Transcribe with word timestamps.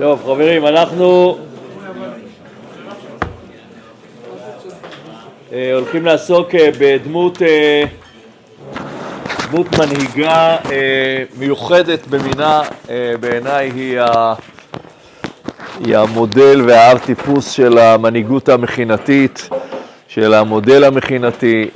טוב, 0.00 0.22
חברים, 0.24 0.66
אנחנו 0.66 1.38
אה, 5.52 5.74
הולכים 5.74 6.04
לעסוק 6.04 6.54
אה, 6.54 6.70
בדמות 6.78 7.42
אה, 7.42 7.82
דמות 9.50 9.66
מנהיגה 9.78 10.56
מיוחדת 11.38 12.06
במינה, 12.06 12.62
בעיניי 13.20 13.70
היא, 13.74 14.00
ה, 14.00 14.34
היא 15.84 15.96
המודל 15.96 16.62
והארטיפוס 16.66 17.50
של 17.50 17.78
המנהיגות 17.78 18.48
המכינתית, 18.48 19.48
של 20.08 20.34
המודל 20.34 20.84
המכינתי. 20.84 21.70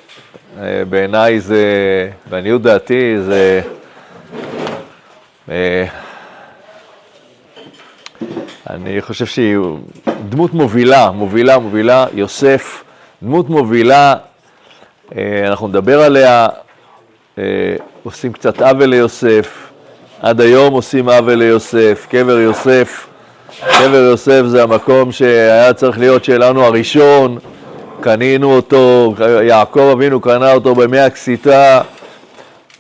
בעיניי 0.88 1.40
זה, 1.40 1.64
לעניות 2.30 2.62
דעתי, 2.62 3.14
זה 3.18 3.60
אני 8.70 9.02
חושב 9.02 9.26
שהיא 9.26 9.56
דמות 10.28 10.54
מובילה, 10.54 11.10
מובילה, 11.10 11.58
מובילה, 11.58 12.06
יוסף, 12.14 12.84
דמות 13.22 13.50
מובילה, 13.50 14.14
אה, 15.16 15.46
אנחנו 15.46 15.68
נדבר 15.68 16.00
עליה, 16.00 16.48
אה, 17.38 17.44
עושים 18.02 18.32
קצת 18.32 18.62
עוול 18.62 18.84
ליוסף, 18.84 19.70
עד 20.20 20.40
היום 20.40 20.72
עושים 20.74 21.08
עוול 21.08 21.34
ליוסף, 21.34 22.06
קבר 22.10 22.38
יוסף, 22.38 23.06
קבר 23.60 23.94
יוסף 24.10 24.42
זה 24.46 24.62
המקום 24.62 25.12
שהיה 25.12 25.74
צריך 25.74 25.98
להיות 25.98 26.24
שלנו 26.24 26.64
הראשון, 26.64 27.38
קנינו 28.00 28.54
אותו, 28.54 29.14
יעקב 29.42 29.90
אבינו 29.92 30.20
קנה 30.20 30.52
אותו 30.52 30.74
במי 30.74 31.00
הקסיטה, 31.00 31.80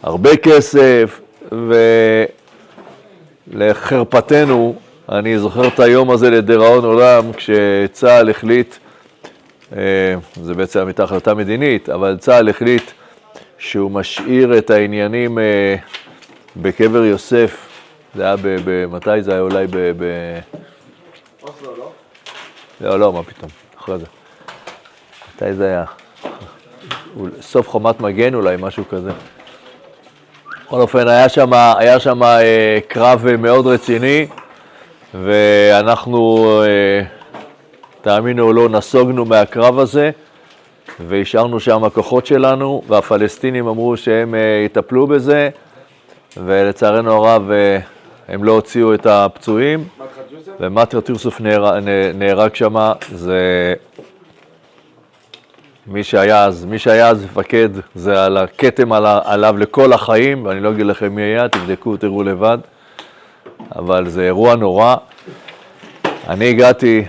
הרבה 0.02 0.36
כסף, 0.36 1.20
ולחרפתנו, 3.52 4.74
אני 5.08 5.38
זוכר 5.38 5.68
את 5.68 5.80
היום 5.80 6.10
הזה 6.10 6.30
לדיראון 6.30 6.84
עולם, 6.84 7.32
כשצה"ל 7.32 8.30
החליט, 8.30 8.76
אה, 9.76 10.14
זה 10.42 10.54
בעצם 10.54 10.86
הייתה 10.86 11.04
החלטה 11.04 11.34
מדינית, 11.34 11.88
אבל 11.88 12.16
צה"ל 12.20 12.48
החליט 12.48 12.90
שהוא 13.58 13.90
משאיר 13.90 14.58
את 14.58 14.70
העניינים 14.70 15.38
אה, 15.38 15.76
בקבר 16.56 17.04
יוסף, 17.04 17.68
זה 18.14 18.22
היה 18.22 18.36
ב... 18.36 18.56
ב 18.64 18.86
מתי 18.86 19.22
זה 19.22 19.32
היה 19.32 19.40
אולי 19.40 19.66
ב... 19.66 19.76
ב... 19.76 20.04
אוסלו, 21.42 21.76
לא? 21.78 21.90
לא, 22.80 23.00
לא, 23.00 23.12
מה 23.12 23.22
פתאום, 23.22 23.50
אחרי 23.78 23.98
זה. 23.98 24.06
מתי 25.36 25.54
זה 25.54 25.66
היה? 25.66 25.84
סוף 27.40 27.68
חומת 27.68 28.00
מגן 28.00 28.34
אולי, 28.34 28.56
משהו 28.60 28.84
כזה. 28.88 29.10
בכל 30.66 30.80
אופן, 30.80 31.08
היה 31.08 31.28
שם, 31.28 31.52
היה 31.52 32.00
שם 32.00 32.22
אה, 32.22 32.78
קרב 32.88 33.36
מאוד 33.36 33.66
רציני, 33.66 34.26
ואנחנו, 35.22 36.62
אה, 36.62 37.02
תאמינו 38.00 38.42
או 38.42 38.52
לא, 38.52 38.68
נסוגנו 38.68 39.24
מהקרב 39.24 39.78
הזה, 39.78 40.10
והשארנו 41.00 41.60
שם 41.60 41.84
הכוחות 41.84 42.26
שלנו, 42.26 42.82
והפלסטינים 42.88 43.68
אמרו 43.68 43.96
שהם 43.96 44.34
אה, 44.34 44.62
יטפלו 44.64 45.06
בזה, 45.06 45.50
ולצערנו 46.36 47.12
הרב 47.12 47.50
אה, 47.50 47.78
הם 48.28 48.44
לא 48.44 48.52
הוציאו 48.52 48.94
את 48.94 49.06
הפצועים. 49.06 49.84
ומטר 50.60 51.00
טירסוף 51.00 51.40
נהרג, 52.14 52.54
שם, 52.54 52.92
זה 53.12 53.74
מי 55.86 56.04
שהיה 56.04 56.44
אז, 56.44 56.64
מי 56.64 56.78
שהיה 56.78 57.08
אז 57.08 57.24
מפקד, 57.24 57.68
זה 57.94 58.24
על 58.24 58.36
הכתם 58.36 58.92
עליו 59.24 59.54
לכל 59.58 59.92
החיים, 59.92 60.46
ואני 60.46 60.60
לא 60.60 60.70
אגיד 60.70 60.86
לכם 60.86 61.14
מי 61.14 61.22
היה, 61.22 61.48
תבדקו, 61.48 61.96
תראו 61.96 62.22
לבד, 62.22 62.58
אבל 63.76 64.08
זה 64.08 64.22
אירוע 64.22 64.56
נורא. 64.56 64.96
אני 66.28 66.50
הגעתי, 66.50 67.04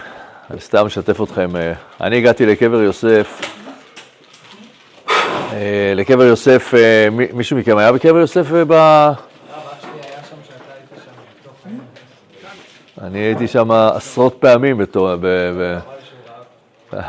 אני 0.51 0.59
סתם 0.59 0.85
משתף 0.85 1.21
אתכם, 1.21 1.55
אה, 1.55 1.73
אני 2.01 2.17
הגעתי 2.17 2.45
לקבר 2.45 2.81
יוסף, 2.81 3.41
אה, 5.53 5.93
לקבר 5.95 6.23
יוסף, 6.23 6.73
אה, 6.77 7.07
מי- 7.11 7.27
מישהו 7.33 7.57
מכם 7.57 7.77
היה 7.77 7.91
בקבר 7.91 8.17
יוסף 8.17 8.47
ב... 8.67 8.73
אני 13.01 13.19
הייתי 13.19 13.47
שם 13.47 13.71
עשרות 13.71 14.35
פעמים 14.39 14.77
בתור... 14.77 15.09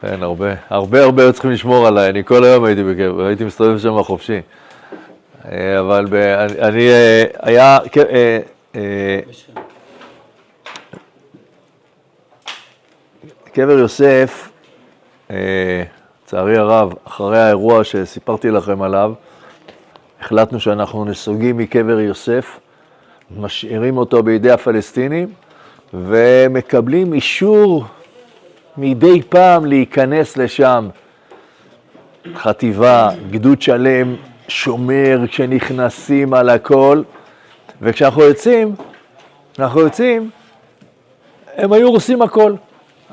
כן, 0.00 0.22
הרבה, 0.22 0.54
הרבה 0.70 1.02
הרבה 1.02 1.22
היו 1.22 1.32
צריכים 1.32 1.50
לשמור 1.50 1.86
עליי, 1.86 2.10
אני 2.10 2.24
כל 2.24 2.44
היום 2.44 2.64
הייתי 2.64 2.84
בקבר, 2.84 3.24
הייתי 3.26 3.44
מסתובב 3.44 3.78
שם 3.78 4.02
חופשי. 4.02 4.40
אה, 5.44 5.80
אבל 5.80 6.06
ב, 6.10 6.14
אני, 6.58 6.88
אה, 6.88 7.24
היה, 7.40 7.78
כן, 7.92 8.04
אה, 8.74 9.20
קבר 13.52 13.78
יוסף, 13.78 14.50
לצערי 15.30 16.56
הרב, 16.56 16.92
אחרי 17.04 17.38
האירוע 17.38 17.84
שסיפרתי 17.84 18.50
לכם 18.50 18.82
עליו, 18.82 19.12
החלטנו 20.20 20.60
שאנחנו 20.60 21.04
נסוגים 21.04 21.56
מקבר 21.56 22.00
יוסף, 22.00 22.60
משאירים 23.36 23.96
אותו 23.96 24.22
בידי 24.22 24.50
הפלסטינים 24.50 25.28
ומקבלים 25.94 27.12
אישור 27.12 27.84
מדי 28.76 29.22
פעם 29.22 29.66
להיכנס 29.66 30.36
לשם. 30.36 30.88
חטיבה, 32.34 33.10
גדוד 33.30 33.62
שלם, 33.62 34.16
שומר 34.50 35.18
כשנכנסים 35.28 36.34
על 36.34 36.48
הכל, 36.48 37.02
וכשאנחנו 37.82 38.22
יוצאים, 38.22 38.74
אנחנו 39.58 39.80
יוצאים, 39.80 40.30
הם 41.56 41.72
היו 41.72 41.86
הורסים 41.86 42.22
הכל. 42.22 42.54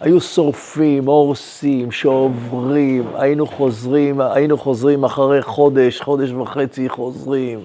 היו 0.02 0.22
שורפים, 0.22 1.06
הורסים, 1.06 1.92
שוברים, 1.92 3.04
היינו 3.16 3.48
חוזרים, 3.48 4.22
היינו 4.22 4.58
חוזרים 4.58 5.04
אחרי 5.04 5.42
חודש, 5.42 6.02
חודש 6.02 6.32
וחצי 6.32 6.90
חוזרים. 6.90 7.60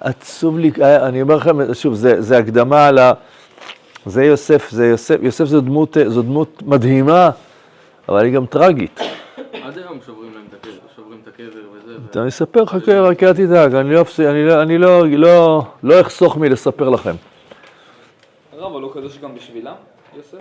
עצוב 0.00 0.58
לי, 0.58 0.70
אני 0.82 1.22
אומר 1.22 1.36
לכם, 1.36 1.74
שוב, 1.74 1.94
זה, 1.94 2.22
זה 2.22 2.38
הקדמה 2.38 2.86
על 2.86 2.98
ה... 2.98 3.12
זה 4.06 4.24
יוסף, 4.24 4.70
זה 4.70 4.86
יוסף, 4.86 5.16
יוסף 5.22 5.44
זו 5.44 5.60
דמות, 5.60 5.96
זו 6.06 6.22
דמות 6.22 6.62
מדהימה, 6.62 7.30
אבל 8.08 8.24
היא 8.24 8.34
גם 8.34 8.46
טרגית. 8.46 9.00
עד 9.62 9.78
היום 9.78 9.98
שוברים 10.06 10.25
ו- 12.16 12.20
אני 12.20 12.28
אספר 12.28 12.62
לך, 12.62 12.88
רק 12.88 13.22
אל 13.22 13.32
תדאג, 13.32 13.74
אני 13.74 13.94
לא, 13.94 14.04
אני 14.18 14.44
לא, 14.46 14.62
אני 14.62 14.78
לא, 14.78 15.06
לא, 15.08 15.64
לא 15.82 16.00
אחסוך 16.00 16.36
מלספר 16.36 16.88
לכם. 16.88 17.14
הרב, 18.58 18.72
אבל 18.72 18.82
הוא 18.82 18.92
קדוש 18.92 19.18
גם 19.22 19.34
בשבילם, 19.34 19.72
יוסף? 20.16 20.38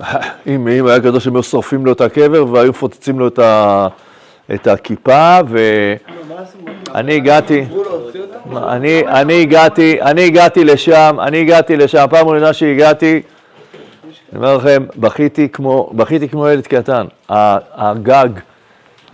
אם, 0.46 0.68
אם 0.68 0.86
היה 0.86 1.00
קדוש, 1.00 1.26
הם 1.26 1.36
היו 1.36 1.42
שורפים 1.42 1.86
לו 1.86 1.92
את 1.92 2.00
הקבר 2.00 2.46
והיו 2.46 2.70
מפוצצים 2.70 3.18
לו 3.18 3.28
את, 3.28 3.38
ה, 3.38 3.88
את 4.54 4.66
הכיפה, 4.66 5.38
ואני 5.48 7.14
הגעתי, 7.14 7.64
אני, 8.56 9.02
אני 9.06 9.42
הגעתי, 9.42 10.02
אני 10.02 10.26
הגעתי 10.26 10.64
לשם, 10.64 11.16
אני 11.20 11.40
הגעתי 11.40 11.76
לשם, 11.76 12.06
פעם 12.10 12.28
ראשונה 12.28 12.52
שהגעתי, 12.52 13.22
אני 14.32 14.38
אומר 14.38 14.56
לכם, 14.56 14.84
בכיתי 14.96 15.48
כמו, 15.48 15.90
בכיתי 15.94 16.28
כמו 16.28 16.48
ילד 16.48 16.66
קטן. 16.66 17.06
הגג 17.28 18.28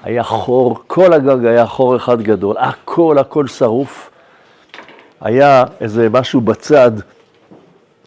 היה 0.03 0.23
חור, 0.23 0.79
כל 0.87 1.13
הגג 1.13 1.47
היה 1.47 1.67
חור 1.67 1.97
אחד 1.97 2.23
גדול, 2.23 2.57
הכל, 2.59 3.19
הכל 3.19 3.47
שרוף. 3.47 4.11
היה 5.21 5.65
איזה 5.81 6.09
משהו 6.09 6.41
בצד, 6.41 6.91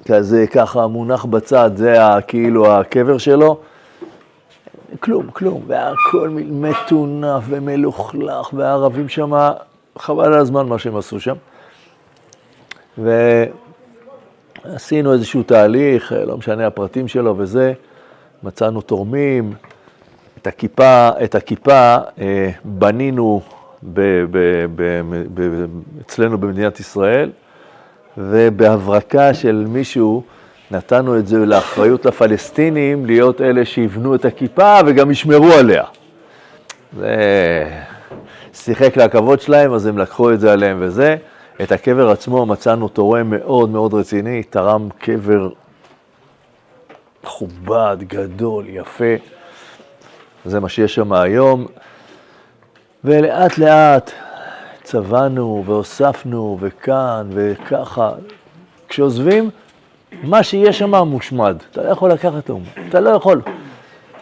כזה 0.05 0.45
ככה 0.47 0.87
מונח 0.87 1.25
בצד, 1.25 1.71
זה 1.75 2.03
ה- 2.05 2.21
כאילו 2.21 2.71
הקבר 2.73 3.17
שלו. 3.17 3.57
כלום, 4.99 5.27
כלום, 5.33 5.61
והכל 5.67 6.29
מטונף 6.51 7.43
ומלוכלך, 7.49 8.53
והערבים 8.53 9.09
שם, 9.09 9.31
חבל 9.97 10.25
על 10.25 10.33
הזמן 10.39 10.65
מה 10.67 10.79
שהם 10.79 10.97
עשו 10.97 11.19
שם. 11.19 11.35
ועשינו 14.65 15.13
איזשהו 15.13 15.43
תהליך, 15.43 16.13
לא 16.27 16.37
משנה 16.37 16.67
הפרטים 16.67 17.07
שלו 17.07 17.37
וזה, 17.37 17.73
מצאנו 18.43 18.81
תורמים, 18.81 19.53
את 20.41 20.47
הכיפה, 20.47 21.09
את 21.23 21.35
הכיפה 21.35 21.95
אה, 22.19 22.49
בנינו 22.63 23.41
ב, 23.83 24.01
ב, 24.31 24.37
ב, 24.75 25.01
ב, 25.09 25.23
ב, 25.33 25.65
אצלנו 26.01 26.37
במדינת 26.37 26.79
ישראל, 26.79 27.31
ובהברקה 28.17 29.33
של 29.33 29.65
מישהו 29.67 30.23
נתנו 30.71 31.17
את 31.17 31.27
זה 31.27 31.37
לאחריות 31.45 32.05
לפלסטינים 32.05 33.05
להיות 33.05 33.41
אלה 33.41 33.65
שיבנו 33.65 34.15
את 34.15 34.25
הכיפה 34.25 34.79
וגם 34.85 35.11
ישמרו 35.11 35.51
עליה. 35.51 35.83
זה 36.93 37.65
שיחק 38.53 38.97
לכבוד 38.97 39.41
שלהם, 39.41 39.73
אז 39.73 39.85
הם 39.85 39.97
לקחו 39.97 40.31
את 40.31 40.39
זה 40.39 40.53
עליהם 40.53 40.77
וזה. 40.79 41.15
את 41.61 41.71
הקבר 41.71 42.09
עצמו 42.09 42.45
מצאנו 42.45 42.87
תורם 42.87 43.29
מאוד 43.29 43.69
מאוד 43.69 43.93
רציני, 43.93 44.43
תרם 44.43 44.89
קבר 44.97 45.49
מכובד, 47.23 47.97
גדול, 48.07 48.65
יפה. 48.69 49.15
זה 50.45 50.59
מה 50.59 50.69
שיש 50.69 50.95
שם 50.95 51.13
היום. 51.13 51.65
ולאט 53.03 53.57
לאט 53.57 54.11
צבענו 54.83 55.63
והוספנו 55.65 56.57
וכאן 56.61 57.29
וככה. 57.33 58.11
כשעוזבים, 58.89 59.49
מה 60.23 60.43
שיש 60.43 60.79
שם 60.79 60.95
מושמד. 60.95 61.55
אתה 61.71 61.83
לא 61.83 61.89
יכול 61.89 62.11
לקחת 62.11 62.49
לו, 62.49 62.59
אתה 62.89 62.99
לא 62.99 63.09
יכול. 63.09 63.41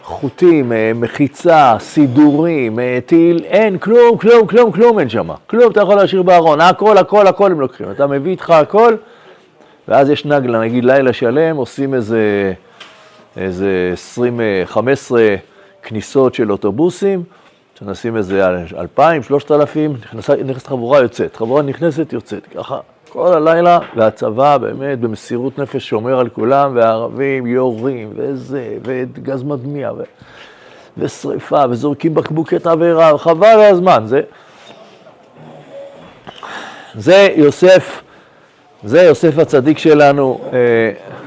חוטים, 0.02 0.72
אה, 0.72 0.92
מחיצה, 0.94 1.76
סידורים, 1.78 2.78
אה, 2.78 2.98
תהיל, 3.06 3.44
אין, 3.44 3.78
כלום, 3.78 4.18
כלום, 4.18 4.46
כלום, 4.46 4.72
כלום 4.72 4.98
אין 4.98 5.08
שם. 5.08 5.28
כלום 5.46 5.70
אתה 5.70 5.80
יכול 5.80 5.94
להשאיר 5.94 6.22
בארון, 6.22 6.60
הכל, 6.60 6.98
הכל, 6.98 7.26
הכל 7.26 7.52
הם 7.52 7.60
לוקחים. 7.60 7.90
אתה 7.90 8.06
מביא 8.06 8.30
איתך 8.30 8.50
הכל, 8.50 8.94
ואז 9.88 10.10
יש 10.10 10.24
נגלה, 10.24 10.60
נגיד 10.60 10.84
לילה 10.84 11.12
שלם, 11.12 11.56
עושים 11.56 11.94
איזה, 11.94 12.52
איזה 13.36 13.90
20, 13.92 14.40
15 14.64 15.36
כניסות 15.82 16.34
של 16.34 16.52
אוטובוסים, 16.52 17.22
שנשים 17.78 18.16
איזה 18.16 18.46
2,000, 18.78 19.22
3,000, 19.22 19.92
נכנסת, 19.92 20.38
נכנסת 20.44 20.66
חבורה 20.66 21.00
יוצאת, 21.00 21.36
חבורה 21.36 21.62
נכנסת 21.62 22.12
יוצאת, 22.12 22.46
ככה 22.46 22.80
כל 23.08 23.32
הלילה, 23.32 23.78
והצבא 23.96 24.58
באמת 24.58 25.00
במסירות 25.00 25.58
נפש 25.58 25.88
שומר 25.88 26.18
על 26.18 26.28
כולם, 26.28 26.72
והערבים 26.74 27.46
יורים, 27.46 28.12
וזה, 28.16 28.78
וגז 28.82 29.42
מדמיע, 29.42 29.92
ו... 29.92 30.02
ושריפה, 30.98 31.64
וזורקים 31.70 32.14
בקבוקי 32.14 32.58
תבערה, 32.58 33.18
חבל 33.18 33.60
הזמן, 33.60 34.02
זה... 34.06 34.20
זה 36.94 37.28
יוסף, 37.36 38.02
זה 38.84 39.02
יוסף 39.02 39.38
הצדיק 39.38 39.78
שלנו, 39.78 40.40
אה, 40.52 40.58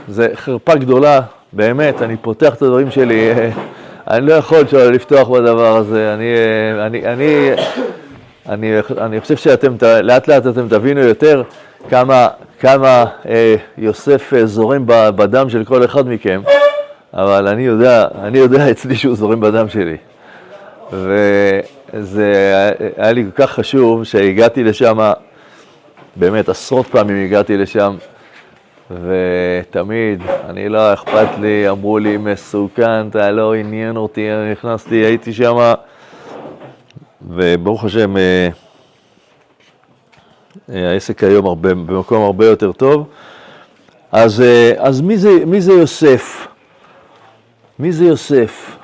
זה 0.08 0.30
חרפה 0.36 0.76
גדולה, 0.76 1.22
באמת, 1.54 2.02
אני 2.02 2.18
פותח 2.18 2.54
את 2.54 2.62
הדברים 2.62 2.92
שלי, 2.92 3.32
אה, 3.32 3.50
אני 4.08 4.26
לא 4.26 4.34
יכול 4.34 4.64
לפתוח 4.74 5.30
בדבר 5.30 5.78
הזה, 5.78 6.14
אני, 6.14 6.34
אני, 6.86 7.06
אני, 7.14 7.52
אני, 8.50 8.80
אני 8.98 9.22
חושב 9.22 9.36
שאתם, 9.36 9.76
לאט 10.04 10.28
לאט 10.28 10.48
אתם 10.48 10.68
תבינו 10.70 11.00
יותר 11.02 11.44
כמה, 11.90 12.28
כמה 12.60 13.06
אה, 13.30 13.56
יוסף 13.78 14.34
אה, 14.34 14.46
זורם 14.46 14.84
בדם 14.88 15.50
של 15.50 15.64
כל 15.64 15.86
אחד 15.86 16.08
מכם, 16.08 16.42
אבל 17.14 17.48
אני 17.48 17.64
יודע, 17.64 18.08
אני 18.24 18.38
יודע 18.38 18.70
אצלי 18.72 18.96
שהוא 18.96 19.16
זורם 19.16 19.40
בדם 19.40 19.70
שלי. 19.70 19.98
וזה 20.94 22.34
היה 22.98 23.12
לי 23.12 23.26
כל 23.36 23.44
כך 23.44 23.52
חשוב 23.52 24.04
שהגעתי 24.04 24.64
לשם, 24.64 25.12
באמת 26.16 26.50
עשרות 26.50 26.88
פעמים 26.88 27.26
הגעתי 27.26 27.58
לשם, 27.58 27.96
ותמיד, 28.92 30.22
אני 30.50 30.70
לא 30.70 30.94
אכפת 30.94 31.28
לי, 31.42 31.70
אמרו 31.70 32.00
לי 32.00 32.18
מסוכן, 32.18 33.08
אתה 33.08 33.32
לא 33.32 33.54
עניין 33.54 33.98
אותי, 33.98 34.32
אני 34.32 34.52
נכנסתי, 34.52 34.96
הייתי 34.96 35.34
שם, 35.34 35.74
וברוך 37.30 37.84
השם, 37.84 38.18
אה, 38.18 38.50
אה, 40.70 40.92
העסק 40.92 41.24
היום 41.24 41.46
הרבה, 41.46 41.74
במקום 41.74 42.24
הרבה 42.24 42.46
יותר 42.46 42.72
טוב. 42.72 43.08
אז, 44.12 44.42
אה, 44.42 44.74
אז 44.78 45.02
מי, 45.02 45.18
זה, 45.18 45.30
מי 45.46 45.62
זה 45.62 45.74
יוסף? 45.74 46.48
מי 47.80 47.92
זה 47.92 48.06
יוסף? 48.06 48.78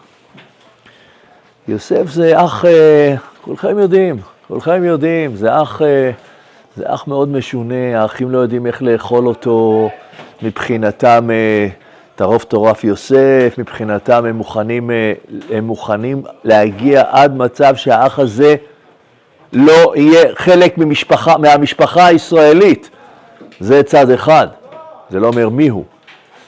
יוסף 1.67 2.09
זה 2.09 2.45
אח, 2.45 2.65
כולכם 3.41 3.79
יודעים, 3.79 4.17
כולכם 4.47 4.83
יודעים, 4.83 5.35
זה 5.35 5.61
אח, 5.61 5.81
זה 6.79 6.85
אח 6.87 7.07
מאוד 7.07 7.29
משונה, 7.29 8.01
האחים 8.01 8.29
לא 8.29 8.37
יודעים 8.37 8.67
איך 8.67 8.81
לאכול 8.81 9.27
אותו, 9.27 9.89
מבחינתם 10.41 11.29
טרוף 12.15 12.43
טורף 12.43 12.83
יוסף, 12.83 13.55
מבחינתם 13.57 14.25
הם 14.25 14.35
מוכנים, 14.35 14.89
הם 15.51 15.63
מוכנים 15.63 16.23
להגיע 16.43 17.03
עד 17.09 17.35
מצב 17.37 17.75
שהאח 17.75 18.19
הזה 18.19 18.55
לא 19.53 19.93
יהיה 19.95 20.35
חלק 20.35 20.77
ממשפחה, 20.77 21.37
מהמשפחה 21.37 22.05
הישראלית. 22.05 22.89
זה 23.59 23.83
צד 23.83 24.09
אחד. 24.09 24.47
זה 25.09 25.19
לא 25.19 25.27
אומר 25.27 25.49
מי 25.49 25.67
הוא, 25.67 25.83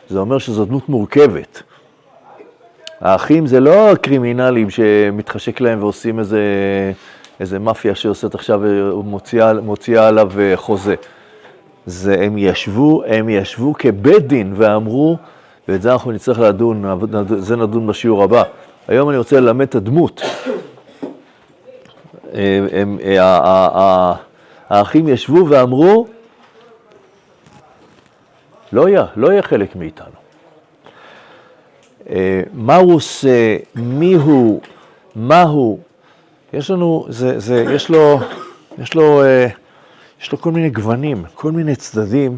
זה 0.10 0.20
אומר 0.20 0.38
שזו 0.38 0.66
דמות 0.66 0.90
מורכבת. 0.90 1.64
האחים 3.02 3.48
זה 3.48 3.60
לא 3.60 3.96
קרימינלים 4.02 4.70
שמתחשק 4.70 5.62
להם 5.62 5.80
ועושים 5.80 6.20
איזה, 6.20 6.42
איזה 7.42 7.60
מאפיה 7.60 7.96
שעושה 7.96 8.28
עכשיו, 8.34 8.62
ומוציאה 8.64 9.54
מוציאה 9.54 10.08
עליו 10.08 10.32
אה, 10.40 10.58
חוזה. 10.58 10.96
זה, 11.86 12.16
הם 12.20 12.38
ישבו, 12.38 13.04
הם 13.08 13.30
ישבו 13.30 13.74
כבית 13.80 14.28
דין 14.28 14.54
ואמרו, 14.58 15.18
ואת 15.68 15.82
זה 15.82 15.92
אנחנו 15.94 16.12
נצטרך 16.12 16.40
לדון, 16.40 16.86
זה 17.38 17.56
נדון 17.56 17.88
בשיעור 17.88 18.24
הבא. 18.24 18.44
היום 18.88 19.10
אני 19.10 19.18
רוצה 19.18 19.40
ללמד 19.40 19.68
את 19.68 19.76
הדמות. 19.76 20.22
הם, 22.34 22.98
אה, 23.04 24.14
האחים 24.70 25.08
ישבו 25.08 25.46
ואמרו, 25.50 26.08
לא 28.74 28.90
יהיה, 28.90 29.06
לא 29.16 29.32
יהיה 29.32 29.42
חלק 29.42 29.76
מאיתנו. 29.76 30.16
אה, 32.10 32.42
מה 35.14 35.42
הוא 35.42 35.80
יש 36.54 36.72
לנו, 36.72 37.06
זה, 37.10 37.40
זה, 37.40 37.66
יש 37.76 37.90
לו, 37.90 38.20
יש 38.78 38.94
לו, 38.94 39.24
אה, 39.24 39.48
יש 40.22 40.32
לו 40.32 40.38
כל 40.38 40.52
מיני 40.52 40.70
גוונים, 40.70 41.24
כל 41.36 41.52
מיני 41.52 41.76
צדדים 41.76 42.38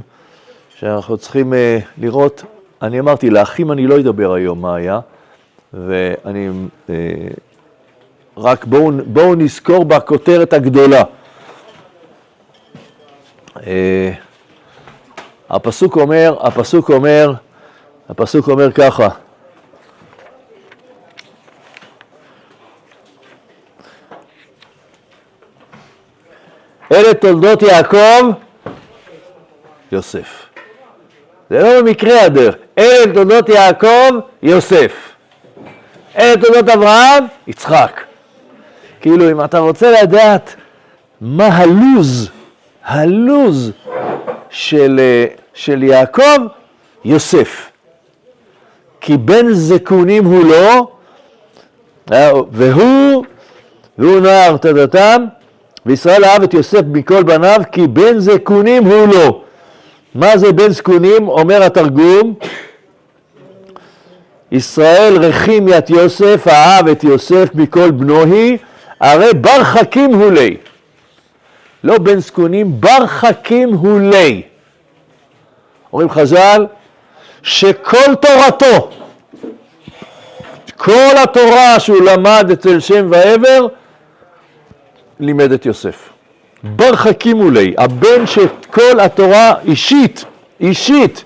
שאנחנו 0.78 1.18
צריכים 1.18 1.54
לראות. 1.98 2.44
אני 2.82 3.00
אמרתי, 3.00 3.30
לאחים 3.30 3.72
אני 3.72 3.88
לא 3.88 4.00
אדבר 4.00 4.34
היום 4.34 4.62
מה 4.62 4.76
היה, 4.76 5.00
ואני 5.74 6.50
רק 8.38 8.66
בואו 8.66 8.92
בוא 9.06 9.36
נזכור 9.36 9.86
בכותרת 9.86 10.54
הגדולה. 10.54 11.04
אה, 13.68 14.12
הפסוק 15.50 15.98
אומר, 15.98 16.36
הפסוק 16.40 16.90
אומר, 16.90 17.34
הפסוק 18.10 18.50
אומר 18.50 18.72
ככה, 18.72 19.10
אלה 26.94 27.14
תולדות 27.14 27.62
יעקב, 27.62 28.32
יוסף. 29.92 30.46
זה 31.50 31.60
לא 31.60 31.82
במקרה 31.82 32.22
הדרך, 32.22 32.56
אלה 32.78 33.14
תולדות 33.14 33.50
יעקב, 33.50 34.10
יוסף. 34.44 34.92
אלה 36.18 36.42
תולדות 36.42 36.70
אברהם, 36.70 37.26
יצחק. 37.48 38.02
כאילו, 39.02 39.32
אם 39.32 39.44
אתה 39.44 39.60
רוצה 39.60 40.02
לדעת 40.02 40.56
מה 41.22 41.48
הלוז, 41.48 42.30
הלוז 42.84 43.72
של, 44.50 45.00
אה, 45.00 45.26
של 45.54 45.84
יעקב, 45.84 46.38
יוסף. 47.06 47.70
כי 49.02 49.18
בן 49.18 49.54
זקונים 49.54 50.26
הוא 50.26 50.46
לא, 50.46 50.88
אה, 52.12 52.32
והוא, 52.52 53.26
והוא 53.98 54.20
נער 54.20 54.58
תדתם, 54.58 55.26
וישראל 55.86 56.26
אהב 56.26 56.44
את 56.44 56.54
יוסף 56.54 56.82
מכל 56.92 57.24
בניו, 57.24 57.62
כי 57.72 57.88
בן 57.88 58.20
זקונים 58.20 58.86
הוא 58.86 59.08
לא. 59.08 59.42
מה 60.16 60.38
זה 60.38 60.52
בן 60.52 60.70
זקונים? 60.70 61.28
אומר 61.28 61.64
התרגום, 61.64 62.34
ישראל 64.52 65.18
רחימיית 65.18 65.90
יוסף, 65.90 66.48
אהב 66.48 66.88
את 66.88 67.04
יוסף 67.04 67.50
מכל 67.54 67.92
בנו 67.92 68.24
היא, 68.24 68.58
הרי 69.00 69.34
בר 69.34 69.64
חכים 69.64 70.14
הוא 70.14 70.32
לי. 70.32 70.58
לא 71.84 71.98
בן 71.98 72.20
זקונים, 72.20 72.82
בר 72.82 73.08
חכים 73.08 73.74
הוא 73.74 74.00
לי. 74.00 74.42
אומרים 75.94 76.10
חז"ל, 76.10 76.66
שכל 77.44 78.16
תורתו, 78.22 78.90
כל 80.78 81.18
התורה 81.24 81.80
שהוא 81.80 82.02
למד 82.02 82.50
אצל 82.54 82.80
שם 82.80 83.08
ועבר, 83.10 83.68
לימד 85.20 85.52
את 85.52 85.66
יוסף. 85.66 86.10
בר 86.64 86.96
חכים 86.96 87.38
הוא 87.38 87.52
לי, 87.52 87.74
הבן 87.78 88.28
שאת 88.28 88.66
כל 88.66 89.00
התורה 89.00 89.54
אישית, 89.66 90.26
אישית, 90.60 91.24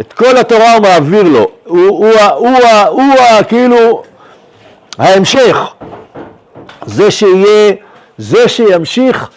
את 0.00 0.12
כל 0.12 0.36
התורה 0.36 0.74
הוא 0.74 0.82
מעביר 0.82 1.22
לו, 1.22 1.50
הוא, 1.64 1.80
הוא, 1.88 2.08
הוא, 2.08 2.48
הוא, 2.48 2.48
הוא, 2.88 3.02
הוא 3.02 3.42
כאילו 3.48 4.02
ההמשך. 4.98 5.58
זה 6.86 7.10
שיהיה, 7.10 7.72
זה 8.18 8.48
שימשיך 8.48 9.30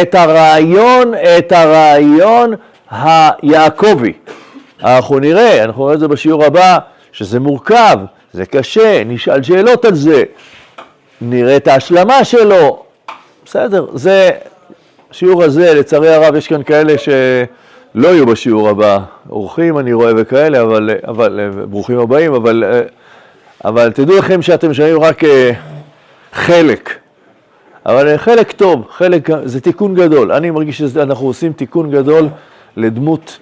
את 0.00 0.14
הרעיון, 0.14 1.14
את 1.38 1.52
הרעיון 1.52 2.54
היעקבי. 2.90 4.12
אנחנו 4.84 5.18
נראה, 5.18 5.64
אנחנו 5.64 5.82
נראה 5.84 5.94
את 5.94 6.00
זה 6.00 6.08
בשיעור 6.08 6.44
הבא, 6.44 6.78
שזה 7.12 7.40
מורכב, 7.40 7.98
זה 8.32 8.46
קשה, 8.46 9.02
נשאל 9.06 9.42
שאלות 9.42 9.84
על 9.84 9.94
זה, 9.94 10.22
נראה 11.20 11.56
את 11.56 11.68
ההשלמה 11.68 12.24
שלו, 12.24 12.83
בסדר, 13.54 13.86
זה, 13.94 14.30
השיעור 15.10 15.42
הזה, 15.42 15.74
לצערי 15.74 16.14
הרב, 16.14 16.34
יש 16.34 16.46
כאן 16.46 16.62
כאלה 16.62 16.98
שלא 16.98 18.08
יהיו 18.08 18.26
בשיעור 18.26 18.68
הבא, 18.68 18.98
אורחים 19.30 19.78
אני 19.78 19.92
רואה 19.92 20.12
וכאלה, 20.16 20.62
אבל, 20.62 20.90
אבל 21.06 21.50
ברוכים 21.70 21.98
הבאים, 21.98 22.34
אבל, 22.34 22.64
אבל 23.64 23.92
תדעו 23.92 24.18
לכם 24.18 24.42
שאתם 24.42 24.74
שומעים 24.74 25.00
רק 25.00 25.24
אה, 25.24 25.50
חלק. 26.32 26.94
אבל 27.86 28.16
חלק 28.16 28.52
טוב, 28.52 28.86
חלק, 28.90 29.28
זה 29.44 29.60
תיקון 29.60 29.94
גדול. 29.94 30.32
אני 30.32 30.50
מרגיש 30.50 30.82
שאנחנו 30.82 31.26
עושים 31.26 31.52
תיקון 31.52 31.90
גדול 31.90 32.28
לדמות 32.76 33.38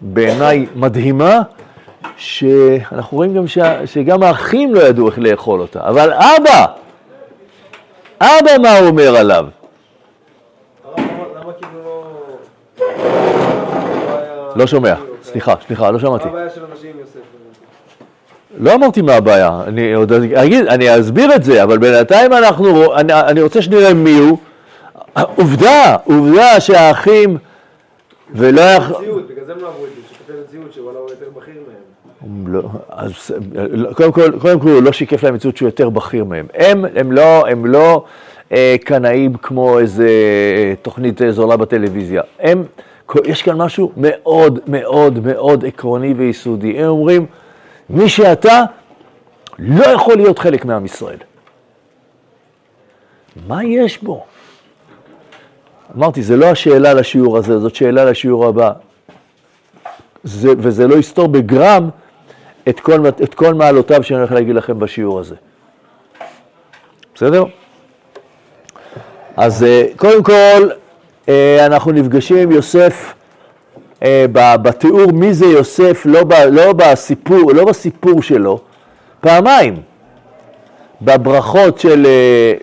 בעיניי 0.00 0.66
מדהימה, 0.74 1.40
שאנחנו 2.16 3.16
רואים 3.16 3.34
גם 3.34 3.46
ש... 3.46 3.58
שגם 3.84 4.22
האחים 4.22 4.74
לא 4.74 4.80
ידעו 4.80 5.08
איך 5.08 5.18
לאכול 5.18 5.60
אותה, 5.60 5.80
אבל 5.82 6.12
אבא, 6.12 6.83
אבא 8.20 8.58
מה 8.62 8.78
הוא 8.78 8.88
אומר 8.88 9.16
עליו? 9.16 9.46
לא... 10.86 11.02
לא 14.56 14.66
שומע, 14.66 14.94
סליחה, 15.22 15.54
סליחה, 15.66 15.90
לא 15.90 15.98
שמעתי. 15.98 16.24
מה 16.24 16.30
הבעיה 16.30 16.50
של 16.50 16.60
אנשים 16.72 16.90
עם 16.90 17.00
יוסף? 17.00 17.20
לא 18.58 18.74
אמרתי 18.74 19.02
מה 19.02 19.14
הבעיה, 19.14 19.60
אני 19.66 19.92
עוד 19.92 20.12
אגיד, 20.12 20.66
אני 20.66 21.00
אסביר 21.00 21.34
את 21.34 21.44
זה, 21.44 21.62
אבל 21.62 21.78
בינתיים 21.78 22.32
אנחנו, 22.32 22.94
אני, 22.94 23.12
אני 23.12 23.42
רוצה 23.42 23.62
שנראה 23.62 23.94
מי 23.94 24.18
הוא. 24.18 24.38
עובדה, 25.36 25.96
עובדה 26.04 26.60
שהאחים, 26.60 27.38
ולא 28.34 28.62
בגלל 28.78 29.44
זה 29.46 29.52
הם 29.52 29.58
לא 29.58 29.68
אמרו 29.68 29.84
את 29.84 29.90
זה, 29.90 30.14
שכתב 30.14 30.34
את 30.44 30.50
ציוד 30.50 30.72
שוואלה 30.72 30.98
הוא 30.98 31.10
יותר 31.10 31.26
בכיר 31.36 31.54
מהם. 31.54 31.83
לא, 32.46 32.62
קודם 33.94 34.12
כל, 34.12 34.38
קודם 34.40 34.60
כל 34.60 34.68
הוא 34.68 34.82
לא 34.82 34.92
שיקף 34.92 35.22
להם 35.22 35.34
מציאות 35.34 35.56
שהוא 35.56 35.68
יותר 35.68 35.90
בכיר 35.90 36.24
מהם. 36.24 36.46
הם, 36.54 36.84
הם 36.96 37.12
לא, 37.12 37.46
הם 37.46 37.66
לא 37.66 38.04
אה, 38.52 38.76
קנאים 38.84 39.34
כמו 39.34 39.78
איזה 39.78 40.08
אה, 40.56 40.74
תוכנית 40.82 41.22
אה, 41.22 41.32
זולה 41.32 41.56
בטלוויזיה. 41.56 42.22
הם, 42.40 42.64
יש 43.24 43.42
כאן 43.42 43.56
משהו 43.56 43.92
מאוד 43.96 44.58
מאוד 44.66 45.18
מאוד 45.26 45.64
עקרוני 45.64 46.14
ויסודי. 46.14 46.78
הם 46.78 46.88
אומרים, 46.88 47.26
מי 47.90 48.08
שאתה 48.08 48.62
לא 49.58 49.84
יכול 49.84 50.16
להיות 50.16 50.38
חלק 50.38 50.64
מעם 50.64 50.84
ישראל. 50.84 51.18
מה 53.48 53.64
יש 53.64 54.02
בו? 54.02 54.24
אמרתי, 55.96 56.22
זה 56.22 56.36
לא 56.36 56.46
השאלה 56.46 56.94
לשיעור 56.94 57.38
הזה, 57.38 57.58
זאת 57.58 57.74
שאלה 57.74 58.04
לשיעור 58.04 58.46
הבא. 58.46 58.72
זה, 60.24 60.48
וזה 60.58 60.88
לא 60.88 60.94
יסתור 60.94 61.28
בגרם 61.28 61.88
את 62.68 62.80
כל, 62.80 63.08
את 63.08 63.34
כל 63.34 63.54
מעלותיו 63.54 64.02
שאני 64.02 64.18
הולך 64.18 64.32
להגיד 64.32 64.54
לכם 64.54 64.78
בשיעור 64.78 65.20
הזה. 65.20 65.34
בסדר? 67.14 67.44
אז 69.36 69.64
אה, 69.64 69.86
קודם 69.96 70.22
כל, 70.22 70.68
אה, 71.28 71.66
אנחנו 71.66 71.92
נפגשים 71.92 72.36
עם 72.36 72.50
יוסף 72.50 73.14
אה, 74.02 74.26
בתיאור 74.62 75.12
מי 75.12 75.34
זה 75.34 75.46
יוסף, 75.46 76.02
לא, 76.04 76.24
ב, 76.24 76.32
לא, 76.32 76.72
בסיפור, 76.72 77.52
לא 77.52 77.64
בסיפור 77.64 78.22
שלו, 78.22 78.60
פעמיים. 79.20 79.82
בברכות 81.02 81.78
של, 81.78 82.06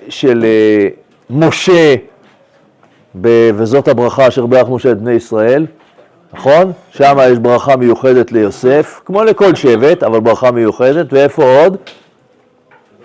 של 0.09 0.45
משה, 1.29 1.95
וזאת 3.55 3.87
הברכה 3.87 4.27
אשר 4.27 4.45
ברך 4.45 4.69
משה 4.69 4.91
את 4.91 5.01
בני 5.01 5.11
ישראל, 5.11 5.65
נכון? 6.33 6.71
שם 6.91 7.17
יש 7.31 7.39
ברכה 7.39 7.75
מיוחדת 7.75 8.31
ליוסף, 8.31 9.01
כמו 9.05 9.23
לכל 9.23 9.55
שבט, 9.55 10.03
אבל 10.03 10.19
ברכה 10.19 10.51
מיוחדת, 10.51 11.13
ואיפה 11.13 11.43
עוד? 11.43 11.77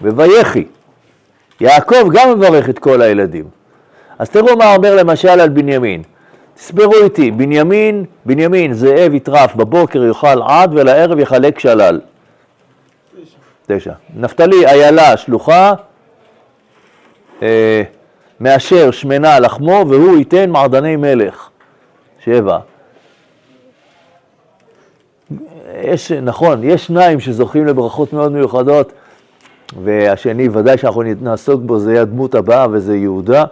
בויחי. 0.00 0.64
יעקב 1.60 2.08
גם 2.12 2.32
מברך 2.32 2.68
את 2.68 2.78
כל 2.78 3.02
הילדים. 3.02 3.44
אז 4.18 4.30
תראו 4.30 4.56
מה 4.56 4.74
אומר 4.74 4.96
למשל 4.96 5.28
על 5.28 5.48
בנימין. 5.48 6.02
תסברו 6.54 6.94
איתי, 7.04 7.30
בנימין, 7.30 8.04
בנימין, 8.26 8.74
זאב 8.74 9.14
יטרף, 9.14 9.54
בבוקר 9.54 10.04
יאכל 10.04 10.42
עד 10.42 10.70
ולערב 10.74 11.18
יחלק 11.18 11.58
שלל. 11.58 12.00
תשע. 13.66 13.92
נפתלי, 14.16 14.66
איילה, 14.66 15.16
שלוחה, 15.16 15.72
אה, 17.42 17.82
מאשר 18.40 18.90
שמנה 18.90 19.40
לחמו, 19.40 19.84
והוא 19.88 20.18
ייתן 20.18 20.50
מעדני 20.50 20.96
מלך. 20.96 21.48
שבע. 22.24 22.58
יש, 25.82 26.12
נכון, 26.12 26.64
יש 26.64 26.86
שניים 26.86 27.20
שזוכים 27.20 27.66
לברכות 27.66 28.12
מאוד 28.12 28.32
מיוחדות, 28.32 28.92
והשני, 29.82 30.48
ודאי 30.48 30.78
שאנחנו 30.78 31.02
נעסוק 31.20 31.62
בו, 31.62 31.78
זה 31.78 32.02
הדמות 32.02 32.34
הבאה, 32.34 32.66
וזה 32.70 32.96
יהודה. 32.96 33.44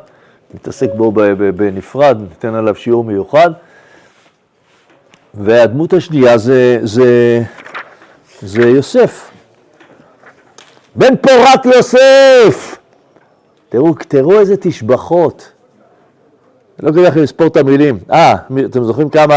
נתעסק 0.55 0.89
בו 0.97 1.13
בנפרד, 1.57 2.19
ניתן 2.21 2.55
עליו 2.55 2.75
שיעור 2.75 3.05
מיוחד. 3.05 3.51
והדמות 5.35 5.93
השנייה 5.93 6.39
זה, 6.39 6.79
זה, 6.83 7.43
זה 8.41 8.63
יוסף. 8.63 9.31
בן 10.95 11.17
פורת 11.17 11.67
יוסף! 11.67 12.79
תראו, 13.69 13.95
תראו 14.09 14.41
איזה 14.41 14.57
תשבחות. 14.57 15.53
לא 16.81 16.91
כדאי 16.91 17.05
לכם 17.05 17.21
לספור 17.21 17.47
את 17.47 17.57
המילים. 17.57 17.99
אה, 18.13 18.35
אתם 18.67 18.85
זוכרים 18.85 19.09
כמה... 19.11 19.35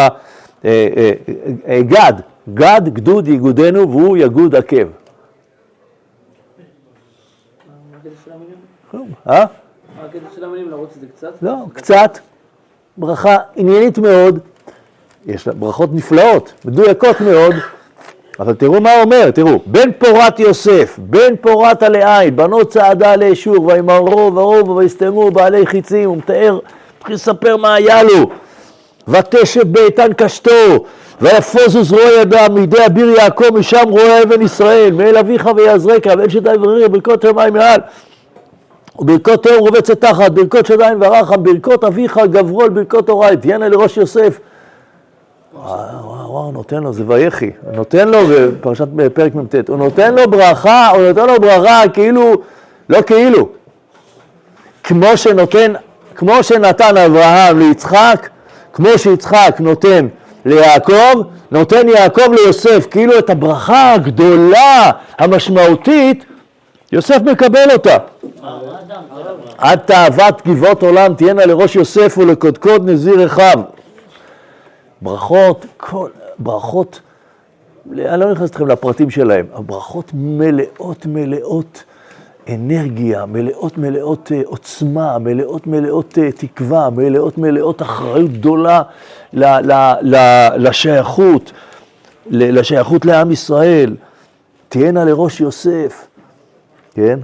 אה, 0.66 0.88
אה, 0.98 1.12
אה, 1.68 1.82
גד, 1.82 2.14
גד 2.54 2.82
גדוד 2.86 3.28
יגודנו 3.28 3.92
והוא 3.92 4.18
יגוד 4.18 4.56
עקב. 4.56 4.88
אה? 9.30 9.46
הקטע 10.00 10.26
של 10.36 10.44
המילים, 10.44 10.70
להרוץ 10.70 10.96
את 10.96 11.02
זה 11.02 11.08
קצת? 11.08 11.34
לא, 11.42 11.56
קצת. 11.74 12.20
ברכה 12.98 13.38
עניינית 13.56 13.98
מאוד. 13.98 14.40
יש 15.26 15.48
לה 15.48 15.54
ברכות 15.54 15.90
נפלאות, 15.94 16.54
מדויקות 16.66 17.22
מאוד, 17.22 17.56
אבל 18.40 18.54
תראו 18.54 18.82
מה 18.82 18.94
הוא 18.94 19.04
אומר, 19.04 19.32
תראו, 19.32 19.60
בן 19.66 19.92
פורת 19.92 20.40
יוסף, 20.40 21.00
בן 21.00 21.36
פורת 21.42 21.84
עלי 21.84 22.32
בנות 22.32 22.70
צעדה 22.70 23.16
לאשור, 23.16 23.66
וימרו 23.66 24.32
ורוב 24.36 24.70
ויסתמו 24.70 25.32
בעלי 25.32 25.66
חיצים, 25.66 26.10
הוא 26.10 26.18
מתאר, 26.18 26.60
מתחיל 26.98 27.16
לספר 27.16 27.58
מה 27.58 27.74
היה 27.74 28.04
לו. 28.04 28.30
ותשב 29.08 29.72
באיתן 29.72 30.14
קשתו, 30.14 30.86
ויפוזו 31.22 31.84
זרוע 31.84 32.02
ידה 32.22 32.50
מידי 32.50 32.86
אביר 32.86 33.10
יעקב, 33.10 33.54
משם 33.54 33.90
רואה 33.90 34.24
אבן 34.24 34.42
ישראל, 34.42 34.94
מאל 34.94 35.18
אביך 35.18 35.50
ויעזרקה, 35.56 36.14
ואין 36.18 36.30
שדי 36.30 36.50
וריר, 36.62 36.88
ברכות 36.88 37.22
שמיים 37.22 37.54
מעל. 37.54 37.80
וברכות 39.00 39.44
תאום 39.44 39.60
רובצת 39.60 40.02
תחת, 40.02 40.32
ברכות 40.32 40.66
שדיים 40.66 41.02
ורחם, 41.02 41.44
ברכות 41.44 41.84
אביך 41.84 42.20
גברול, 42.32 42.70
ברכות 42.70 43.10
הוריי, 43.10 43.38
תהיינה 43.38 43.70
לראש 43.70 43.98
יוסף. 43.98 44.40
וואו, 45.54 46.30
וואו, 46.30 46.52
נותן 46.52 46.84
לו, 46.84 46.94
זה 46.94 47.04
ויחי, 47.08 47.52
נותן 47.74 48.08
לו, 48.08 48.20
בפרשת 48.30 48.88
פרק 49.14 49.36
מ"ט, 49.36 49.70
הוא 49.70 49.78
נותן 49.78 50.16
לו 50.16 50.32
ברכה, 50.32 50.90
הוא 50.90 51.02
נותן 51.02 51.28
לו 51.28 51.42
ברכה 51.42 51.82
כאילו, 51.94 52.34
לא 52.90 53.02
כאילו, 53.02 53.50
כמו 54.84 55.18
שנותן, 55.18 55.74
כמו 56.16 56.44
שנתן 56.44 56.98
אברהם 56.98 57.60
ליצחק, 57.60 58.30
כמו 58.74 58.90
שיצחק 58.98 59.56
נותן 59.60 60.08
ליעקב, 60.48 61.22
נותן 61.52 61.90
יעקב 61.90 62.32
ליוסף, 62.32 62.88
כאילו 62.92 63.20
את 63.20 63.30
הברכה 63.30 63.94
הגדולה, 63.94 64.92
המשמעותית, 65.18 66.26
יוסף 66.92 67.22
מקבל 67.22 67.72
אותה. 67.74 67.98
עד 69.58 69.80
תאוות 69.80 70.48
גבעות 70.48 70.84
עולם 70.84 71.14
תהיינה 71.14 71.46
לראש 71.46 71.76
יוסף 71.76 72.18
ולקודקוד 72.18 72.90
נזיר 72.90 73.22
רחב. 73.22 73.62
ברכות, 75.02 75.66
כל, 75.78 76.10
ברכות, 76.40 77.00
אני 77.92 78.20
לא 78.20 78.32
נכנס 78.32 78.50
אתכם 78.50 78.68
לפרטים 78.68 79.10
שלהם, 79.10 79.46
הברכות 79.54 80.12
מלאות 80.14 81.06
מלאות 81.06 81.84
אנרגיה, 82.50 83.26
מלאות 83.26 83.78
מלאות 83.78 84.32
אה, 84.32 84.42
עוצמה, 84.46 85.20
מלאות 85.20 85.68
מלאות 85.68 86.18
אה, 86.18 86.32
תקווה, 86.32 86.90
מלאות 86.90 87.38
מלאות 87.38 87.82
אחריות 87.82 88.32
גדולה 88.32 88.82
לשייכות, 90.58 91.52
לשייכות 92.30 93.06
לעם 93.06 93.32
ישראל. 93.32 93.96
תהיינה 94.70 95.06
לראש 95.06 95.42
יוסף, 95.42 96.08
כן? 96.94 97.20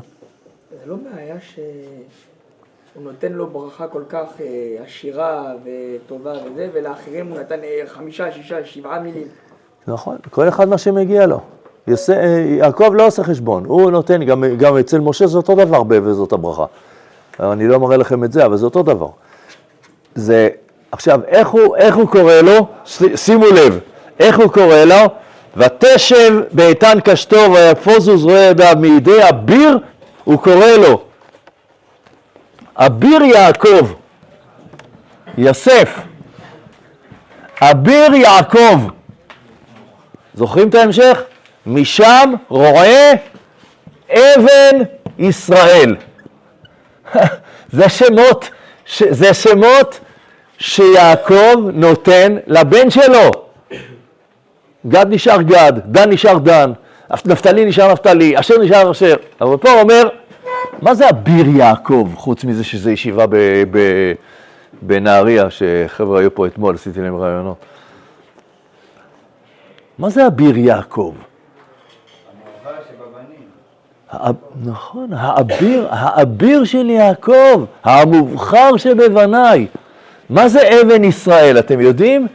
זה 0.72 0.78
לא 0.86 0.96
בעיה 0.96 1.36
שהוא 1.40 3.04
נותן 3.04 3.32
לו 3.32 3.48
ברכה 3.48 3.88
כל 3.88 4.04
כך 4.10 4.28
אה, 4.42 4.76
עשירה 4.86 5.54
וטובה 5.64 6.34
וזה, 6.46 6.70
ולאחרים 6.74 7.28
הוא 7.28 7.40
נתן 7.40 7.60
חמישה, 7.86 8.32
שישה, 8.32 8.66
שבעה 8.66 9.00
מילים. 9.00 9.28
נכון, 9.88 10.18
כל 10.32 10.48
אחד 10.48 10.68
מה 10.68 10.78
שמגיע 10.78 11.26
לו. 11.26 11.42
יעקב 11.88 12.94
לא 12.94 13.08
עושה 13.08 13.24
חשבון, 13.24 13.66
הוא 13.66 13.92
נותן, 13.92 14.24
גם, 14.24 14.44
גם 14.58 14.78
אצל 14.78 15.00
משה 15.00 15.28
זה 15.28 15.38
אותו 15.38 15.56
דבר 15.56 15.84
וזאת 15.90 16.34
הברכה. 16.34 16.66
אני 17.40 17.68
לא 17.68 17.80
מראה 17.80 17.98
לכם 17.98 18.24
את 18.24 18.32
זה, 18.32 18.46
אבל 18.46 18.58
זה 18.58 18.66
אותו 18.66 18.84
דבר. 18.84 19.08
זה, 20.16 20.50
עכשיו, 20.92 21.20
איך 21.28 21.48
הוא, 21.48 21.76
איך 21.76 21.96
הוא 21.96 22.08
קורא 22.08 22.34
לו? 22.34 22.68
שימו 23.16 23.46
לב, 23.46 23.80
איך 24.20 24.40
הוא 24.40 24.48
קורא 24.52 24.84
לו? 24.84 25.10
ותשב 25.58 26.42
באיתן 26.52 26.98
קשתו 27.04 27.54
ויפוזו 27.54 28.18
זרועי 28.18 28.50
ידיו 28.50 28.76
מידי 28.80 29.30
אביר, 29.30 29.80
הוא 30.24 30.40
קורא 30.40 30.72
לו 30.78 31.02
אביר 32.76 33.22
יעקב, 33.24 33.94
יוסף, 35.38 36.00
אביר 37.62 38.14
יעקב. 38.14 38.80
זוכרים 40.34 40.70
את 40.70 40.76
ההמשך? 40.76 41.22
משם 41.66 42.34
רואה 42.50 43.14
אבן 44.12 44.84
ישראל. 45.20 45.96
זה 47.72 47.90
שמות, 47.90 48.50
זה 49.10 49.34
שמות 49.34 50.00
שיעקב 50.58 51.56
נותן 51.74 52.38
לבן 52.48 52.90
שלו. 52.90 53.32
גד 54.88 55.06
נשאר 55.10 55.42
גד, 55.42 55.74
דן 55.86 56.10
נשאר 56.10 56.38
דן, 56.38 56.72
נפתלי 57.26 57.66
נשאר 57.66 57.92
נפתלי, 57.92 58.40
אשר 58.40 58.58
נשאר 58.58 58.92
אשר. 58.92 59.16
אבל 59.42 59.58
פה 59.58 59.72
הוא 59.72 59.82
אומר, 59.82 60.10
מה 60.82 60.96
זה 60.96 61.10
אביר 61.10 61.46
יעקב, 61.56 62.10
חוץ 62.16 62.44
מזה 62.44 62.64
שזה 62.64 62.92
ישיבה 62.92 63.28
ב- 63.28 63.64
ב- 63.72 64.14
בנהריה, 64.82 65.50
שחבר'ה 65.50 66.20
היו 66.20 66.36
פה 66.36 66.48
אתמול, 66.48 66.76
עשיתי 66.76 67.02
להם 67.02 67.16
רעיונות. 67.16 67.58
מה 70.00 70.10
זה 70.10 70.28
אביר 70.28 70.58
יעקב? 70.58 71.14
נכון, 74.66 75.10
האביר, 75.14 75.88
האביר 75.90 76.64
של 76.64 76.90
יעקב, 76.90 77.66
המובחר 77.84 78.78
שבבניי. 78.78 79.68
מה 80.30 80.48
זה 80.48 80.82
אבן 80.82 81.04
ישראל, 81.04 81.60
אתם 81.60 81.82
יודעים? 81.82 82.28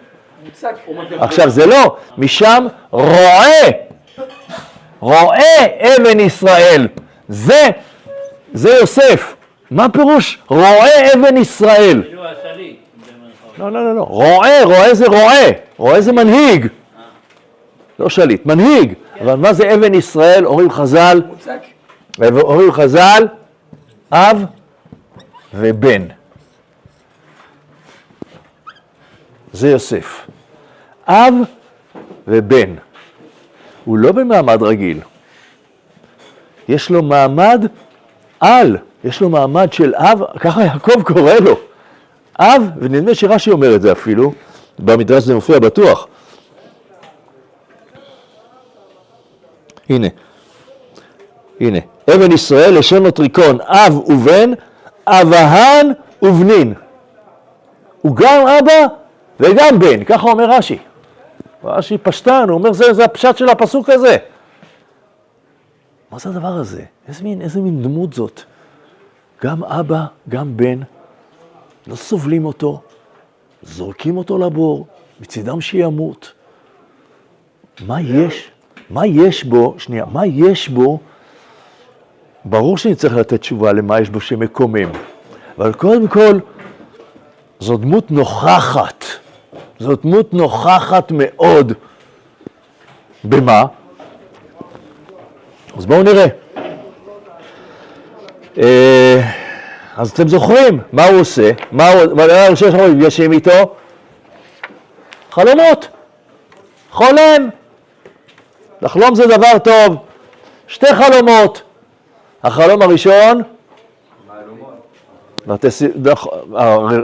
עכשיו 1.19 1.51
זה 1.51 1.67
לא, 1.67 1.97
משם 2.19 2.67
רועה, 2.91 3.61
רועה 5.01 5.65
אבן 5.81 6.21
ישראל. 6.21 6.89
זה, 7.29 7.67
זה 8.53 8.71
יוסף. 8.71 9.35
מה 9.71 9.89
פירוש 9.89 10.39
רועה 10.49 11.13
אבן 11.15 11.37
ישראל? 11.37 12.03
לא, 13.59 13.73
לא, 13.73 13.85
לא, 13.85 13.97
לא. 13.97 14.03
רועה, 14.03 14.65
רועה 14.65 14.95
זה 14.95 15.07
רועה. 15.07 15.45
רועה 15.77 16.01
זה 16.01 16.13
מנהיג. 16.13 16.67
לא 17.99 18.09
שליט, 18.09 18.47
מנהיג. 18.47 18.93
אבל 19.21 19.35
מה 19.35 19.53
זה 19.53 19.75
אבן 19.75 19.95
ישראל? 19.95 20.47
אומרים 20.47 20.71
חז"ל. 20.71 21.23
אומרים 22.23 22.73
חז"ל, 22.73 23.27
אב 24.13 24.45
ובן. 25.55 26.03
זה 29.53 29.69
יוסף. 29.69 30.27
אב 31.09 31.35
ובן. 32.29 32.75
הוא 33.85 33.99
לא 33.99 34.13
במעמד 34.13 34.63
רגיל. 34.63 35.01
יש 36.69 36.91
לו 36.91 37.03
מעמד 37.03 37.67
על, 38.41 38.77
יש 39.05 39.21
לו 39.21 39.29
מעמד 39.29 39.73
של 39.73 39.95
אב, 39.95 40.21
ככה 40.41 40.63
יעקב 40.63 41.03
קורא 41.03 41.33
לו. 41.33 41.59
אב, 42.41 42.63
ונדמה 42.79 43.15
שרש"י 43.15 43.51
אומר 43.51 43.75
את 43.75 43.83
זה 43.83 43.93
אפילו, 43.93 44.33
במדרש 44.79 45.25
זה 45.25 45.35
מופיע 45.35 45.59
בטוח. 45.59 46.09
הנה, 49.89 50.09
הנה, 51.61 51.79
אבן 52.15 52.33
ישראל, 52.33 52.79
לשון 52.79 53.03
נוטריקון, 53.03 53.61
אב 53.61 53.97
ובן, 53.97 54.51
אבהן 55.07 55.93
ובנין. 56.23 56.75
הוא 58.03 58.17
גם 58.17 58.47
אבא 58.49 58.87
וגם 59.41 59.79
בן, 59.79 60.05
ככה 60.05 60.31
אומר 60.31 60.51
רש"י. 60.51 60.79
רש"י 61.65 61.99
פשטן, 61.99 62.45
הוא 62.49 62.59
אומר, 62.59 62.73
זה, 62.73 62.93
זה 62.93 63.05
הפשט 63.05 63.37
של 63.37 63.49
הפסוק 63.49 63.91
הזה. 63.91 64.17
מה 66.11 66.19
זה 66.19 66.31
הדבר 66.31 66.53
הזה? 66.53 66.83
איזה 67.09 67.25
מין, 67.25 67.43
איזה 67.43 67.61
מין 67.61 67.83
דמות 67.83 68.13
זאת? 68.13 68.43
גם 69.45 69.65
אבא, 69.65 70.05
גם 70.29 70.57
בן, 70.57 70.81
לא 71.87 71.97
סובלים 71.97 72.45
אותו, 72.45 72.81
זורקים 73.63 74.17
אותו 74.17 74.39
לבור, 74.39 74.87
מצידם 75.21 75.61
שימות. 75.61 76.33
מה 77.87 78.01
יש? 78.01 78.51
מה 78.91 79.07
יש 79.07 79.45
בו, 79.45 79.75
שנייה, 79.79 80.05
מה 80.13 80.27
יש 80.27 80.69
בו? 80.69 80.99
ברור 82.45 82.79
שאני 82.79 82.95
צריך 82.95 83.17
לתת 83.17 83.41
תשובה 83.41 83.73
למה 83.73 84.01
יש 84.01 84.11
בו 84.11 84.21
שמקומם, 84.21 84.91
אבל 85.59 85.73
קודם 85.73 86.09
כל, 86.09 86.39
זו 87.61 87.77
דמות 87.77 88.11
נוכחת. 88.11 89.05
זו 89.79 89.97
דמות 89.97 90.35
נוכחת 90.35 91.13
מאוד. 91.15 91.73
במה? 93.25 93.65
אז 95.77 95.87
בואו 95.87 96.03
נראה. 96.03 96.27
אה, 98.59 99.21
אז 99.97 100.11
אתם 100.11 100.29
זוכרים 100.29 100.81
מה 100.93 101.07
הוא 101.07 101.21
עושה? 101.21 101.51
מה 101.73 101.91
הוא, 101.91 102.17
מה 102.17 102.23
הראשון 102.23 102.71
שאנחנו 102.71 102.89
נפגשים 102.89 103.33
איתו? 103.33 103.75
חלומות. 105.31 105.89
חולם. 106.91 107.49
לחלום 108.83 109.15
זה 109.15 109.27
דבר 109.27 109.59
טוב. 109.59 109.97
שתי 110.69 110.87
חלומות. 110.87 111.63
החלום 112.45 112.83
הראשון, 112.83 113.43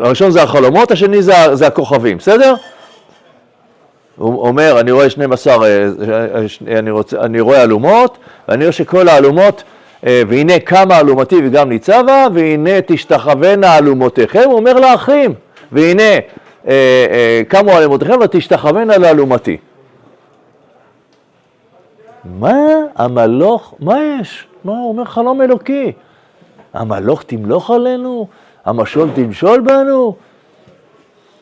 הראשון 0.02 0.30
זה 0.30 0.42
החלומות, 0.42 0.90
השני 0.90 1.22
זה, 1.22 1.32
זה 1.52 1.66
הכוכבים, 1.66 2.18
בסדר? 2.18 2.54
הוא 4.16 4.46
אומר, 4.46 4.80
אני 4.80 4.90
רואה 4.90 5.10
12, 5.10 5.66
אה, 5.66 5.88
אה, 6.68 6.78
אני, 6.78 6.90
רוצה, 6.90 7.20
אני 7.20 7.40
רואה 7.40 7.62
אלומות, 7.62 8.18
ואני 8.48 8.64
רואה 8.64 8.72
שכל 8.72 9.08
האלומות, 9.08 9.62
אה, 10.06 10.22
והנה 10.28 10.58
קמה 10.58 11.00
אלומתי 11.00 11.37
וגם 11.44 11.68
ניצבה, 11.68 12.26
והנה 12.34 12.80
תשתחוונה 12.87 13.78
אלומותיכם, 13.78 14.42
הוא 14.44 14.56
אומר 14.56 14.72
לאחים, 14.80 15.34
והנה 15.72 16.18
קמו 17.48 17.78
אלומותיכם 17.78 18.18
ותשתחוונה 18.20 18.98
לאלומתי. 18.98 19.56
מה 22.24 22.58
המלוך, 22.96 23.74
מה 23.80 23.94
יש? 24.00 24.46
מה 24.64 24.72
הוא 24.72 24.88
אומר 24.88 25.04
חלום 25.04 25.42
אלוקי? 25.42 25.92
המלוך 26.74 27.22
תמלוך 27.22 27.70
עלינו? 27.70 28.28
המשול 28.64 29.08
תמשול 29.14 29.60
בנו? 29.60 30.16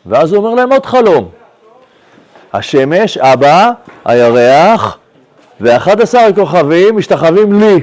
ואז 0.06 0.32
הוא 0.32 0.44
אומר 0.46 0.54
להם 0.54 0.72
עוד 0.72 0.86
חלום. 0.86 1.28
השמש, 2.52 3.18
אבא, 3.18 3.70
הירח, 4.04 4.98
ואחד 5.60 6.00
עשר 6.00 6.18
הכוכבים 6.18 6.96
משתחווים 6.96 7.60
לי, 7.60 7.80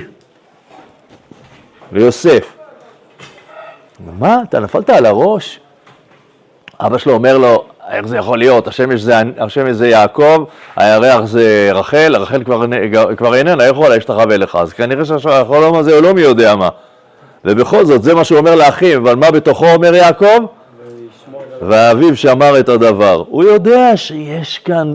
ליוסף. 1.91 2.55
מה, 4.19 4.37
אתה 4.49 4.59
נפלת 4.59 4.89
על 4.89 5.05
הראש? 5.05 5.59
אבא 6.79 6.97
שלו 6.97 7.13
אומר 7.13 7.37
לו, 7.37 7.65
איך 7.91 8.07
זה 8.07 8.17
יכול 8.17 8.37
להיות? 8.37 8.67
השמש 8.67 9.01
זה, 9.01 9.15
השמש 9.37 9.71
זה 9.71 9.87
יעקב, 9.87 10.43
הירח 10.75 11.25
זה 11.25 11.69
רחל, 11.73 12.15
רחל 12.15 12.43
כבר, 12.43 12.65
כבר 13.17 13.35
איננה, 13.35 13.65
איך 13.65 13.77
עולה 13.77 13.95
להשתחווה 13.95 14.37
לך? 14.37 14.57
אז 14.61 14.73
כנראה 14.73 15.05
שהחלום 15.05 15.77
הזה 15.77 15.93
הוא 15.93 16.03
לא 16.03 16.13
מי 16.13 16.21
יודע 16.21 16.55
מה. 16.55 16.69
ובכל 17.45 17.85
זאת, 17.85 18.03
זה 18.03 18.15
מה 18.15 18.23
שהוא 18.23 18.37
אומר 18.37 18.55
לאחים, 18.55 19.01
אבל 19.01 19.15
מה 19.15 19.31
בתוכו 19.31 19.65
אומר 19.73 19.95
יעקב? 19.95 20.45
ואביו 21.61 22.15
שמר 22.15 22.59
את 22.59 22.69
הדבר. 22.69 23.23
הוא 23.29 23.43
יודע 23.43 23.97
שיש 23.97 24.57
כאן 24.57 24.93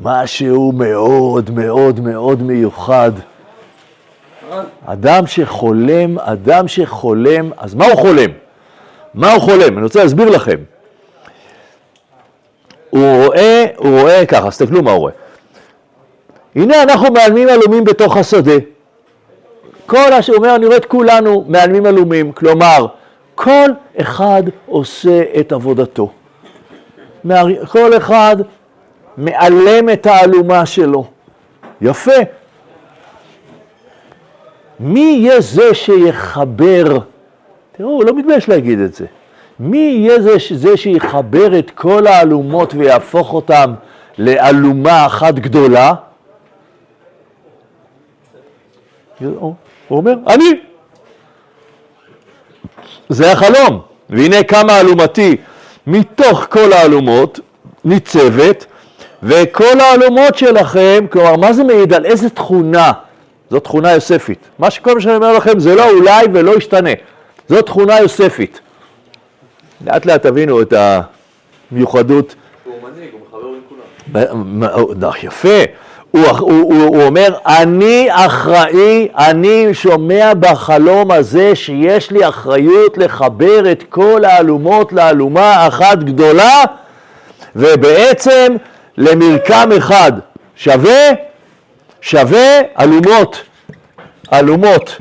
משהו 0.00 0.72
מאוד 0.72 1.50
מאוד 1.50 2.00
מאוד 2.00 2.42
מיוחד. 2.42 3.12
אדם 4.86 5.26
שחולם, 5.26 6.18
אדם 6.18 6.68
שחולם, 6.68 7.50
אז 7.56 7.74
מה 7.74 7.86
הוא 7.86 7.96
חולם? 7.96 8.30
מה 9.14 9.32
הוא 9.32 9.40
חולם? 9.40 9.74
אני 9.74 9.82
רוצה 9.82 10.02
להסביר 10.02 10.30
לכם. 10.30 10.56
הוא 12.94 13.24
רואה, 13.24 13.66
הוא 13.76 14.00
רואה 14.00 14.26
ככה, 14.26 14.46
אז 14.46 14.58
תסתכלו 14.58 14.82
מה 14.82 14.90
הוא 14.90 14.98
רואה. 15.00 15.12
הנה 16.56 16.82
אנחנו 16.82 17.12
מעלמים 17.12 17.48
עלומים 17.48 17.84
בתוך 17.84 18.16
השדה. 18.16 18.52
כל 19.86 20.12
אשר 20.12 20.32
הוא 20.32 20.38
אומר, 20.38 20.56
אני 20.56 20.66
רואה 20.66 20.76
את 20.76 20.84
כולנו 20.84 21.44
מעלמים 21.48 21.86
עלומים, 21.86 22.32
כלומר, 22.32 22.86
כל 23.34 23.70
אחד 24.00 24.42
עושה 24.66 25.22
את 25.40 25.52
עבודתו. 25.52 26.12
כל 27.68 27.96
אחד 27.96 28.36
מעלם 29.16 29.88
את 29.92 30.06
האלומה 30.06 30.66
שלו. 30.66 31.04
יפה. 31.80 32.12
מי 34.80 35.00
יהיה 35.00 35.40
זה 35.40 35.74
שיחבר? 35.74 36.98
תראו, 37.72 37.90
הוא 37.90 38.04
לא 38.04 38.14
מתבייש 38.14 38.48
להגיד 38.48 38.78
את 38.78 38.94
זה. 38.94 39.06
מי 39.58 39.78
יהיה 39.78 40.22
זה, 40.22 40.36
זה 40.54 40.76
שיחבר 40.76 41.58
את 41.58 41.70
כל 41.70 42.06
האלומות 42.06 42.74
ויהפוך 42.74 43.32
אותם 43.32 43.74
לאלומה 44.18 45.06
אחת 45.06 45.34
גדולה? 45.34 45.94
הוא 49.20 49.54
אומר, 49.90 50.14
אני. 50.26 50.60
זה 53.08 53.32
החלום. 53.32 53.80
והנה 54.10 54.42
קמה 54.42 54.80
אלומתי 54.80 55.36
מתוך 55.86 56.46
כל 56.50 56.72
האלומות, 56.72 57.40
ניצבת, 57.84 58.66
וכל 59.22 59.80
האלומות 59.80 60.38
שלכם, 60.38 61.06
כלומר, 61.10 61.36
מה 61.36 61.52
זה 61.52 61.64
מעיד 61.64 61.92
על 61.92 62.04
איזה 62.04 62.30
תכונה? 62.30 62.92
זו 63.50 63.60
תכונה 63.60 63.92
יוספית. 63.92 64.38
מה 64.58 64.70
שכל 64.70 64.94
מה 64.94 65.00
שאני 65.00 65.16
אומר 65.16 65.32
לכם 65.32 65.58
זה 65.58 65.74
לא 65.74 65.90
אולי 65.90 66.26
ולא 66.32 66.56
ישתנה. 66.56 66.90
זו 67.48 67.62
תכונה 67.62 68.00
יוספית. 68.00 68.60
לאט 69.86 70.06
לאט 70.06 70.22
תבינו 70.22 70.62
את 70.62 70.74
המיוחדות. 71.70 72.34
הוא 72.64 72.74
מנהיג, 72.82 73.10
הוא 73.12 73.20
מחבר 73.28 73.48
בין 73.50 73.60
כולם. 73.68 74.60
מה- 74.60 75.08
יפה. 75.22 75.58
הוא, 76.10 76.26
הוא, 76.28 76.50
הוא, 76.74 76.84
הוא 76.96 77.02
אומר, 77.02 77.34
אני 77.46 78.08
אחראי, 78.10 79.08
אני 79.16 79.68
שומע 79.74 80.32
בחלום 80.40 81.10
הזה 81.10 81.54
שיש 81.56 82.10
לי 82.10 82.28
אחריות 82.28 82.98
לחבר 82.98 83.72
את 83.72 83.84
כל 83.88 84.24
האלומות 84.24 84.92
לאלומה 84.92 85.68
אחת 85.68 85.98
גדולה, 85.98 86.62
ובעצם 87.56 88.52
למרקם 88.98 89.68
אחד. 89.78 90.12
שווה, 90.56 91.08
שווה 92.00 92.60
אלומות, 92.80 93.42
אלומות. 94.32 95.00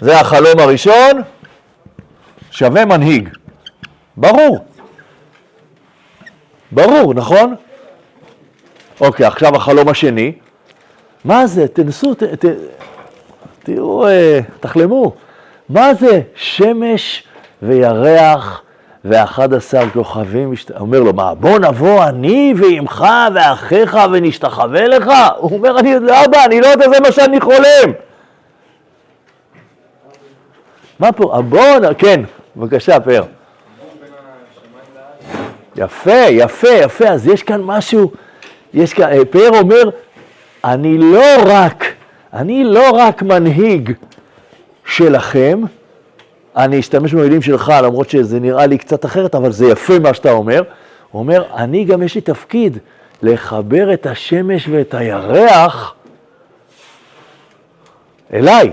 זה 0.00 0.20
החלום 0.20 0.58
הראשון, 0.58 1.22
שווה 2.50 2.84
מנהיג. 2.84 3.28
ברור. 4.16 4.58
ברור, 6.72 7.14
נכון? 7.14 7.54
אוקיי, 9.00 9.26
עכשיו 9.26 9.56
החלום 9.56 9.88
השני. 9.88 10.32
מה 11.24 11.46
זה? 11.46 11.68
תנסו, 11.68 12.14
ת, 12.14 12.22
ת, 12.22 12.44
תראו, 13.62 14.08
אה, 14.08 14.40
תחלמו. 14.60 15.12
מה 15.68 15.94
זה? 15.94 16.20
שמש 16.34 17.24
וירח 17.62 18.62
ואחד 19.04 19.54
עשר 19.54 19.90
כוכבים, 19.92 20.52
משת... 20.52 20.70
אומר 20.70 21.00
לו, 21.00 21.12
מה, 21.12 21.34
בוא 21.34 21.58
נבוא 21.58 22.04
אני 22.04 22.54
ועמך 22.56 23.04
ואחיך 23.34 23.98
ונשתחווה 24.12 24.88
לך? 24.88 25.10
הוא 25.36 25.56
אומר, 25.58 25.78
אני, 25.78 25.96
אבא, 25.96 26.44
אני 26.44 26.60
לא 26.60 26.66
יודע, 26.66 26.88
זה 26.88 27.00
מה 27.00 27.12
שאני 27.12 27.40
חולם. 27.40 27.92
מה 30.98 31.12
פה? 31.12 31.40
נ- 31.80 31.94
כן, 31.98 32.20
בבקשה, 32.56 33.00
פאר. 33.00 33.24
יפה, 35.76 36.10
יפה, 36.30 36.68
יפה, 36.68 37.08
אז 37.08 37.26
יש 37.26 37.42
כאן 37.42 37.62
משהו, 37.62 38.12
יש 38.74 38.94
כאן, 38.94 39.12
אה, 39.12 39.24
פאר 39.24 39.58
אומר, 39.60 39.90
אני 40.64 40.98
לא 40.98 41.34
רק, 41.46 41.84
אני 42.32 42.64
לא 42.64 42.90
רק 42.90 43.22
מנהיג 43.22 43.92
שלכם, 44.86 45.60
אני 46.56 46.80
אשתמש 46.80 47.14
במילים 47.14 47.42
שלך, 47.42 47.72
למרות 47.82 48.10
שזה 48.10 48.40
נראה 48.40 48.66
לי 48.66 48.78
קצת 48.78 49.04
אחרת, 49.04 49.34
אבל 49.34 49.52
זה 49.52 49.66
יפה 49.66 49.98
מה 49.98 50.14
שאתה 50.14 50.30
אומר. 50.30 50.62
הוא 51.10 51.20
אומר, 51.20 51.44
אני 51.54 51.84
גם 51.84 52.02
יש 52.02 52.14
לי 52.14 52.20
תפקיד 52.20 52.78
לחבר 53.22 53.94
את 53.94 54.06
השמש 54.06 54.68
ואת 54.68 54.94
הירח 54.94 55.94
אליי. 58.32 58.72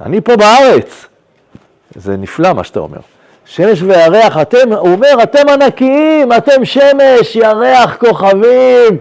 אני 0.00 0.20
פה 0.20 0.36
בארץ. 0.36 1.06
זה 1.94 2.16
נפלא 2.16 2.52
מה 2.52 2.64
שאתה 2.64 2.80
אומר. 2.80 3.00
שמש 3.50 3.82
וירח, 3.82 4.38
אתם, 4.42 4.72
הוא 4.72 4.92
אומר, 4.92 5.22
אתם 5.22 5.48
ענקיים, 5.48 6.32
אתם 6.32 6.64
שמש, 6.64 7.36
ירח, 7.36 7.96
כוכבים. 7.96 8.98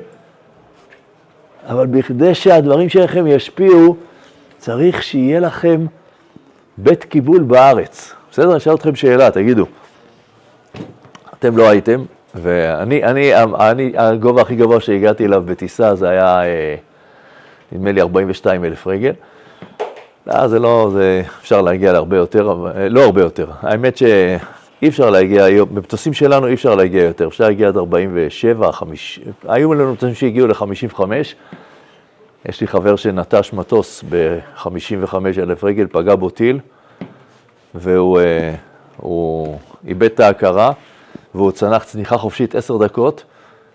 אבל 1.69 1.85
בכדי 1.85 2.35
שהדברים 2.35 2.89
שלכם 2.89 3.27
ישפיעו, 3.27 3.95
צריך 4.57 5.03
שיהיה 5.03 5.39
לכם 5.39 5.85
בית 6.77 7.03
קיבול 7.03 7.41
בארץ. 7.41 8.13
בסדר? 8.31 8.49
אני 8.49 8.57
אשאל 8.57 8.73
אתכם 8.73 8.95
שאלה, 8.95 9.31
תגידו. 9.31 9.65
אתם 11.39 11.57
לא 11.57 11.69
הייתם, 11.69 12.03
ואני, 12.35 13.03
אני, 13.03 13.31
אני, 13.59 13.93
הגובה 13.97 14.41
הכי 14.41 14.55
גבוה 14.55 14.79
שהגעתי 14.79 15.25
אליו 15.25 15.43
בטיסה 15.45 15.95
זה 15.95 16.09
היה, 16.09 16.43
אה, 16.43 16.75
נדמה 17.71 17.91
לי, 17.91 18.01
42 18.01 18.65
אלף 18.65 18.87
רגל. 18.87 19.13
לא, 20.27 20.47
זה 20.47 20.59
לא, 20.59 20.89
זה, 20.93 21.21
אפשר 21.41 21.61
להגיע 21.61 21.93
להרבה 21.93 22.17
יותר, 22.17 22.51
אבל, 22.51 22.71
אה, 22.75 22.89
לא 22.89 23.03
הרבה 23.03 23.21
יותר. 23.21 23.47
האמת 23.61 23.97
שאי 23.97 24.87
אפשר 24.87 25.09
להגיע 25.09 25.63
במטוסים 25.65 26.13
שלנו 26.13 26.47
אי 26.47 26.53
אפשר 26.53 26.75
להגיע 26.75 27.03
יותר, 27.03 27.27
אפשר 27.27 27.43
להגיע 27.43 27.67
עד 27.67 27.77
47, 27.77 28.71
50, 28.71 29.23
היו 29.47 29.73
לנו 29.73 29.93
מטוסים 29.93 30.15
שהגיעו 30.15 30.47
ל-55. 30.47 31.01
יש 32.45 32.61
לי 32.61 32.67
חבר 32.67 32.95
שנטש 32.95 33.53
מטוס 33.53 34.03
ב-55 34.09 35.15
אלף 35.37 35.63
רגל, 35.63 35.87
פגע 35.91 36.15
בו 36.15 36.29
טיל, 36.29 36.59
והוא 37.75 38.19
אה, 38.19 38.53
איבד 39.87 40.03
את 40.03 40.19
ההכרה, 40.19 40.71
והוא 41.35 41.51
צנח 41.51 41.83
צניחה 41.83 42.17
חופשית 42.17 42.55
עשר 42.55 42.77
דקות, 42.77 43.23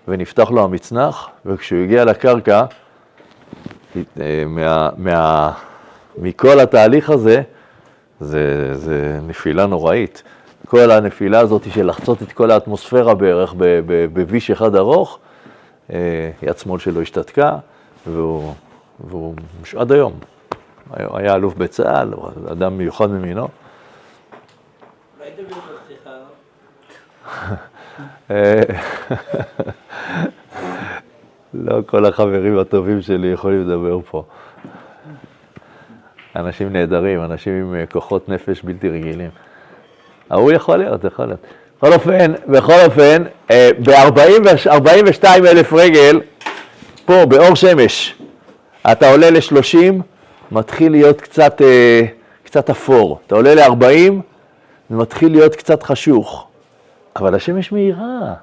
ונפתח 0.09 0.51
לו 0.51 0.65
המצנח, 0.65 1.29
וכשהוא 1.47 1.81
הגיע 1.81 2.05
לקרקע, 2.05 2.65
מה, 4.47 4.89
מה, 4.97 5.53
מכל 6.19 6.61
התהליך 6.61 7.11
הזה, 7.11 7.43
זה, 8.21 8.75
זה 8.75 9.19
נפילה 9.27 9.67
נוראית. 9.67 10.23
כל 10.67 10.91
הנפילה 10.91 11.41
הזאת 11.41 11.63
של 11.75 11.87
לחצות 11.87 12.23
את 12.23 12.33
כל 12.33 12.51
האטמוספירה 12.51 13.15
בערך 13.15 13.55
בביש 13.87 14.51
אחד 14.51 14.75
ארוך, 14.75 15.19
אה, 15.93 16.31
יד 16.43 16.59
שמאל 16.59 16.79
שלו 16.79 17.03
השתתקה, 17.03 17.57
והוא, 18.07 18.55
והוא 19.09 19.35
עד 19.77 19.93
היום. 19.93 20.13
היה, 20.97 21.35
אלוף 21.35 21.55
בצה"ל, 21.55 22.15
אדם 22.53 22.79
מיוחד 22.79 23.11
ממינו. 23.11 23.49
לא 31.55 31.83
כל 31.87 32.07
החברים 32.07 32.59
הטובים 32.59 33.03
שלי 33.03 33.29
יכולים 33.29 33.69
לדבר 33.69 34.01
פה. 34.11 34.25
אנשים 36.37 36.73
נהדרים, 36.73 37.25
אנשים 37.25 37.53
עם 37.53 37.75
אה, 37.75 37.87
כוחות 37.87 38.29
נפש 38.29 38.63
בלתי 38.63 38.89
רגילים. 38.89 39.31
ההוא 40.31 40.53
יכול 40.53 40.77
להיות, 40.77 41.05
יכול 41.05 41.25
להיות. 41.25 41.41
בכל 41.83 41.93
אופן, 41.93 42.33
בכל 42.49 42.81
אופן, 42.85 43.23
ב-42 43.51 45.25
אלף 45.25 45.73
רגל, 45.73 46.21
פה 47.05 47.27
באור 47.27 47.55
שמש, 47.55 48.15
אתה 48.93 49.11
עולה 49.11 49.31
ל-30, 49.31 50.03
מתחיל 50.53 50.93
להיות 50.93 51.21
קצת, 51.21 51.63
אה, 51.63 52.03
קצת 52.45 52.71
אפור. 52.71 53.19
אתה 53.27 53.35
עולה 53.35 53.55
ל-40, 53.55 54.13
זה 54.91 54.97
מתחיל 54.97 55.33
להיות 55.33 55.57
קצת 55.57 55.83
חשוך. 55.83 56.47
אבל 57.17 57.35
השמש 57.35 57.73
מאירה. 57.73 58.35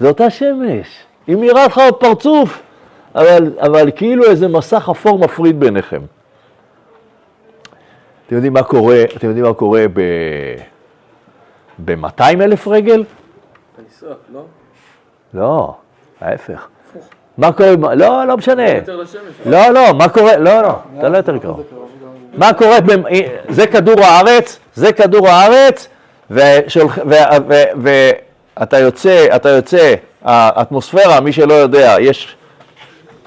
זו 0.00 0.08
אותה 0.08 0.30
שמש. 0.30 0.86
היא 1.26 1.36
מאירה 1.36 1.66
לך 1.66 1.80
בפרצוף, 1.88 2.62
אבל, 3.14 3.52
אבל 3.60 3.90
כאילו 3.96 4.24
איזה 4.24 4.48
מסך 4.48 4.88
אפור 4.92 5.18
מפריד 5.18 5.60
ביניכם. 5.60 6.00
אתם 8.28 8.36
יודעים 8.36 8.52
מה 8.52 8.62
קורה, 8.62 9.02
אתם 9.16 9.26
יודעים 9.26 9.46
מה 9.46 9.54
קורה 9.54 9.84
ב... 9.92 10.00
ב-200 11.84 12.20
אלף 12.40 12.68
רגל? 12.68 13.04
הניסוח, 13.78 14.16
לא? 14.34 14.40
לא, 15.34 15.74
ההפך. 16.20 16.66
מה 17.38 17.52
קורה, 17.52 17.70
לא, 17.94 18.24
לא 18.26 18.36
משנה. 18.36 18.70
יותר 18.70 18.96
לשמש. 18.96 19.20
לא, 19.46 19.70
לא, 19.70 19.92
מה 19.94 20.08
קורה, 20.08 20.36
לא, 20.36 20.62
לא, 20.62 20.72
אתה 20.98 21.08
לא 21.08 21.16
יותר 21.16 21.38
קרוב. 21.38 21.62
מה 22.34 22.52
קורה, 22.52 22.80
במ- 22.80 23.04
זה 23.48 23.66
כדור 23.66 24.00
הארץ, 24.00 24.58
זה 24.74 24.92
כדור 24.92 25.28
הארץ, 25.28 25.88
ואתה 26.30 26.48
יוצא, 28.78 29.26
אתה 29.36 29.48
יוצא, 29.48 29.94
האטמוספירה, 30.22 31.20
מי 31.20 31.32
שלא 31.32 31.54
יודע, 31.54 31.96
יש, 32.00 32.36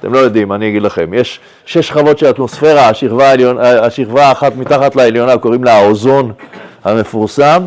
אתם 0.02 0.14
לא 0.14 0.20
יודעים, 0.20 0.54
אני 0.54 0.70
אגיד 0.70 0.82
לכם, 0.82 1.14
יש 1.14 1.40
שש 1.66 1.88
שכבות 1.88 2.18
של 2.18 2.30
אטמוספירה, 2.30 2.90
השכבה, 2.90 3.28
העליון, 3.30 3.58
השכבה 3.60 4.26
האחת 4.26 4.56
מתחת 4.56 4.96
לעליונה, 4.96 5.38
קוראים 5.38 5.64
לה 5.64 5.74
האוזון 5.74 6.34
המפורסם, 6.84 7.64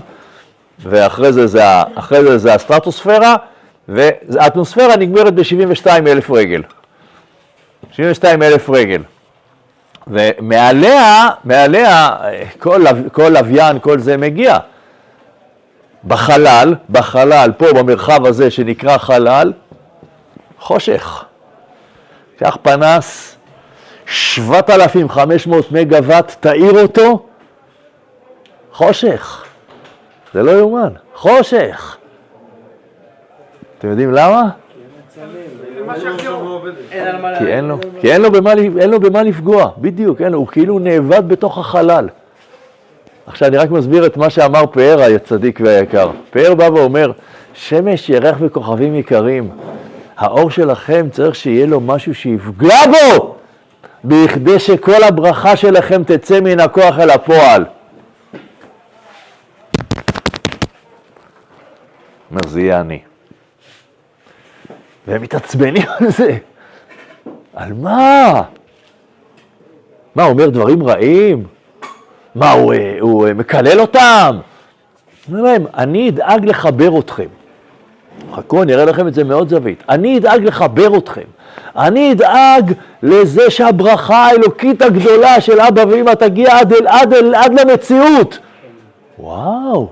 ואחרי 0.78 1.32
זה 1.32 1.46
זה, 1.46 1.62
זה, 2.10 2.38
זה 2.38 2.54
הסטרטוספירה, 2.54 3.36
והאטמוספירה 3.88 4.96
נגמרת 4.96 5.34
ב-72 5.34 5.86
אלף 5.86 6.30
רגל. 6.30 6.62
72 7.90 8.42
אלף 8.42 8.70
רגל. 8.70 9.02
ומעליה, 10.06 11.28
מעליה, 11.44 12.16
כל, 12.58 12.84
כל 13.12 13.28
לוויין, 13.28 13.78
כל 13.78 13.98
זה 13.98 14.16
מגיע. 14.16 14.58
בחלל, 16.04 16.74
בחלל, 16.90 17.50
פה 17.56 17.72
במרחב 17.72 18.26
הזה 18.26 18.50
שנקרא 18.50 18.98
חלל, 18.98 19.52
חושך. 20.58 21.24
קח 22.38 22.56
פנס, 22.62 23.36
7,500 24.06 25.72
מגוואט, 25.72 26.36
תאיר 26.40 26.82
אותו, 26.82 27.26
חושך. 28.72 29.44
זה 30.34 30.42
לא 30.42 30.50
יאומן, 30.50 30.88
חושך. 31.14 31.96
אתם 33.78 33.88
יודעים 33.90 34.12
למה? 34.12 34.42
כי 37.38 37.46
אין 37.46 37.64
לו, 37.64 37.78
כי 38.00 38.12
אין 38.12 38.22
לו, 38.22 38.32
במה, 38.32 38.52
אין 38.52 38.90
לו 38.90 39.00
במה 39.00 39.22
לפגוע, 39.22 39.70
בדיוק, 39.78 40.20
אין 40.20 40.32
לו, 40.32 40.38
הוא 40.38 40.46
כאילו 40.46 40.78
נאבד 40.78 41.28
בתוך 41.28 41.58
החלל. 41.58 42.08
עכשיו 43.26 43.48
אני 43.48 43.56
רק 43.56 43.70
מסביר 43.70 44.06
את 44.06 44.16
מה 44.16 44.30
שאמר 44.30 44.66
פאר 44.66 45.00
הצדיק 45.02 45.60
והיקר. 45.64 46.10
פאר 46.30 46.54
בא 46.54 46.64
ואומר, 46.64 47.12
שמש, 47.54 48.08
ירח 48.08 48.36
וכוכבים 48.40 48.94
יקרים, 48.94 49.50
האור 50.16 50.50
שלכם 50.50 51.06
צריך 51.10 51.34
שיהיה 51.34 51.66
לו 51.66 51.80
משהו 51.80 52.14
שיפגע 52.14 52.78
בו, 52.86 53.36
בכדי 54.04 54.58
שכל 54.58 55.02
הברכה 55.02 55.56
שלכם 55.56 56.04
תצא 56.04 56.40
מן 56.40 56.60
הכוח 56.60 56.98
אל 56.98 57.10
הפועל. 57.10 57.64
אומר, 62.30 62.40
זה 62.48 62.60
יהיה 62.60 62.80
אני. 62.80 62.98
והם 65.06 65.22
מתעצבנים 65.22 65.82
על 66.00 66.10
זה. 66.10 66.38
על 67.54 67.72
מה? 67.72 68.42
מה, 70.14 70.22
הוא 70.22 70.32
אומר 70.32 70.48
דברים 70.48 70.82
רעים? 70.82 71.46
מה, 72.34 72.52
הוא, 72.52 72.74
אה, 72.74 72.96
הוא 73.00 73.26
אה, 73.28 73.34
מקלל 73.34 73.80
אותם? 73.80 74.38
הוא 75.28 75.48
אני 75.76 76.08
אדאג 76.08 76.44
לחבר 76.44 76.98
אתכם. 76.98 77.28
חכו, 78.32 78.62
אני 78.62 78.74
אראה 78.74 78.84
לכם 78.84 79.08
את 79.08 79.14
זה 79.14 79.24
מאוד 79.24 79.48
זווית. 79.48 79.82
אני 79.88 80.18
אדאג 80.18 80.44
לחבר 80.44 80.98
אתכם. 80.98 81.22
אני 81.76 82.12
אדאג 82.12 82.72
לזה 83.02 83.50
שהברכה 83.50 84.16
האלוקית 84.16 84.82
הגדולה 84.82 85.40
של 85.40 85.60
אבא 85.60 85.84
ואמא 85.88 86.10
תגיע 86.10 86.58
עד, 86.58 86.72
אל, 86.72 86.86
עד, 86.86 87.14
אל, 87.14 87.34
עד 87.34 87.60
למציאות. 87.60 88.38
וואו. 89.18 89.88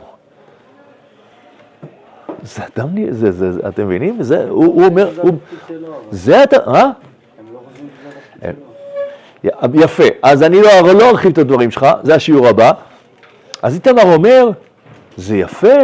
זה 2.43 2.63
אדם, 2.77 2.89
זה, 3.11 3.33
זה, 3.33 3.53
זה, 3.53 3.61
אתם 3.69 3.87
מבינים? 3.87 4.23
זה, 4.23 4.45
הוא, 4.49 4.65
הוא 4.65 4.85
אומר, 4.85 5.11
הוא, 5.23 5.33
זה 6.11 6.43
אתה, 6.43 6.57
אה? 6.67 6.91
יפה, 9.75 10.05
אז 10.23 10.43
אני 10.43 10.63
לא, 10.63 10.95
לא 10.95 11.11
ארחיב 11.11 11.33
את 11.33 11.39
הדברים 11.39 11.71
שלך, 11.71 11.87
זה 12.03 12.15
השיעור 12.15 12.49
הבא. 12.49 12.73
אז 13.63 13.75
איתמר 13.75 14.15
אומר, 14.15 14.51
זה 15.17 15.37
יפה, 15.37 15.79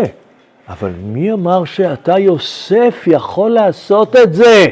אבל 0.69 0.91
מי 1.03 1.33
אמר 1.33 1.65
שאתה 1.65 2.19
יוסף 2.19 3.05
יכול 3.07 3.51
לעשות 3.51 4.17
את 4.17 4.35
זה? 4.35 4.67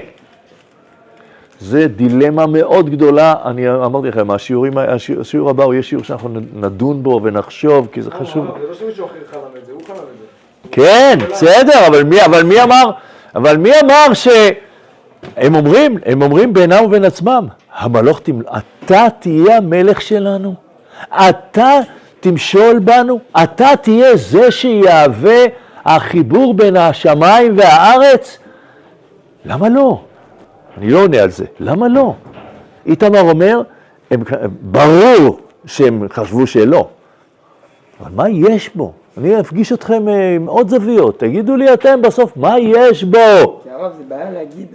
זה 1.61 1.89
דילמה 1.89 2.47
מאוד 2.47 2.91
גדולה, 2.91 3.35
אני 3.45 3.71
אמרתי 3.71 4.09
לכם, 4.09 4.31
השיעורים, 4.31 4.79
השיעור, 4.79 5.21
השיעור 5.21 5.51
הבא 5.51 5.65
הוא 5.65 5.75
יהיה 5.75 5.83
שיעור 5.83 6.05
שאנחנו 6.05 6.29
נדון 6.55 7.03
בו 7.03 7.21
ונחשוב, 7.23 7.89
כי 7.93 8.03
זה 8.03 8.11
חשוב. 8.11 8.47
זה 8.47 8.69
לא 8.69 8.75
שמישהו 8.75 9.07
אחר 9.07 9.15
חלם 9.31 9.41
את 9.61 9.67
זה, 9.67 9.73
הוא 9.73 9.81
חלם 9.87 9.97
את 9.97 10.03
זה. 10.21 10.69
כן, 10.73 11.19
בסדר, 11.31 11.87
אבל 11.87 12.03
מי, 12.03 12.25
אבל 12.25 12.43
מי 12.43 12.63
אמר, 12.63 12.91
אבל 13.35 13.57
מי 13.57 13.71
אמר 13.85 14.15
ש... 14.15 14.29
הם 15.37 15.55
אומרים, 15.55 15.99
הם 16.05 16.23
אומרים 16.23 16.53
בינם 16.53 16.85
ובין 16.85 17.05
עצמם, 17.05 17.47
המלוך, 17.75 18.21
תמ... 18.21 18.41
אתה 18.41 19.07
תהיה 19.19 19.57
המלך 19.57 20.01
שלנו, 20.01 20.55
אתה 21.13 21.71
תמשול 22.21 22.79
בנו, 22.79 23.21
אתה 23.43 23.69
תהיה 23.83 24.17
זה 24.17 24.51
שיהווה 24.51 25.45
החיבור 25.87 26.55
בין 26.55 26.77
השמיים 26.77 27.59
והארץ? 27.59 28.39
למה 29.45 29.69
לא? 29.69 30.01
אני 30.79 30.91
לא 30.91 31.03
עונה 31.03 31.23
על 31.23 31.31
זה, 31.31 31.45
למה 31.61 31.89
לא? 31.89 32.15
איתמר 32.87 33.21
אומר, 33.21 33.63
הם, 34.11 34.23
ברור 34.61 35.41
שהם 35.67 36.07
חשבו 36.13 36.47
שלא, 36.47 36.89
אבל 38.01 38.11
מה 38.15 38.29
יש 38.29 38.71
בו? 38.75 38.93
אני 39.19 39.41
אפגיש 39.41 39.73
אתכם 39.73 40.09
אה, 40.09 40.35
עם 40.35 40.47
עוד 40.47 40.69
זוויות, 40.69 41.19
תגידו 41.19 41.57
לי 41.57 41.73
אתם 41.73 42.03
בסוף, 42.03 42.33
מה 42.37 42.59
יש 42.59 43.05
בו? 43.05 43.19
זה 43.65 43.73
הרב, 43.73 43.93
זה 43.97 44.03
בעיה 44.09 44.31
להגיד, 44.31 44.67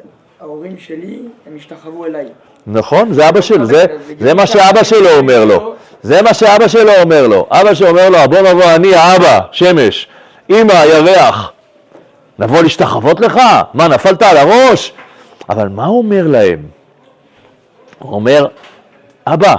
ההורים 0.41 0.77
שלי, 0.77 1.19
הם 1.47 1.53
השתחוו 1.57 2.05
אליי. 2.05 2.25
נכון, 2.67 3.13
זה 3.13 3.29
אבא 3.29 3.41
שלו, 3.41 3.65
זה, 3.65 3.85
זה 4.19 4.33
מה 4.33 4.47
שאבא 4.47 4.83
שלו 4.83 5.09
אומר 5.17 5.45
לו, 5.45 5.73
זה 6.03 6.21
מה 6.21 6.33
שאבא 6.33 6.67
שלו 6.67 6.91
אומר 7.01 7.27
לו, 7.27 7.47
אבא 7.49 7.73
שאומר 7.73 8.09
לו, 8.09 8.17
בוא 8.29 8.39
נבוא 8.39 8.75
אני 8.75 8.95
האבא, 8.95 9.39
שמש, 9.51 10.07
אמא, 10.51 10.73
ירח, 10.73 11.51
נבוא 12.39 12.61
להשתחוות 12.61 13.19
לך? 13.19 13.39
מה, 13.73 13.87
נפלת 13.87 14.21
על 14.21 14.37
הראש? 14.37 14.93
אבל 15.49 15.67
מה 15.67 15.85
הוא 15.85 15.97
אומר 15.97 16.27
להם? 16.27 16.59
הוא 17.99 18.13
אומר, 18.13 18.47
אבא, 19.27 19.55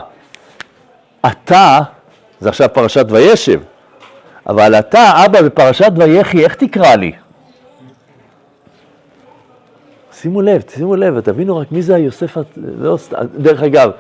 אתה, 1.27 1.81
זה 2.41 2.49
עכשיו 2.49 2.69
פרשת 2.73 3.07
וישב, 3.09 3.61
אבל 4.47 4.75
אתה, 4.75 5.25
אבא, 5.25 5.43
בפרשת 5.43 5.93
ויחי, 5.97 6.45
איך 6.45 6.55
תקרא 6.55 6.95
לי? 6.95 7.13
שימו 10.13 10.43
לב, 10.43 10.63
שימו 10.69 10.97
לב, 10.97 11.21
תבינו 11.21 11.57
רק 11.57 11.73
מי 11.73 11.83
זה 11.83 11.95
היוסף, 11.95 12.37
לא, 12.57 12.97
דרך 13.35 13.63
אגב, 13.63 13.91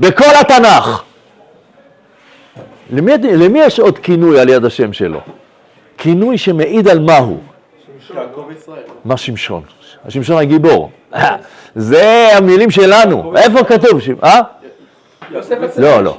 בכל 0.00 0.30
התנ"ך, 0.40 1.02
למי, 2.90 3.12
למי 3.22 3.58
יש 3.58 3.80
עוד 3.80 3.98
כינוי 3.98 4.40
על 4.40 4.48
יד 4.48 4.64
השם 4.64 4.92
שלו? 4.92 5.20
כינוי 6.00 6.38
שמעיד 6.38 6.88
על 6.88 6.98
מהו. 6.98 7.38
יעקב 8.14 8.48
ישראל. 8.56 8.82
מה 9.04 9.16
שמשון? 9.16 9.62
השמשון 10.04 10.36
הגיבור. 10.36 10.90
זה 11.74 12.28
המילים 12.36 12.70
שלנו. 12.70 13.36
איפה 13.36 13.64
כתוב? 13.64 14.00
אה? 14.24 14.40
לא, 15.76 16.04
לא. 16.04 16.18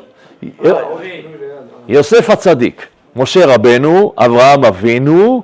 יוסף 1.88 2.30
הצדיק, 2.30 2.88
משה 3.16 3.56
רבנו, 3.56 4.14
אברהם 4.18 4.66
אבינו, 4.66 5.44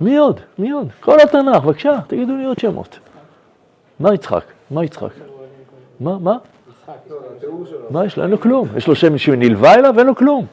מי 0.00 0.16
עוד? 0.16 0.40
מי 0.58 0.70
עוד? 0.70 0.88
כל 1.00 1.20
התנ"ך, 1.20 1.64
בבקשה, 1.64 1.98
תגידו 2.06 2.36
לי 2.36 2.44
עוד 2.44 2.58
שמות. 2.58 2.98
מה 4.00 4.14
יצחק? 4.14 4.44
מה 4.70 4.84
יצחק? 4.84 5.08
מה? 6.00 6.18
מה? 6.18 6.36
לא, 7.10 7.16
התיאור 7.36 7.66
שלו. 7.66 7.78
מה 7.90 8.04
יש 8.04 8.16
לו? 8.16 8.22
אין 8.22 8.30
לו 8.30 8.40
כלום. 8.40 8.68
יש 8.76 8.88
לו 8.88 8.94
שם 8.94 9.18
שנלווה 9.18 9.74
אליו, 9.74 9.98
אין 9.98 10.06
לו 10.06 10.14
כלום. 10.14 10.46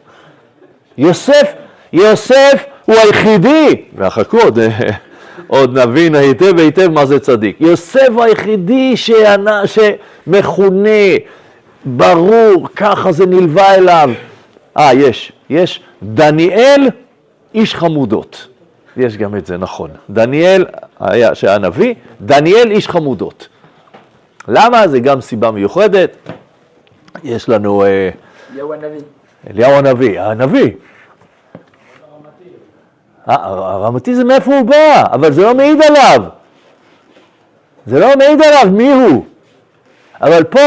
יוסף, 0.98 1.54
יוסף 1.94 2.66
הוא 2.86 2.96
היחידי, 2.96 3.82
וחכו 3.96 4.40
עוד, 4.40 4.60
עוד 5.48 5.80
נבין 5.80 6.16
היטב 6.16 6.60
היטב 6.60 6.88
מה 6.88 7.06
זה 7.06 7.20
צדיק. 7.20 7.58
יוסף 7.60 8.08
הוא 8.14 8.24
היחידי 8.24 8.98
שענה, 8.98 9.62
שמכונה, 9.68 10.90
ברור, 11.86 12.68
ככה 12.76 13.12
זה 13.12 13.26
נלווה 13.26 13.76
אליו. 13.76 14.10
אה, 14.78 14.94
יש, 14.94 15.32
יש 15.50 15.82
דניאל, 16.04 16.90
איש 17.54 17.76
חמודות. 17.76 18.48
יש 18.98 19.18
גם 19.18 19.36
את 19.36 19.46
זה, 19.46 19.58
נכון. 19.58 19.90
דניאל, 20.10 20.66
היה, 21.00 21.36
שהיה 21.36 21.58
נביא, 21.58 21.94
דניאל 22.22 22.72
איש 22.72 22.88
חמודות. 22.88 23.48
למה? 24.48 24.88
זה 24.88 25.00
גם 25.00 25.22
סיבה 25.22 25.52
מיוחדת. 25.52 26.18
יש 27.24 27.50
לנו 27.50 27.84
אה, 27.84 28.10
אליהו 28.54 28.74
הנביא. 28.74 29.02
אליהו 29.50 29.72
הנביא, 29.72 30.22
הנביא. 30.22 30.72
אה, 33.30 33.36
הרמתי 33.46 34.16
זה 34.16 34.24
מאיפה 34.24 34.52
הוא 34.58 34.66
בא, 34.66 35.04
אבל 35.12 35.32
זה 35.32 35.42
לא 35.42 35.56
מעיד 35.56 35.82
עליו. 35.82 36.24
זה 37.86 38.00
לא 38.00 38.08
מעיד 38.18 38.42
עליו 38.42 38.72
מי 38.72 38.92
הוא. 38.92 39.26
אבל 40.22 40.44
פה 40.44 40.60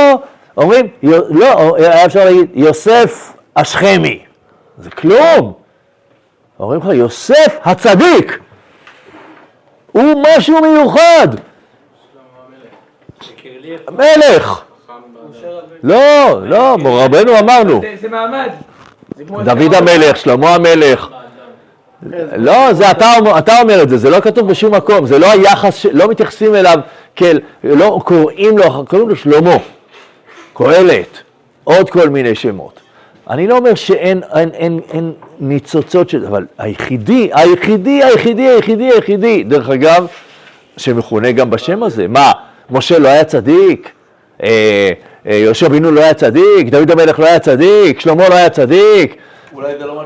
אומרים, 0.56 0.86
לא, 1.30 1.76
היה 1.76 2.06
אפשר 2.06 2.24
להגיד 2.24 2.50
יוסף 2.54 3.32
השכמי. 3.56 4.24
זה 4.78 4.90
כלום. 4.90 5.52
אומרים 6.60 6.80
לך, 6.80 6.86
יוסף 6.92 7.58
הצדיק. 7.64 8.38
הוא 9.92 10.22
משהו 10.36 10.60
מיוחד. 10.60 11.28
מלך. 13.90 14.62
לא, 15.82 15.96
לא, 16.46 16.76
רבנו 16.84 17.38
אמרנו. 17.38 17.80
זה- 18.00 18.08
מעמד. 18.08 18.48
דוד 19.44 19.74
המלך, 19.74 20.16
שלמה 20.16 20.54
המלך. 20.54 21.08
לא, 22.36 22.72
זה 22.72 22.90
אתה, 22.90 23.12
אתה 23.38 23.60
אומר 23.60 23.82
את 23.82 23.88
זה, 23.88 23.96
זה 23.96 24.10
לא 24.10 24.20
כתוב 24.20 24.48
בשום 24.48 24.74
מקום, 24.74 25.06
זה 25.06 25.18
לא 25.18 25.30
היחס, 25.30 25.74
ש- 25.76 25.86
לא 25.86 26.08
מתייחסים 26.08 26.54
אליו 26.54 26.78
כאל, 27.16 27.40
לא 27.64 28.00
קוראים 28.04 28.58
לו, 28.58 28.84
קוראים 28.86 29.08
לו 29.08 29.16
שלמה, 29.16 29.56
קהלת, 30.54 31.22
עוד 31.64 31.90
כל 31.90 32.08
מיני 32.08 32.34
שמות. 32.34 32.80
אני 33.30 33.46
לא 33.46 33.56
אומר 33.56 33.74
שאין 33.74 34.20
אין, 34.34 34.50
אין, 34.54 34.80
אין 34.92 35.12
ניצוצות 35.40 36.08
של, 36.10 36.26
אבל 36.26 36.46
היחידי, 36.58 37.30
היחידי, 37.32 38.02
היחידי, 38.04 38.42
היחידי, 38.48 38.84
היחידי, 38.84 39.44
דרך 39.44 39.70
אגב, 39.70 40.06
שמכונה 40.76 41.32
גם 41.32 41.50
בשם 41.50 41.82
הזה, 41.82 42.08
מה, 42.08 42.32
משה 42.70 42.98
לא 42.98 43.08
היה 43.08 43.24
צדיק? 43.24 43.90
אה, 44.42 44.90
אה, 45.26 45.34
יהושע 45.34 45.68
בן 45.68 45.82
לא 45.82 46.00
היה 46.00 46.14
צדיק? 46.14 46.68
דוד 46.68 46.90
המלך 46.90 47.18
לא 47.18 47.26
היה 47.26 47.38
צדיק? 47.38 48.00
שלמה 48.00 48.28
לא 48.28 48.34
היה 48.34 48.50
צדיק? 48.50 49.16
אולי 49.54 49.72
זה 49.78 49.86
לא 49.86 49.94
מה 49.94 50.02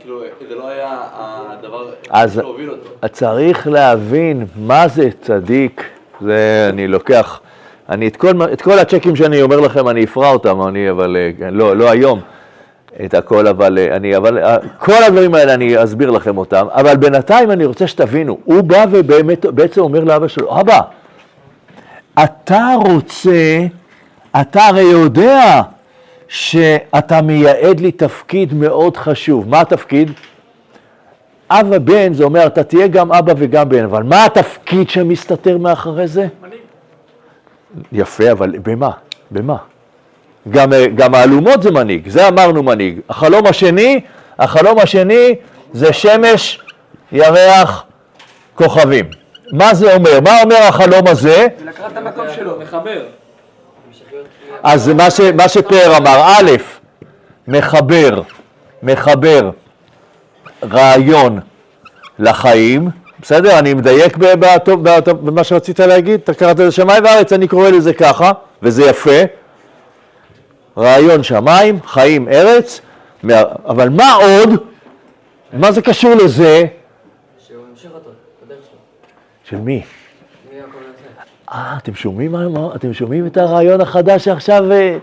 כאילו, 0.00 0.20
זה 0.48 0.54
לא 0.54 0.68
היה 0.68 0.98
הדבר 1.14 1.90
אז- 2.10 2.34
שהוביל 2.34 2.70
אותו. 2.70 3.08
צריך 3.12 3.66
להבין 3.66 4.46
מה 4.56 4.88
זה 4.88 5.08
צדיק, 5.20 5.82
זה 6.20 6.66
אני 6.72 6.88
לוקח, 6.88 7.40
אני 7.88 8.08
את 8.08 8.16
כל, 8.16 8.32
את 8.52 8.62
כל 8.62 8.78
הצ'קים 8.78 9.16
שאני 9.16 9.42
אומר 9.42 9.60
לכם 9.60 9.88
אני 9.88 10.04
אפרע 10.04 10.30
אותם, 10.30 10.62
אני 10.68 10.90
אבל 10.90 11.16
אה, 11.16 11.50
לא, 11.50 11.76
לא 11.76 11.90
היום 11.90 12.20
את 13.04 13.14
הכל, 13.14 13.46
אבל 13.46 13.78
אה, 13.78 13.96
אני, 13.96 14.16
אבל 14.16 14.38
אה, 14.38 14.56
כל 14.78 15.02
הדברים 15.06 15.34
האלה 15.34 15.54
אני 15.54 15.84
אסביר 15.84 16.10
לכם 16.10 16.38
אותם, 16.38 16.66
אבל 16.70 16.96
בינתיים 16.96 17.50
אני 17.50 17.64
רוצה 17.64 17.86
שתבינו, 17.86 18.38
הוא 18.44 18.60
בא 18.62 18.84
ובאמת 18.90 19.46
בעצם 19.46 19.80
אומר 19.80 20.04
לאבא 20.04 20.28
שלו, 20.28 20.60
אבא, 20.60 20.80
אתה 22.24 22.74
רוצה, 22.86 23.60
אתה 24.40 24.66
הרי 24.66 24.82
יודע 24.82 25.62
שאתה 26.28 27.22
מייעד 27.22 27.80
לי 27.80 27.92
תפקיד 27.92 28.54
מאוד 28.54 28.96
חשוב, 28.96 29.48
מה 29.48 29.60
התפקיד? 29.60 30.10
אבא 31.50 31.78
בן, 31.78 32.12
זה 32.12 32.24
אומר, 32.24 32.46
אתה 32.46 32.62
תהיה 32.62 32.86
גם 32.86 33.12
אבא 33.12 33.32
וגם 33.36 33.68
בן, 33.68 33.84
אבל 33.84 34.02
מה 34.02 34.24
התפקיד 34.24 34.90
שמסתתר 34.90 35.58
מאחורי 35.58 36.08
זה? 36.08 36.26
יפה, 37.92 38.32
אבל 38.32 38.54
במה? 38.62 38.90
במה? 39.30 39.56
גם, 40.50 40.70
גם 40.94 41.14
האלומות 41.14 41.62
זה 41.62 41.70
מנהיג, 41.70 42.08
זה 42.08 42.28
אמרנו 42.28 42.62
מנהיג. 42.62 43.00
החלום 43.08 43.46
השני, 43.46 44.00
החלום 44.38 44.78
השני 44.78 45.34
זה 45.72 45.92
שמש, 45.92 46.60
ירח, 47.12 47.84
כוכבים. 48.54 49.04
מה 49.52 49.74
זה 49.74 49.94
אומר? 49.94 50.20
מה 50.20 50.42
אומר 50.42 50.56
החלום 50.56 51.06
הזה? 51.06 51.46
זה 51.58 51.64
לקחת 51.64 51.92
את 51.92 51.96
המקום 51.96 52.24
שלו. 52.36 52.58
מחבר. 52.60 53.02
אז 54.62 54.88
מה, 54.88 55.10
ש, 55.10 55.20
מה 55.20 55.48
שפאר 55.48 55.96
אמר, 55.96 56.22
א', 56.26 56.50
מחבר, 57.48 58.20
מחבר 58.82 59.50
רעיון 60.72 61.38
לחיים, 62.18 62.88
בסדר? 63.20 63.58
אני 63.58 63.74
מדייק 63.74 64.16
בטוב- 64.16 64.88
בטוב- 64.88 65.26
במה 65.30 65.44
שרצית 65.44 65.80
להגיד? 65.80 66.20
אתה 66.20 66.34
קראת 66.34 66.58
לזה 66.58 66.70
שמיים 66.72 67.04
וארץ, 67.04 67.32
אני 67.32 67.48
קורא 67.48 67.68
לזה 67.68 67.92
ככה, 67.94 68.32
וזה 68.62 68.84
יפה. 68.84 69.20
רעיון 70.78 71.22
שמיים, 71.22 71.78
חיים 71.86 72.28
ארץ, 72.28 72.80
אבל 73.66 73.88
מה 73.88 74.12
עוד? 74.14 74.50
מה 75.52 75.72
זה 75.72 75.82
קשור 75.82 76.14
לזה? 76.14 76.64
שהוא 77.46 77.62
המשיך 77.70 77.90
אותו. 77.94 78.10
של 79.44 79.56
מי? 79.56 79.82
אה, 81.52 81.74
אתם 81.82 81.94
שומעים, 81.94 82.32
מה- 82.32 82.74
אתם 82.74 82.92
שומעים 82.92 83.26
את 83.26 83.36
הרעיון 83.36 83.80
החדש 83.80 84.24
שעכשיו... 84.24 84.72
אה, 84.72 84.98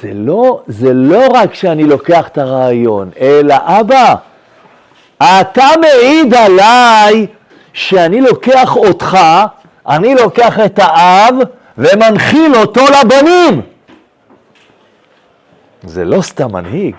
זה 0.00 0.10
לא, 0.14 0.62
זה 0.66 0.92
לא 0.94 1.22
רק 1.34 1.54
שאני 1.54 1.84
לוקח 1.84 2.28
את 2.28 2.38
הרעיון, 2.38 3.10
אלא 3.20 3.54
אבא, 3.64 4.14
אתה 5.18 5.64
מעיד 5.80 6.34
עליי 6.34 7.26
שאני 7.72 8.20
לוקח 8.20 8.76
אותך, 8.76 9.18
אני 9.88 10.14
לוקח 10.14 10.60
את 10.60 10.78
האב 10.82 11.34
ומנחיל 11.78 12.54
אותו 12.56 12.80
לבנים. 12.84 13.60
זה 15.82 16.04
לא 16.04 16.22
סתם 16.22 16.52
מנהיג, 16.52 16.94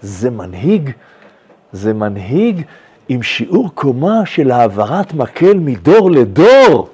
זה 0.00 0.30
מנהיג, 0.30 0.90
זה 1.72 1.94
מנהיג 1.94 2.62
עם 3.08 3.22
שיעור 3.22 3.70
קומה 3.74 4.20
של 4.24 4.50
העברת 4.50 5.14
מקל 5.14 5.54
מדור 5.54 6.10
לדור. 6.10 6.88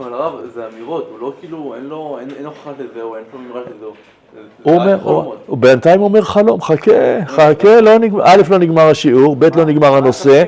אבל 0.00 0.14
הרב, 0.14 0.32
זה 0.54 0.62
אמירות, 0.74 1.08
הוא 1.10 1.18
לא 1.20 1.32
כאילו, 1.40 1.74
אין 1.76 1.84
לו, 1.86 2.16
אין 2.20 2.28
אין 2.36 2.46
הוכחה 2.46 2.70
לזה, 2.78 3.02
או 3.02 3.16
אין 3.16 3.24
פה 3.30 3.38
אמירה 3.38 3.60
לזה. 3.60 3.86
או- 3.86 3.92
זה- 4.34 4.40
הוא 4.62 4.74
אומר. 4.74 4.98
הוא 5.46 5.58
בינתיים 5.58 6.02
אומר 6.02 6.22
חלום, 6.22 6.62
חכה, 6.62 6.92
חכה, 7.26 7.80
לא 7.80 7.98
נגמר, 7.98 8.22
א', 8.24 8.42
לא 8.50 8.58
נגמר 8.58 8.88
השיעור, 8.88 9.36
ב', 9.36 9.56
לא 9.58 9.64
נגמר 9.64 9.94
הנושא. 9.96 10.44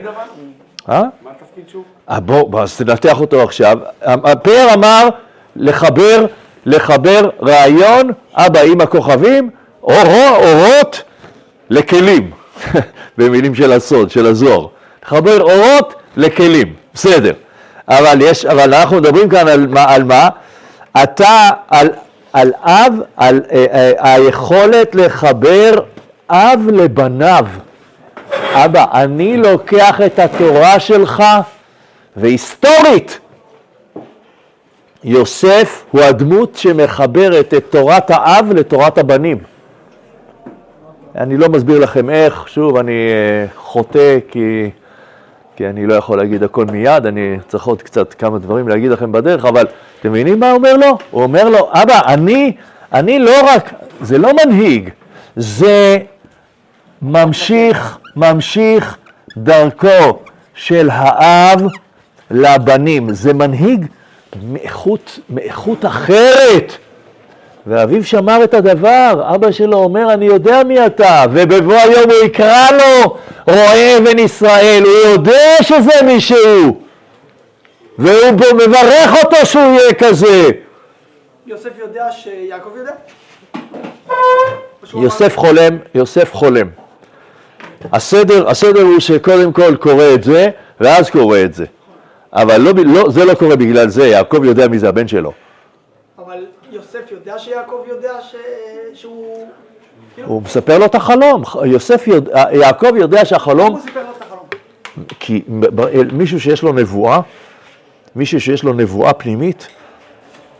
אה? 0.88 1.02
מה 1.24 1.30
התפקיד? 1.30 1.80
אה, 2.10 2.20
בוא, 2.20 2.60
אז 2.62 2.76
תנתח 2.76 3.20
אותו 3.20 3.42
עכשיו. 3.42 3.78
הפאר 4.02 4.66
אמר 4.74 5.08
לחבר, 5.56 6.26
לחבר 6.66 7.28
רעיון, 7.42 8.10
אבא 8.34 8.60
עם 8.60 8.80
הכוכבים, 8.80 9.50
אורו, 9.82 10.36
אורות 10.36 11.02
לכלים, 11.70 12.30
במילים 13.18 13.54
של 13.54 13.72
הסוד, 13.72 14.10
של 14.10 14.26
הזוהר. 14.26 14.66
לחבר 15.04 15.40
אורות 15.40 15.94
לכלים, 16.16 16.74
בסדר. 16.94 17.32
אבל 17.88 18.18
יש, 18.20 18.44
אבל 18.44 18.74
אנחנו 18.74 18.96
מדברים 18.96 19.28
כאן 19.28 19.48
על 19.48 19.66
מה, 19.66 19.84
על 19.94 20.04
מה? 20.04 20.28
אתה, 21.02 21.50
על, 21.68 21.88
על 22.32 22.52
אב, 22.62 22.94
על 23.16 23.40
אה, 23.52 23.64
אה, 23.72 24.14
היכולת 24.14 24.94
לחבר 24.94 25.72
אב 26.30 26.60
לבניו. 26.72 27.46
אבא, 28.52 28.84
אני 28.92 29.36
לוקח 29.36 30.00
את 30.06 30.18
התורה 30.18 30.80
שלך, 30.80 31.22
והיסטורית, 32.16 33.18
יוסף 35.04 35.84
הוא 35.90 36.00
הדמות 36.00 36.56
שמחברת 36.56 37.54
את 37.54 37.64
תורת 37.70 38.10
האב 38.10 38.52
לתורת 38.52 38.98
הבנים. 38.98 39.38
אני 41.16 41.36
לא 41.36 41.48
מסביר 41.48 41.78
לכם 41.78 42.10
איך, 42.10 42.48
שוב, 42.48 42.76
אני 42.76 42.92
אה, 42.92 43.46
חוטא 43.56 44.18
כי, 44.28 44.70
כי 45.62 45.68
אני 45.68 45.86
לא 45.86 45.94
יכול 45.94 46.18
להגיד 46.18 46.42
הכל 46.42 46.64
מיד, 46.64 47.06
אני 47.06 47.36
צריך 47.48 47.64
עוד 47.66 47.82
קצת 47.82 48.14
כמה 48.14 48.38
דברים 48.38 48.68
להגיד 48.68 48.90
לכם 48.90 49.12
בדרך, 49.12 49.44
אבל 49.44 49.66
אתם 50.00 50.12
מבינים 50.12 50.40
מה 50.40 50.50
הוא 50.50 50.56
אומר 50.56 50.76
לו? 50.76 50.98
הוא 51.10 51.22
אומר 51.22 51.48
לו, 51.48 51.70
אבא, 51.72 52.00
אני, 52.06 52.52
אני 52.92 53.18
לא 53.18 53.32
רק, 53.44 53.72
זה 54.00 54.18
לא 54.18 54.30
מנהיג, 54.44 54.90
זה 55.36 55.98
ממשיך, 57.02 57.98
ממשיך 58.16 58.96
דרכו 59.36 60.18
של 60.54 60.88
האב 60.92 61.66
לבנים. 62.30 63.12
זה 63.12 63.32
מנהיג 63.32 63.86
מאיכות, 64.42 65.18
מאיכות 65.30 65.84
אחרת. 65.84 66.76
ואביו 67.66 68.04
שמר 68.04 68.44
את 68.44 68.54
הדבר, 68.54 69.30
אבא 69.34 69.50
שלו 69.50 69.76
אומר, 69.76 70.12
אני 70.12 70.24
יודע 70.24 70.62
מי 70.64 70.86
אתה, 70.86 71.24
ובבוא 71.32 71.74
היום 71.74 72.10
הוא 72.10 72.24
יקרא 72.24 72.66
לו 72.70 73.16
רועה 73.48 73.98
אבן 73.98 74.18
ישראל, 74.18 74.82
הוא 74.84 75.12
יודע 75.12 75.56
שזה 75.62 76.02
מישהו, 76.06 76.80
והוא 77.98 78.30
בו 78.30 78.44
מברך 78.54 79.24
אותו 79.24 79.46
שהוא 79.46 79.62
יהיה 79.62 79.94
כזה. 79.94 80.48
יוסף 81.46 81.78
יודע 81.78 82.12
שיעקב 82.12 82.70
יודע? 82.76 82.92
יוסף 84.94 85.36
חולם, 85.36 85.78
יוסף 85.94 86.34
חולם. 86.34 86.68
הסדר, 87.92 88.48
הסדר 88.48 88.82
הוא 88.82 89.00
שקודם 89.00 89.52
כל 89.52 89.76
קורא 89.76 90.04
את 90.14 90.24
זה, 90.24 90.48
ואז 90.80 91.10
קורא 91.10 91.38
את 91.44 91.54
זה. 91.54 91.64
אבל 92.32 92.60
לא, 92.60 92.72
לא, 92.84 93.10
זה 93.10 93.24
לא 93.24 93.34
קורה 93.34 93.56
בגלל 93.56 93.88
זה, 93.88 94.06
יעקב 94.06 94.44
יודע 94.44 94.68
מי 94.68 94.78
זה 94.78 94.88
הבן 94.88 95.08
שלו. 95.08 95.32
אבל 96.18 96.44
יוסף 96.72 97.12
יודע 97.12 97.38
שיעקב 97.38 97.84
יודע 97.86 98.20
ש... 98.20 98.34
שהוא... 98.94 99.48
הוא 100.24 100.42
מספר 100.42 100.78
לו 100.78 100.84
את 100.84 100.94
החלום. 100.94 101.42
יוסף 101.64 102.06
יודע, 102.06 102.44
יעקב 102.52 102.96
יודע 102.96 103.24
שהחלום, 103.24 103.72
הוא 103.72 103.80
סיפר 103.80 104.02
לו 104.02 104.08
את 104.16 104.22
החלום. 104.22 104.46
כי 105.20 105.42
מישהו 106.12 106.40
שיש 106.40 106.62
לו 106.62 106.72
נבואה, 106.72 107.20
מישהו 108.16 108.40
שיש 108.40 108.64
לו 108.64 108.72
נבואה 108.72 109.12
פנימית, 109.12 109.68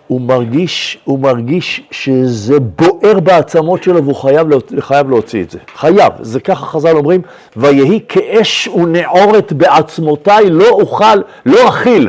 הוא 0.07 0.20
מרגיש, 0.20 0.98
הוא 1.05 1.18
מרגיש 1.18 1.83
שזה 1.90 2.61
בוער 2.61 3.20
בעצמות 3.20 3.83
שלו 3.83 4.05
והוא 4.05 4.16
חייב, 4.16 4.46
חייב 4.81 5.11
להוציא 5.11 5.42
את 5.42 5.51
זה. 5.51 5.59
חייב. 5.75 6.12
זה 6.20 6.40
ככה 6.40 6.66
חז"ל 6.66 6.96
אומרים, 6.96 7.22
ויהי 7.57 8.01
כאש 8.09 8.68
ונעורת 8.68 9.53
בעצמותיי, 9.53 10.51
לא 10.51 10.68
אוכל, 10.68 11.16
לא 11.46 11.68
אכיל. 11.68 12.09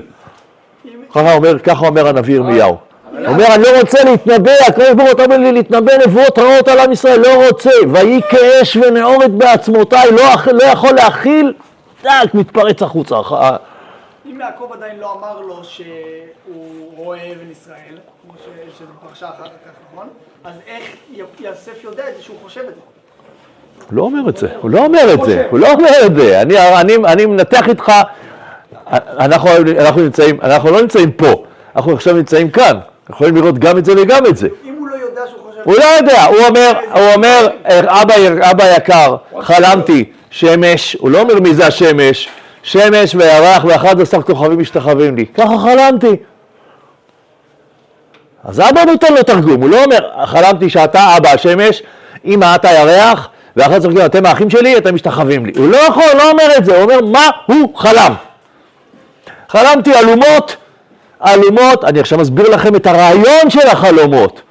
ככה 1.10 1.36
אומר, 1.36 1.60
ככה 1.60 1.88
אומר 1.88 2.08
הנביא 2.08 2.36
ירמיהו. 2.36 2.78
הוא 3.20 3.28
אומר, 3.28 3.46
אני 3.56 3.64
לא 3.64 3.80
רוצה 3.80 4.04
להתנבא, 4.04 4.52
הקדוש 4.68 4.90
ברוך 4.92 5.10
הוא 5.18 5.24
אומר 5.26 5.38
לי 5.38 5.52
להתנבא 5.52 5.92
נבואות 6.08 6.40
רעות 6.40 6.68
על 6.68 6.80
עם 6.80 6.92
ישראל, 6.92 7.20
לא 7.22 7.48
רוצה. 7.48 7.70
ויהי 7.92 8.22
כאש 8.30 8.76
ונעורת 8.78 9.32
בעצמותיי, 9.32 10.12
לא, 10.12 10.24
לא 10.54 10.64
יכול 10.64 10.92
להכיל, 10.96 11.54
טאק, 12.02 12.34
מתפרץ 12.34 12.82
החוצה. 12.82 13.16
ח- 13.24 13.34
אם 14.32 14.40
יעקב 14.40 14.70
עדיין 14.74 15.00
לא 15.00 15.14
אמר 15.20 15.40
לו 15.42 15.64
שהוא 15.64 16.92
רואה 16.96 17.18
אבן 17.18 17.52
ישראל, 17.52 17.98
כמו 18.24 18.34
שזה 18.78 18.86
פרשה 19.10 19.26
אחר 19.26 19.44
כך, 19.44 19.72
נכון? 19.94 20.08
אז 20.44 20.54
איך 20.68 20.84
יוסף 21.40 21.84
יודע 21.84 22.04
את 22.10 22.16
זה 22.18 22.24
שהוא 22.24 22.38
חושב 22.44 22.62
את 22.62 22.76
זה? 22.76 22.82
הוא 23.90 23.98
לא 23.98 24.02
אומר 24.04 24.30
את 24.30 24.38
זה, 24.38 24.48
הוא 24.62 24.70
לא 24.72 24.86
אומר 24.86 25.14
את 25.14 25.20
זה, 25.26 25.48
הוא 25.50 25.60
לא 25.60 25.72
אומר 25.72 25.90
את 26.06 26.16
זה. 26.16 26.42
אני, 27.06 27.26
מנתח 27.26 27.70
איתך, 27.70 27.92
אנחנו 28.88 29.50
נמצאים, 30.02 30.42
אנחנו 30.42 30.72
לא 30.72 30.82
נמצאים 30.82 31.12
פה, 31.12 31.44
אנחנו 31.76 31.94
עכשיו 31.94 32.14
נמצאים 32.16 32.52
כאן. 32.52 32.80
יכולים 33.10 33.36
לראות 33.36 33.60
גם 33.60 33.78
את 33.78 33.86
זה 33.86 33.94
וגם 34.02 34.26
את 34.26 34.38
זה. 34.38 34.48
אם 34.66 34.76
הוא 34.80 34.88
לא 34.88 34.96
יודע 34.96 35.22
שהוא 35.30 35.40
חושב... 35.50 35.62
הוא 35.64 35.76
לא 35.76 35.86
יודע, 35.98 36.24
הוא 36.24 36.38
אומר, 36.48 36.72
הוא 36.94 37.14
אומר, 37.16 37.48
אבא, 37.88 38.14
אבא 38.52 38.76
יקר, 38.78 39.16
חלמתי, 39.42 40.06
שמש, 40.30 40.98
הוא 41.00 41.12
לא 41.12 41.22
אומר 41.22 41.40
מי 41.40 41.54
זה 41.54 41.68
השמש, 41.68 42.30
שמש 42.64 43.16
וירח 43.16 43.66
ואחד 43.66 44.02
עשר 44.02 44.22
כוכבים 44.22 44.60
משתחווים 44.60 45.16
לי, 45.16 45.26
ככה 45.26 45.58
חלמתי. 45.58 46.16
אז 48.44 48.60
אבא 48.60 48.84
נותן 48.86 49.14
לו 49.14 49.24
תרגום, 49.24 49.62
הוא 49.62 49.70
לא 49.70 49.84
אומר, 49.84 50.10
חלמתי 50.26 50.70
שאתה 50.70 51.18
אבא 51.18 51.30
השמש, 51.30 51.84
אמא 52.26 52.56
אתה 52.56 52.72
ירח, 52.72 53.30
ואחרי 53.56 53.80
זה 53.80 53.88
כוכבים, 53.88 54.06
אתם 54.06 54.26
האחים 54.26 54.50
שלי, 54.50 54.78
אתם 54.78 54.96
משתחווים 54.96 55.46
לי. 55.46 55.52
הוא 55.58 55.70
לא 55.70 55.78
יכול, 55.78 56.04
לא 56.18 56.32
אומר 56.32 56.48
את 56.58 56.66
זה, 56.66 56.76
הוא 56.76 56.84
אומר 56.84 57.02
מה 57.02 57.30
הוא 57.46 57.78
חלם. 57.78 58.14
חלמתי 59.50 60.00
אלומות, 60.00 60.56
אלומות, 61.28 61.84
אני 61.84 62.00
עכשיו 62.00 62.20
מסביר 62.20 62.50
לכם 62.50 62.76
את 62.76 62.88
הרעיון 62.88 63.50
של 63.50 63.68
החלומות. 63.68 64.42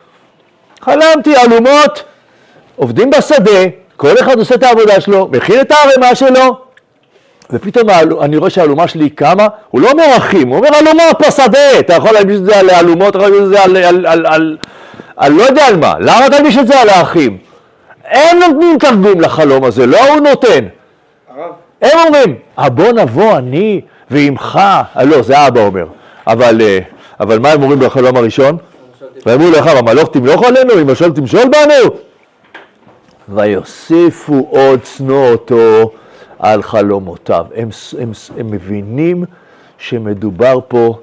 חלמתי 0.81 1.35
אלומות, 1.37 2.03
עובדים 2.77 3.11
בשדה, 3.11 3.61
כל 3.97 4.15
אחד 4.21 4.39
עושה 4.39 4.55
את 4.55 4.63
העבודה 4.63 5.01
שלו, 5.01 5.29
מכין 5.33 5.61
את 5.61 5.71
הערימה 5.73 6.15
שלו, 6.15 6.57
ופתאום 7.51 7.91
אני 8.23 8.37
רואה 8.37 8.51
שהאלומה 8.51 8.89
שלי 8.89 9.11
קמה, 9.11 9.47
הוא 9.71 9.81
לא 9.81 9.91
אומר 9.91 10.07
אחים, 10.17 10.49
הוא 10.49 10.57
אומר 10.57 10.69
אלומות 10.79 11.23
בשדה, 11.27 11.79
אתה 11.79 11.95
יכול 11.95 12.11
להלביש 12.13 12.37
את 12.37 12.45
זה 12.45 12.59
על 12.59 12.71
אלומות, 12.71 13.17
אתה 13.17 13.19
יכול 13.19 13.31
להלביש 13.31 13.45
את 13.45 13.49
זה 13.49 13.63
על, 13.65 13.77
על, 13.77 14.07
על, 14.07 14.27
על, 14.27 14.57
על 15.17 15.33
לא 15.33 15.43
יודע 15.43 15.67
על 15.67 15.77
מה, 15.77 15.95
למה 16.01 16.31
תלביש 16.31 16.59
את 16.59 16.67
זה 16.67 16.81
על 16.81 16.89
האחים? 16.89 17.39
הם 18.05 18.39
נותנים 18.39 18.79
תרגום 18.79 19.21
לחלום 19.21 19.65
הזה, 19.65 19.87
לא 19.87 20.09
הוא 20.09 20.21
נותן. 20.21 20.65
הם 21.83 21.99
אומרים, 22.07 22.35
"אה, 22.59 22.69
בוא 22.69 22.93
נבוא 22.93 23.37
אני 23.39 23.81
ועמך, 24.11 24.61
לא, 25.05 25.23
זה 25.23 25.47
אבא 25.47 25.61
אומר, 25.61 25.85
אבל, 26.27 26.61
אה, 26.61 26.79
אבל 27.21 27.39
מה 27.39 27.53
הם 27.53 27.63
אומרים 27.63 27.81
בחלום 27.81 28.17
הראשון? 28.17 28.57
ואמרו 29.27 29.51
לך, 29.51 29.67
המלוך 29.67 30.09
תמלוך 30.13 30.43
עלינו, 30.43 30.73
אם 30.83 30.91
משול 30.91 31.13
תמשול 31.13 31.45
בנו. 31.45 31.95
ויוסיפו 33.29 34.49
עוד 34.51 34.81
שנוא 34.85 35.31
אותו 35.31 35.91
על 36.39 36.63
חלומותיו. 36.63 37.47
הם, 37.55 37.69
הם, 37.99 38.13
הם 38.39 38.51
מבינים 38.51 39.25
שמדובר 39.79 40.59
פה 40.69 40.99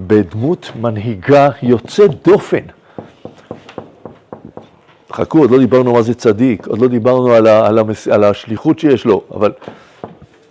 בדמות 0.00 0.70
מנהיגה 0.80 1.48
יוצאת 1.62 2.22
דופן. 2.22 2.62
חכו, 5.12 5.38
עוד 5.38 5.50
לא 5.50 5.58
דיברנו 5.58 5.92
מה 5.92 6.02
זה 6.02 6.14
צדיק, 6.14 6.66
עוד 6.66 6.78
לא 6.78 6.88
דיברנו 6.88 7.32
על, 7.32 7.46
ה, 7.46 7.66
על, 7.66 7.78
המס, 7.78 8.08
על 8.08 8.24
השליחות 8.24 8.78
שיש 8.78 9.04
לו, 9.04 9.22
אבל 9.34 9.52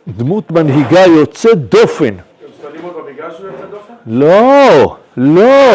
דמות 0.08 0.52
מנהיגה 0.52 1.06
יוצאת 1.06 1.70
דופן. 1.70 2.06
הם 2.06 2.14
שונאים 2.62 2.84
אותו 2.84 2.97
בגלל 3.28 3.38
שהוא 3.38 3.48
יוצא 3.52 3.66
דופן? 3.72 3.94
לא, 4.08 4.96
לא. 5.18 5.74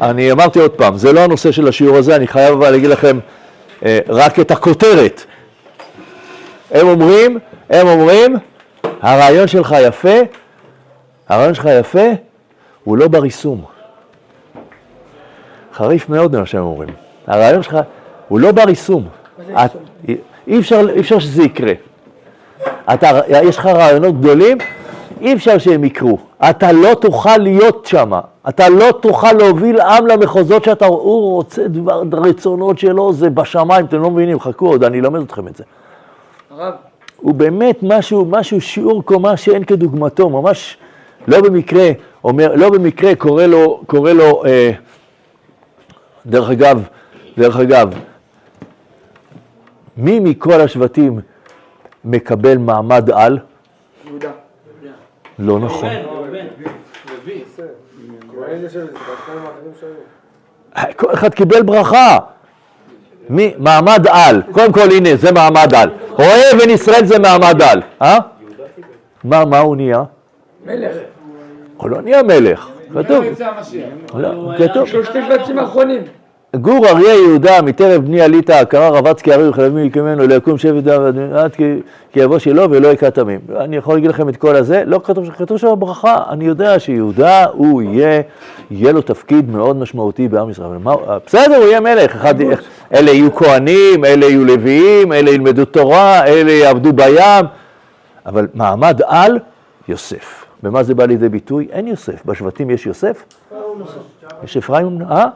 אני 0.00 0.32
אמרתי 0.32 0.58
עוד 0.60 0.70
פעם, 0.70 0.96
זה 0.96 1.12
לא 1.12 1.20
הנושא 1.20 1.52
של 1.52 1.68
השיעור 1.68 1.96
הזה, 1.96 2.16
אני 2.16 2.26
חייב 2.28 2.52
אבל 2.54 2.70
להגיד 2.70 2.90
לכם 2.90 3.18
אה, 3.84 3.98
רק 4.08 4.40
את 4.40 4.50
הכותרת. 4.50 5.24
הם 6.70 6.88
אומרים, 6.88 7.38
הם 7.70 7.86
אומרים, 7.88 8.36
הרעיון 9.02 9.46
שלך 9.46 9.74
יפה, 9.82 10.14
הרעיון 11.28 11.54
שלך 11.54 11.68
יפה, 11.80 12.06
הוא 12.84 12.96
לא 12.98 13.08
בריסום. 13.08 13.64
חריף 15.74 16.08
מאוד 16.08 16.36
מה 16.38 16.46
שהם 16.46 16.62
אומרים. 16.62 16.88
הרעיון 17.26 17.62
שלך 17.62 17.76
הוא 18.28 18.40
לא 18.40 18.52
בריסום. 18.52 19.08
את- 19.52 19.76
אי 20.48 20.58
אפשר, 20.58 20.80
אי 20.94 21.00
אפשר 21.00 21.18
שזה 21.18 21.42
יקרה. 21.42 21.72
אתה, 22.94 23.10
יש 23.42 23.58
לך 23.58 23.66
רעיונות 23.66 24.20
גדולים, 24.20 24.58
אי 25.20 25.34
אפשר 25.34 25.58
שהם 25.58 25.84
יקרו. 25.84 26.18
אתה 26.50 26.72
לא 26.72 26.94
תוכל 26.94 27.36
להיות 27.36 27.86
שם. 27.86 28.12
אתה 28.48 28.68
לא 28.68 28.92
תוכל 29.00 29.32
להוביל 29.32 29.80
עם 29.80 30.06
למחוזות 30.06 30.64
שאתה, 30.64 30.86
הוא 30.86 31.32
רוצה 31.32 31.68
דבר, 31.68 32.02
רצונות 32.12 32.78
שלו, 32.78 33.12
זה 33.12 33.30
בשמיים, 33.30 33.86
אתם 33.86 34.02
לא 34.02 34.10
מבינים, 34.10 34.40
חכו 34.40 34.66
עוד, 34.66 34.84
אני 34.84 35.00
אלמד 35.00 35.20
אתכם 35.20 35.48
את 35.48 35.56
זה. 35.56 35.64
הרב, 36.50 36.74
הוא 37.16 37.34
באמת 37.34 37.78
משהו, 37.82 38.24
משהו 38.24 38.60
שיעור 38.60 39.04
קומה 39.04 39.36
שאין 39.36 39.64
כדוגמתו, 39.64 40.30
ממש 40.30 40.76
לא 41.28 41.40
במקרה, 41.40 41.90
אומר, 42.24 42.54
לא 42.54 42.70
במקרה 42.70 43.14
קורא 43.14 43.46
לו, 43.46 43.82
קורא 43.86 44.12
לו, 44.12 44.44
אה, 44.46 44.70
דרך 46.26 46.50
אגב, 46.50 46.82
דרך 47.38 47.56
אגב, 47.56 47.94
מי 49.96 50.20
מכל 50.20 50.60
השבטים 50.60 51.20
מקבל 52.04 52.58
מעמד 52.58 53.10
על? 53.10 53.38
יהודה. 54.06 54.45
לא 55.38 55.58
נכון. 55.58 55.88
כל 60.96 61.12
אחד 61.14 61.34
קיבל 61.34 61.62
ברכה. 61.62 62.18
מי? 63.28 63.54
מעמד 63.58 64.06
על. 64.10 64.42
קודם 64.52 64.72
כל, 64.72 64.90
הנה, 64.90 65.16
זה 65.16 65.32
מעמד 65.32 65.74
על. 65.74 65.90
רואה 66.10 66.50
בן 66.60 66.70
ישראל 66.70 67.04
זה 67.04 67.18
מעמד 67.18 67.62
על. 67.62 67.82
אה? 68.02 68.18
מה, 69.24 69.44
מה 69.44 69.58
הוא 69.58 69.76
נהיה? 69.76 70.02
מלך. 70.66 70.96
הוא 71.76 71.90
לא 71.90 72.02
נהיה 72.02 72.22
מלך. 72.22 72.68
כתוב. 72.94 73.24
לא, 74.14 74.52
כתוב. 74.58 74.88
שלושת 74.88 75.16
השבטים 75.16 75.58
האחרונים. 75.58 76.02
גור 76.54 76.86
אריה 76.86 77.14
יהודה 77.14 77.62
מטרף 77.62 78.00
בני 78.00 78.20
עלית 78.20 78.50
הכרה 78.50 78.88
רבץ 78.88 79.22
כי 79.22 79.32
ארי 79.32 79.48
וחלבים 79.48 79.84
יקמנו 79.86 80.26
ליקום 80.26 80.58
שבט 80.58 80.86
עד 81.34 81.54
כי 81.54 81.80
כי 82.12 82.20
יבוא 82.20 82.38
שלו 82.38 82.70
ולא 82.70 82.88
יקרא 82.88 83.10
תמים. 83.10 83.40
אני 83.56 83.76
יכול 83.76 83.94
להגיד 83.94 84.10
לכם 84.10 84.28
את 84.28 84.36
כל 84.36 84.56
הזה, 84.56 84.82
לא 84.86 85.00
כתוב, 85.04 85.30
כתוב 85.30 85.58
שם 85.58 85.74
ברכה, 85.78 86.22
אני 86.30 86.44
יודע 86.44 86.78
שיהודה 86.78 87.44
הוא 87.44 87.82
יהיה, 87.82 88.22
יהיה 88.70 88.92
לו 88.92 89.02
תפקיד 89.02 89.50
מאוד 89.50 89.76
משמעותי 89.76 90.28
בעם 90.28 90.50
ישראל. 90.50 90.78
מה, 90.78 90.94
בסדר, 91.26 91.56
הוא 91.56 91.64
יהיה 91.64 91.80
מלך, 91.80 92.16
אחד, 92.16 92.34
אלה 92.94 93.10
יהיו 93.10 93.34
כהנים, 93.34 94.04
אלה 94.04 94.26
יהיו 94.26 94.44
לוויים, 94.44 95.12
אלה 95.12 95.30
ילמדו 95.30 95.64
תורה, 95.64 96.24
אלה 96.26 96.52
יעבדו 96.52 96.92
בים, 96.92 97.46
אבל 98.26 98.48
מעמד 98.54 99.00
על, 99.06 99.38
יוסף. 99.88 100.44
במה 100.62 100.82
זה 100.82 100.94
בא 100.94 101.04
לידי 101.04 101.28
ביטוי? 101.28 101.68
אין 101.70 101.86
יוסף. 101.86 102.26
בשבטים 102.26 102.70
יש 102.70 102.86
יוסף? 102.86 103.24
יש 104.44 104.56
אפרים? 104.56 104.98
אה? 105.10 105.26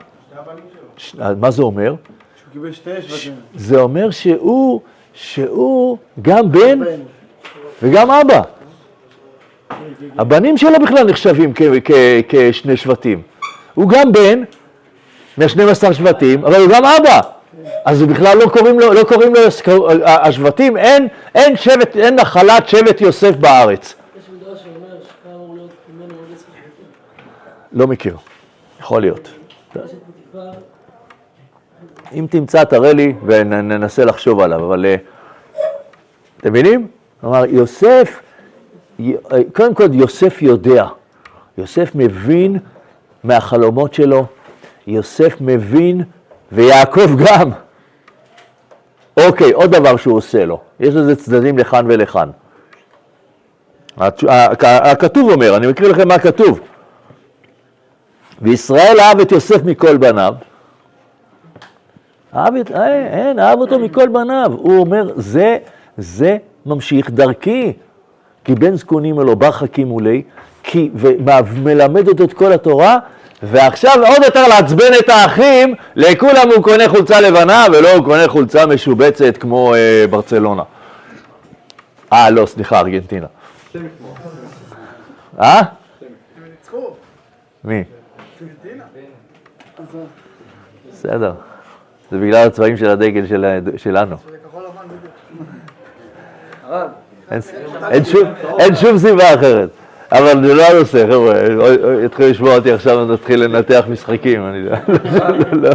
ש- 1.01 1.15
מה 1.41 1.51
זה 1.51 1.63
אומר? 1.63 1.95
שהוא 1.95 2.53
קיבל 2.53 2.73
שתי 2.73 2.91
שבטים. 3.03 3.35
זה 3.55 3.81
אומר 3.81 4.11
שהוא, 4.11 4.81
שהוא 5.15 5.99
גם 6.23 6.53
בן 6.53 6.81
וגם 7.83 8.11
אבא. 8.11 8.43
הבנים 10.19 10.57
שלו 10.57 10.79
בכלל 10.83 11.05
נחשבים 11.11 11.53
כשני 12.29 12.77
שבטים. 12.77 13.23
הוא 13.75 13.89
גם 13.89 14.13
בן 14.13 14.43
מ-12 15.39 15.93
שבטים, 15.93 16.45
אבל 16.45 16.61
הוא 16.61 16.69
גם 16.73 16.83
אבא. 16.85 17.21
אז 17.85 18.03
בכלל 18.03 18.39
לא 18.39 18.47
קוראים 18.49 18.81
לו, 18.81 18.93
לא 18.93 19.05
קוראים 19.05 19.35
לו, 19.35 19.41
השבטים, 20.07 20.77
אין, 20.77 21.09
אין 21.35 21.57
שבט, 21.57 21.97
אין 21.97 22.15
נחלת 22.15 22.69
שבט 22.69 23.01
יוסף 23.01 23.37
בארץ. 23.37 23.95
לא 27.73 27.87
מכיר, 27.87 28.17
יכול 28.81 29.01
להיות. 29.01 29.29
אם 32.15 32.27
תמצא, 32.31 32.65
תראה 32.65 32.93
לי 32.93 33.15
וננסה 33.27 34.05
לחשוב 34.05 34.41
עליו, 34.41 34.65
אבל 34.67 34.87
אה, 34.87 34.97
אתם 36.37 36.51
מבינים? 36.51 36.87
כלומר, 37.21 37.45
יוסף, 37.47 38.21
קודם 39.53 39.75
כל 39.75 39.85
יוסף 39.93 40.43
יודע, 40.43 40.87
יוסף 41.59 41.91
מבין 41.95 42.59
מהחלומות 43.25 43.95
שלו, 43.95 44.27
יוסף 44.87 45.37
מבין, 45.41 46.03
ויעקב 46.53 47.17
גם. 47.25 47.51
אוקיי, 49.17 49.53
עוד 49.53 49.71
דבר 49.71 49.97
שהוא 49.97 50.17
עושה 50.17 50.45
לו, 50.45 50.61
יש 50.81 50.95
לזה 50.95 51.17
צדדים 51.17 51.59
לכאן 51.59 51.87
ולכאן. 51.89 52.31
הכתוב 54.63 55.31
אומר, 55.31 55.57
אני 55.57 55.67
מקריא 55.67 55.89
לכם 55.89 56.09
מה 56.09 56.19
כתוב. 56.19 56.61
וישראל 58.43 59.01
אהב 59.01 59.21
את 59.21 59.33
יוסף 59.33 59.65
מכל 59.65 59.97
בניו, 59.97 60.35
אהב 62.37 62.57
את, 62.57 62.71
אה, 62.71 63.07
אין, 63.07 63.39
אהב 63.39 63.59
אותו 63.59 63.79
מכל 63.79 64.09
בניו. 64.09 64.53
הוא 64.57 64.79
אומר, 64.79 65.13
זה, 65.17 65.59
זה 65.99 66.37
ממשיך 66.67 67.11
דרכי. 67.11 67.73
כי 68.45 68.55
בן 68.55 68.77
זקונים 68.77 69.21
אלו 69.21 69.37
בר 69.37 69.51
חכים 69.51 69.93
ולי, 69.93 70.23
כי, 70.63 70.91
ומלמד 70.95 72.09
אותו 72.09 72.25
את 72.25 72.33
כל 72.33 72.53
התורה, 72.53 72.99
ועכשיו 73.43 73.93
עוד 74.07 74.23
יותר 74.25 74.49
לעצבן 74.49 74.93
את 75.01 75.09
האחים, 75.09 75.75
לכולם 75.97 76.49
הוא 76.55 76.65
קונה 76.65 76.89
חולצה 76.89 77.21
לבנה, 77.21 77.67
ולא 77.73 77.93
הוא 77.93 78.05
קונה 78.05 78.29
חולצה 78.29 78.67
משובצת 78.67 79.37
כמו 79.37 79.75
אה, 79.75 80.05
ברצלונה. 80.11 80.63
אה, 82.13 82.31
לא, 82.31 82.47
סליחה, 82.47 82.81
ארגנטינה. 82.81 83.27
אה? 85.41 85.63
מי? 87.65 87.85
בסדר. 90.93 91.33
זה 92.11 92.19
בגלל 92.19 92.47
הצבעים 92.47 92.77
של 92.77 92.91
הדגל 92.91 93.25
שלנו. 93.77 94.17
אין, 98.59 98.75
שום, 98.75 98.99
סיבה 98.99 99.35
אחרת. 99.35 99.69
אבל 100.13 100.47
זה 100.47 100.55
לא 100.55 100.63
הנושא, 100.63 101.07
חבר'ה. 101.11 101.35
יתחילו 102.05 102.29
לשמוע 102.29 102.57
אותי 102.57 102.73
עכשיו, 102.73 103.05
נתחיל 103.05 103.45
לנתח 103.45 103.85
משחקים. 103.89 104.47
אני 104.47 104.63
לא, 104.63 104.77
לא, 105.13 105.63
לא. 105.63 105.71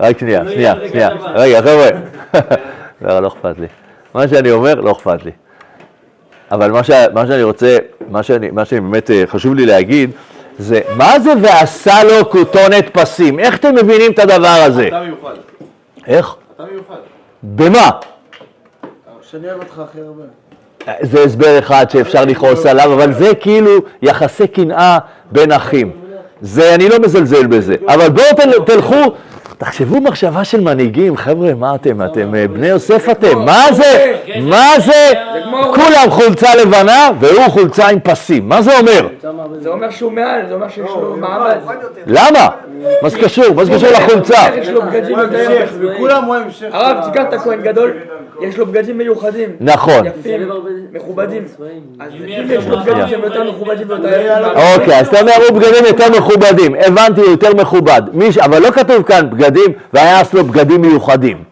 רק 0.00 0.18
שנייה, 0.18 0.42
שנייה, 0.52 0.74
שנייה. 0.90 1.08
רגע, 1.34 1.62
חבר'ה. 1.62 1.88
לא, 3.02 3.20
לא 3.20 3.28
אכפת 3.28 3.58
לי. 3.58 3.66
מה 4.14 4.28
שאני 4.28 4.50
אומר, 4.50 4.74
לא 4.74 4.92
אכפת 4.92 5.24
לי. 5.24 5.30
אבל 6.50 6.70
מה, 7.12 7.26
שאני 7.26 7.42
רוצה, 7.42 7.76
מה 8.52 8.64
שבאמת 8.64 9.10
אה, 9.10 9.22
חשוב 9.26 9.54
לי 9.54 9.66
להגיד, 9.66 10.10
זה 10.58 10.80
מה 10.96 11.20
זה 11.20 11.32
ועשה 11.42 12.04
לו 12.04 12.30
כותונת 12.30 12.84
פסים? 12.92 13.38
איך 13.38 13.56
אתם 13.56 13.74
מבינים 13.74 14.12
את 14.12 14.18
הדבר 14.18 14.62
הזה? 14.66 14.88
אתה 14.88 15.00
מיוחד. 15.00 15.34
איך? 16.06 16.34
אתה 16.56 16.64
מיוחד. 16.72 16.96
במה? 17.42 17.90
שאני 19.30 19.46
אוהב 19.48 19.58
אותך 19.60 19.78
הכי 19.78 19.98
הרבה. 20.00 20.22
זה 21.02 21.24
הסבר 21.24 21.58
אחד 21.58 21.90
שאפשר 21.90 22.24
לכעוס 22.24 22.66
עליו, 22.66 22.92
אבל 22.94 23.12
זה 23.12 23.34
כאילו 23.34 23.72
יחסי 24.02 24.46
קנאה 24.46 24.98
בין 25.32 25.52
אחים. 25.52 25.90
זה, 26.40 26.74
אני 26.74 26.88
לא 26.88 26.98
מזלזל 26.98 27.46
בזה. 27.46 27.74
אבל 27.88 28.08
בואו 28.08 28.26
תל, 28.36 28.64
תלכו, 28.66 29.14
תחשבו 29.58 30.00
מחשבה 30.00 30.44
של 30.44 30.60
מנהיגים, 30.60 31.16
חבר'ה, 31.16 31.54
מה 31.54 31.74
אתם? 31.74 32.02
אתם 32.02 32.34
אה, 32.34 32.48
בני 32.48 32.66
יוסף 32.66 33.10
אתם, 33.10 33.38
מה 33.44 33.64
זה? 33.72 34.14
מה 34.40 34.66
זה? 34.78 35.12
כולם 35.50 36.10
חולצה 36.10 36.54
לבנה 36.54 37.10
והוא 37.20 37.48
חולצה 37.48 37.88
עם 37.88 38.00
פסים, 38.00 38.48
מה 38.48 38.62
זה 38.62 38.78
אומר? 38.78 39.08
זה 39.60 39.68
אומר 39.68 39.90
שהוא 39.90 40.12
מעל, 40.12 40.40
זה 40.48 40.54
אומר 40.54 40.68
שיש 40.68 40.90
לו 40.90 41.16
מעמד. 41.16 41.56
למה? 42.06 42.48
מה 43.02 43.08
זה 43.08 43.18
קשור? 43.18 43.54
מה 43.54 43.64
זה 43.64 43.72
קשור 43.72 43.88
לחולצה? 43.90 44.38
הרב, 46.72 46.96
תיקח 47.04 47.22
את 47.28 47.32
הכהן 47.32 47.62
גדול, 47.62 47.92
יש 48.40 48.58
לו 48.58 48.66
בגדים 48.66 48.98
מיוחדים. 48.98 49.48
נכון. 49.60 50.06
יפים, 50.06 50.48
מכובדים. 50.92 51.44
אז 52.00 52.12
אם 52.12 52.50
יש 52.50 52.66
לו 52.66 52.78
בגדים 52.78 53.08
שהם 53.08 53.20
יותר 53.24 53.50
מכובדים 53.50 53.88
ויותר 53.88 54.52
אוקיי, 54.74 55.00
אז 55.00 55.08
אתה 55.08 55.20
אומר, 55.20 55.32
הוא 55.48 55.58
בגדים 55.58 55.84
יותר 55.86 56.10
מכובדים. 56.18 56.74
הבנתי, 56.86 57.20
יותר 57.20 57.54
מכובד. 57.54 58.02
מיש, 58.12 58.38
אבל 58.38 58.62
לא 58.62 58.70
כתוב 58.70 59.02
כאן 59.02 59.30
בגדים, 59.30 59.47
והיה 59.92 60.22
לו 60.32 60.44
בגדים 60.44 60.80
מיוחדים. 60.82 61.44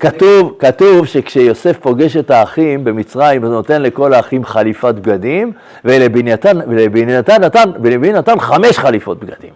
כתוב, 0.00 0.54
כתוב 0.58 1.06
שכשיוסף 1.06 1.78
פוגש 1.78 2.16
את 2.16 2.30
האחים 2.30 2.84
במצרים, 2.84 3.42
הוא 3.44 3.50
נותן 3.52 3.82
לכל 3.82 4.14
האחים 4.14 4.44
חליפת 4.44 4.94
בגדים, 4.94 5.52
ולבניתן, 5.84 6.58
ולבניתן 6.68 7.44
נתן, 7.44 7.70
ולבני 7.82 8.12
נתן 8.12 8.40
חמש 8.40 8.78
חליפות 8.78 9.18
בגדים. 9.18 9.50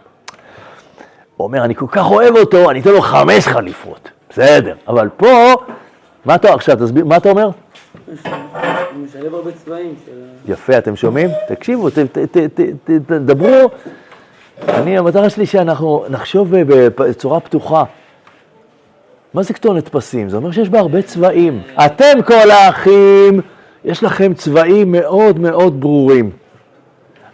הוא 1.36 1.46
אומר, 1.46 1.64
אני 1.64 1.74
כל 1.74 1.86
כך 1.88 2.10
אוהב 2.10 2.36
אותו, 2.36 2.70
אני 2.70 2.80
אתן 2.80 2.90
לו 2.90 3.00
חמש 3.00 3.48
חליפות. 3.48 4.10
בסדר, 4.30 4.74
אבל 4.88 5.08
פה, 5.16 5.54
מה 6.24 6.34
אתה, 6.34 6.54
עכשיו 6.54 6.76
תסביר, 6.76 7.04
מה 7.04 7.16
אתה 7.16 7.30
אומר? 7.30 7.50
משלב 9.04 9.34
הרבה 9.34 9.50
צבעים. 9.64 9.94
יפה, 10.48 10.78
אתם 10.78 10.96
שומעים? 10.96 11.30
תקשיבו, 11.48 11.90
ת- 11.90 11.98
ת- 11.98 12.18
ת- 12.18 12.36
ת- 12.36 12.60
ת- 12.60 13.00
תדברו. 13.06 13.70
אני, 14.68 14.98
המטרה 14.98 15.30
שלי 15.30 15.46
שאנחנו 15.46 16.04
נחשוב 16.10 16.56
ב- 16.56 16.88
בצורה 16.98 17.40
פתוחה. 17.40 17.84
מה 19.34 19.42
זה 19.42 19.54
כתונת 19.54 19.88
פסים? 19.88 20.28
זה 20.28 20.36
אומר 20.36 20.50
שיש 20.52 20.68
בה 20.68 20.78
הרבה 20.78 21.02
צבעים. 21.02 21.62
אתם 21.86 22.22
כל 22.26 22.50
האחים, 22.50 23.40
יש 23.84 24.02
לכם 24.02 24.34
צבעים 24.34 24.92
מאוד 24.92 25.38
מאוד 25.38 25.80
ברורים. 25.80 26.30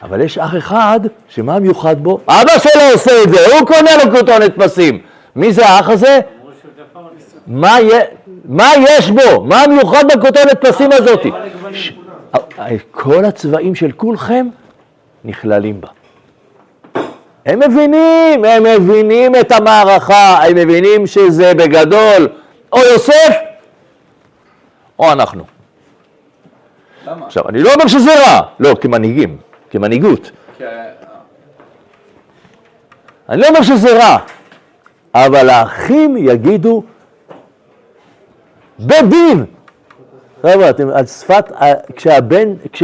אבל 0.03 0.21
יש 0.21 0.39
אח 0.39 0.57
אחד, 0.57 1.01
שמה 1.29 1.59
מיוחד 1.59 1.97
בו? 2.03 2.21
אבא 2.29 2.59
שלו 2.59 2.83
עושה 2.93 3.11
את 3.25 3.29
זה, 3.31 3.39
הוא 3.59 3.67
קונה 3.67 3.91
לו 4.05 4.13
כתונת 4.17 4.53
פסים. 4.57 4.99
מי 5.37 5.53
זה 5.53 5.67
האח 5.67 5.89
הזה? 5.89 6.21
מה, 8.45 8.69
יש 8.89 9.11
בו? 9.11 9.45
מה 9.45 9.63
מיוחד 9.69 10.05
בכותרת 10.17 10.67
פסים 10.67 10.91
הזאת? 10.93 11.21
ש- 11.73 11.93
כל 12.91 13.25
הצבעים 13.25 13.75
של 13.75 13.93
כולכם 13.93 14.47
נכללים 15.25 15.81
בה. 15.81 15.89
הם 17.47 17.59
מבינים, 17.59 18.45
הם 18.45 18.63
מבינים 18.63 19.37
את 19.37 19.53
המערכה, 19.53 20.39
הם 20.47 20.55
מבינים 20.57 21.07
שזה 21.07 21.55
בגדול 21.55 22.29
או 22.73 22.79
יוסף 22.93 23.35
או 24.99 25.13
אנחנו. 25.13 25.45
למה? 27.07 27.27
עכשיו, 27.27 27.49
אני 27.49 27.63
לא 27.63 27.73
אומר 27.75 27.87
שזה 27.87 28.11
רע, 28.15 28.41
לא, 28.61 28.75
כמנהיגים, 28.81 29.37
כמנהיגות. 29.71 30.31
ה- 30.61 30.65
אני 33.29 33.41
לא 33.41 33.49
אומר 33.49 33.63
שזה 33.63 33.99
רע, 33.99 34.17
אבל 35.15 35.49
האחים 35.51 36.17
יגידו 36.17 36.83
בדין. 38.81 39.45
חבר'ה, 40.43 40.71
אתם 40.71 40.89
על 40.91 41.07
שפת, 41.07 41.53
כשהבן, 41.97 42.49
כש... 42.73 42.83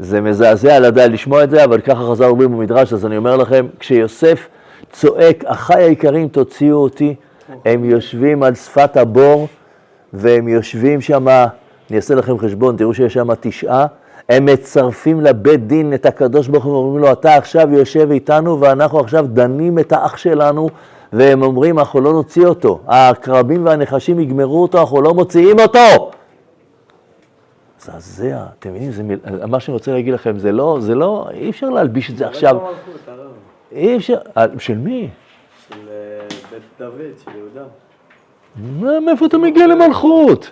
זה 0.00 0.20
מזעזע 0.20 0.80
לדעת 0.80 1.10
לשמוע 1.10 1.44
את 1.44 1.50
זה, 1.50 1.64
אבל 1.64 1.80
ככה 1.80 2.02
חז"ל 2.10 2.24
אומרים 2.24 2.52
במדרש, 2.52 2.92
אז 2.92 3.06
אני 3.06 3.16
אומר 3.16 3.36
לכם, 3.36 3.66
כשיוסף 3.78 4.48
צועק, 4.92 5.44
אחיי 5.44 5.84
היקרים 5.84 6.28
תוציאו 6.28 6.76
אותי, 6.76 7.14
הם 7.64 7.84
יושבים 7.84 8.42
על 8.42 8.54
שפת 8.54 8.96
הבור, 8.96 9.48
והם 10.12 10.48
יושבים 10.48 11.00
שם, 11.00 11.28
אני 11.28 11.96
אעשה 11.96 12.14
לכם 12.14 12.38
חשבון, 12.38 12.76
תראו 12.76 12.94
שיש 12.94 13.14
שם 13.14 13.34
תשעה, 13.40 13.86
הם 14.28 14.46
מצרפים 14.46 15.20
לבית 15.20 15.66
דין 15.66 15.94
את 15.94 16.06
הקדוש 16.06 16.48
ברוך 16.48 16.64
הוא 16.64 16.72
ואומרים 16.72 17.02
לו, 17.02 17.12
אתה 17.12 17.34
עכשיו 17.34 17.68
יושב 17.72 18.10
איתנו 18.10 18.60
ואנחנו 18.60 19.00
עכשיו 19.00 19.26
דנים 19.28 19.78
את 19.78 19.92
האח 19.92 20.16
שלנו, 20.16 20.68
והם 21.12 21.42
אומרים, 21.42 21.78
אנחנו 21.78 22.00
לא 22.00 22.12
נוציא 22.12 22.46
אותו, 22.46 22.80
העקרבים 22.86 23.64
והנחשים 23.64 24.20
יגמרו 24.20 24.62
אותו, 24.62 24.80
אנחנו 24.80 25.02
לא 25.02 25.14
מוציאים 25.14 25.60
אותו. 25.60 26.10
מזעזע, 27.80 28.38
אתם 28.58 28.70
מבינים, 28.70 28.92
זה. 28.92 29.02
מה 29.46 29.60
שאני 29.60 29.72
רוצה 29.72 29.92
להגיד 29.92 30.14
לכם, 30.14 30.38
זה 30.38 30.52
לא, 30.52 30.78
זה 30.80 30.94
לא, 30.94 31.26
אי 31.34 31.50
אפשר 31.50 31.70
להלביש 31.70 32.10
את 32.10 32.16
זה 32.16 32.26
עכשיו, 32.26 32.56
אי 33.72 33.96
אפשר, 33.96 34.18
אה, 34.36 34.44
של 34.58 34.78
מי? 34.78 35.08
של 35.68 35.74
אה, 35.88 36.26
בית 36.50 36.60
דוד, 36.78 36.92
של 37.24 37.30
יהודה. 37.36 37.68
מה, 38.80 39.00
מאיפה 39.00 39.26
אתה 39.26 39.38
מגיע 39.38 39.66
למלכות? 39.66 40.50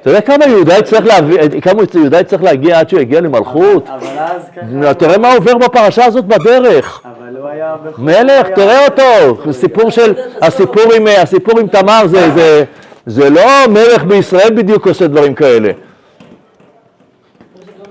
אתה 0.00 0.10
יודע 0.10 0.20
כמה 0.20 0.46
יהודה 0.46 0.78
יצטרך 0.78 1.04
להביא, 1.06 1.60
כמה 1.60 1.82
יהודה 1.94 2.20
יצטרך 2.20 2.42
להגיע 2.42 2.78
עד 2.78 2.88
שהוא 2.88 3.00
יגיע 3.00 3.20
למלכות? 3.20 3.88
אבל 3.88 4.06
אז 4.18 4.50
ככה... 4.56 4.94
תראה 4.94 5.18
מה 5.18 5.34
עובר 5.34 5.58
בפרשה 5.58 6.04
הזאת 6.04 6.24
בדרך. 6.24 7.02
אבל 7.04 7.36
הוא 7.36 7.48
היה... 7.48 7.76
מלך, 7.98 8.48
תראה 8.48 8.84
אותו, 8.86 9.42
הסיפור 9.50 9.90
של, 9.90 10.14
הסיפור 10.42 11.58
עם, 11.58 11.66
תמר 11.66 12.06
זה, 12.06 12.30
זה, 12.30 12.64
זה 13.06 13.30
לא 13.30 13.42
מלך 13.68 14.04
בישראל 14.04 14.54
בדיוק 14.54 14.86
עושה 14.86 15.06
דברים 15.06 15.34
כאלה. 15.34 15.72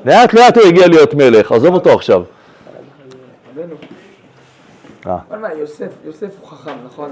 לאט 0.05 0.33
לאט 0.33 0.57
הוא 0.57 0.65
הגיע 0.65 0.87
להיות 0.87 1.13
מלך, 1.13 1.51
עזוב 1.51 1.73
אותו 1.73 1.93
עכשיו. 1.93 2.23
אה. 5.07 5.17
אבל 5.29 5.37
מה, 5.39 5.53
יוסף, 5.53 5.91
יוסף 6.05 6.29
הוא 6.39 6.49
חכם, 6.49 6.75
נכון? 6.85 7.11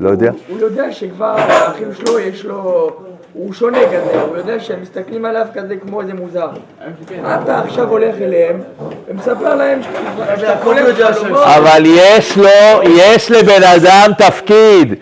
לא 0.00 0.10
יודע. 0.10 0.30
הוא 0.48 0.58
יודע 0.60 0.92
שכבר 0.92 1.34
האחים 1.36 1.88
שלו 1.94 2.18
יש 2.18 2.44
לו, 2.44 2.90
הוא 3.32 3.52
שונה 3.52 3.78
כזה, 3.78 4.22
הוא 4.28 4.36
יודע 4.36 4.60
שהם 4.60 4.82
מסתכלים 4.82 5.24
עליו 5.24 5.46
כזה 5.54 5.76
כמו 5.76 6.00
איזה 6.00 6.14
מוזר. 6.14 6.48
אתה 7.42 7.58
עכשיו 7.58 7.88
הולך 7.88 8.14
אליהם 8.20 8.60
ומספר 9.08 9.54
להם 9.54 9.80
שאתה 10.40 10.54
חולם 10.62 10.84
חלומות. 10.94 11.42
אבל 11.42 11.82
יש 11.86 12.38
לו, 12.38 12.48
יש 12.96 13.30
לבן 13.30 13.62
אדם 13.62 14.10
תפקיד. 14.18 14.94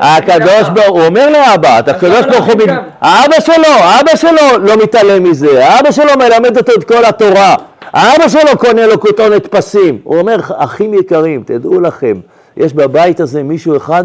הקדוש. 0.00 0.68
ברוך 0.74 0.88
הוא 0.88 1.06
אומר 1.06 1.30
לאבא, 1.30 1.78
הקדוש 1.78 2.26
ברוך 2.26 2.46
הוא? 2.46 2.54
האבא 3.00 3.40
שלו, 3.40 3.68
האבא 3.68 4.16
שלו 4.16 4.58
לא 4.62 4.76
מתעלם 4.82 5.22
מזה, 5.22 5.66
האבא 5.66 5.90
שלו 5.90 6.12
מלמד 6.18 6.56
אותו 6.56 6.72
את 6.72 6.84
כל 6.84 7.04
התורה, 7.04 7.54
האבא 7.92 8.28
שלו 8.28 8.58
קונה 8.58 8.86
לו 8.86 9.00
כותונת 9.00 9.46
פסים. 9.46 9.98
הוא 10.04 10.18
אומר, 10.18 10.36
אחים 10.56 10.94
יקרים, 10.94 11.42
תדעו 11.46 11.80
לכם, 11.80 12.14
יש 12.56 12.72
בבית 12.72 13.20
הזה 13.20 13.42
מישהו 13.42 13.76
אחד 13.76 14.04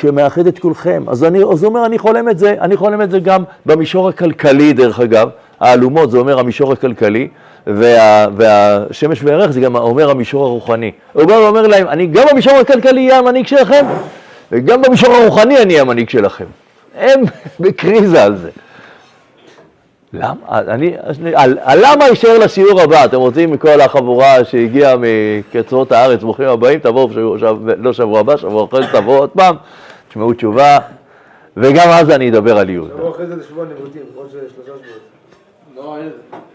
שמאחד 0.00 0.46
את 0.46 0.58
כולכם. 0.58 1.04
אז, 1.08 1.24
אני, 1.24 1.42
אז 1.52 1.64
אומר, 1.64 1.86
אני 1.86 1.98
חולם 1.98 2.28
את 2.28 2.38
זה, 2.38 2.54
אני 2.60 2.76
חולם 2.76 3.02
את 3.02 3.10
זה 3.10 3.20
גם 3.20 3.44
במישור 3.66 4.08
הכלכלי, 4.08 4.72
דרך 4.72 5.00
אגב. 5.00 5.28
האלומות 5.60 6.10
זה 6.10 6.18
אומר 6.18 6.38
המישור 6.38 6.72
הכלכלי, 6.72 7.28
וה, 7.66 8.26
והשמש 8.36 9.22
והירח 9.24 9.50
זה 9.50 9.60
גם 9.60 9.76
אומר 9.76 10.10
המישור 10.10 10.44
הרוחני. 10.44 10.92
הוא 11.12 11.24
בא 11.24 11.32
ואומר 11.32 11.66
להם, 11.66 11.88
אני 11.88 12.06
גם 12.06 12.26
במישור 12.32 12.52
הכלכלי 12.52 13.06
אהיה 13.06 13.18
המנהיג 13.18 13.46
שלכם, 13.46 13.86
וגם 14.52 14.82
במישור 14.82 15.14
הרוחני 15.14 15.58
אני 15.58 15.72
אהיה 15.72 15.82
המנהיג 15.82 16.08
שלכם. 16.08 16.44
הם 16.98 17.22
בקריזה 17.60 18.24
על 18.24 18.36
זה. 18.36 18.50
למה? 20.12 20.34
אני, 20.48 20.94
על, 21.34 21.58
על 21.62 21.78
למה 21.82 22.08
יישאר 22.08 22.38
לשיעור 22.38 22.80
הבא? 22.80 23.04
אתם 23.04 23.16
רוצים 23.16 23.50
מכל 23.50 23.80
החבורה 23.80 24.44
שהגיעה 24.44 24.94
מקצוות 24.98 25.92
הארץ, 25.92 26.22
ברוכים 26.22 26.48
הבאים, 26.48 26.78
תבואו 26.78 27.08
לא 27.78 27.92
שבוע 27.92 28.20
הבא, 28.20 28.36
שבוע 28.36 28.64
אחרי 28.64 28.82
זה 28.82 28.92
תבואו 28.92 29.18
עוד 29.18 29.30
פעם, 29.30 29.56
תשמעו 30.08 30.32
תשובה, 30.32 30.78
וגם 31.56 31.88
אז 31.88 32.10
אני 32.10 32.30
אדבר 32.30 32.58
על 32.58 32.70
יהודה. 32.70 32.94
תבוא 32.94 33.10
אחרי 33.10 33.26
זה 33.26 33.36
לשבוע 33.36 33.64
ניווטים, 33.64 34.02
עוד 34.14 34.30
שלושה 34.30 34.54
שבועות. 34.56 34.80
לא, 35.76 35.96
אין... 35.96 36.10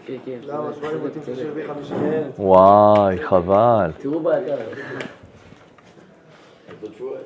כן, 0.06 0.14
כן. 0.24 0.32
למה? 0.48 0.68
שבוע 0.76 0.90
ניווטים 0.90 1.22
של 1.26 1.34
שביעי 1.36 1.66
חמישי. 1.66 1.94
וואי, 2.38 3.18
חבל. 3.22 3.90
תראו 4.02 4.20
באתר. 4.20 4.54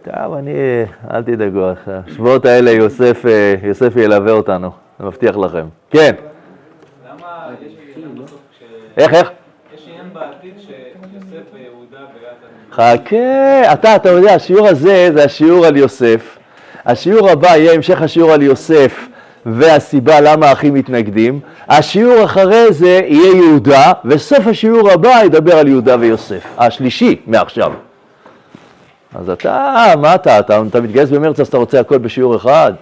טוב, 0.02 0.34
אני, 0.34 0.52
אל 1.14 1.22
תדאגו, 1.22 1.66
השבועות 1.86 2.44
האלה 2.44 2.70
יוסף, 2.70 3.26
אה, 3.26 3.54
יוסף 3.62 3.92
ילווה 3.96 4.32
אותנו, 4.32 4.70
אני 5.00 5.08
מבטיח 5.08 5.36
לכם. 5.36 5.66
כן, 5.90 6.14
למה 7.08 7.26
יש 7.66 7.72
עניין 7.96 8.14
בסוף 8.14 8.40
כש... 8.58 8.62
איך, 8.96 9.14
איך? 9.14 9.30
יש 9.74 9.88
עניין 9.88 10.06
בעתיד 10.12 10.54
שיוסף 10.58 11.44
ויהודה 11.54 12.06
ביחד... 12.14 12.46
חכה, 12.72 13.72
אתה, 13.72 13.96
אתה 13.96 14.08
יודע, 14.08 14.34
השיעור 14.34 14.68
הזה 14.68 15.10
זה 15.14 15.24
השיעור 15.24 15.66
על 15.66 15.76
יוסף. 15.76 16.38
השיעור 16.86 17.30
הבא 17.30 17.48
יהיה 17.48 17.72
המשך 17.72 18.02
השיעור 18.02 18.32
על 18.32 18.42
יוסף 18.42 19.08
והסיבה 19.46 20.20
למה 20.20 20.46
האחים 20.46 20.74
מתנגדים. 20.74 21.40
השיעור 21.68 22.24
אחרי 22.24 22.72
זה 22.72 23.00
יהיה 23.06 23.36
יהודה, 23.36 23.92
וסוף 24.04 24.46
השיעור 24.46 24.90
הבא 24.90 25.20
ידבר 25.24 25.56
על 25.56 25.68
יהודה 25.68 25.96
ויוסף. 26.00 26.44
השלישי 26.58 27.16
מעכשיו. 27.26 27.72
אז 29.14 29.30
אתה, 29.30 29.94
מה 30.00 30.14
אתה, 30.14 30.38
אתה, 30.38 30.62
אתה 30.68 30.80
מתגייס 30.80 31.10
במרץ 31.10 31.40
אז 31.40 31.46
אתה 31.46 31.56
רוצה 31.56 31.80
הכל 31.80 31.98
בשיעור 31.98 32.36
אחד? 32.36 32.72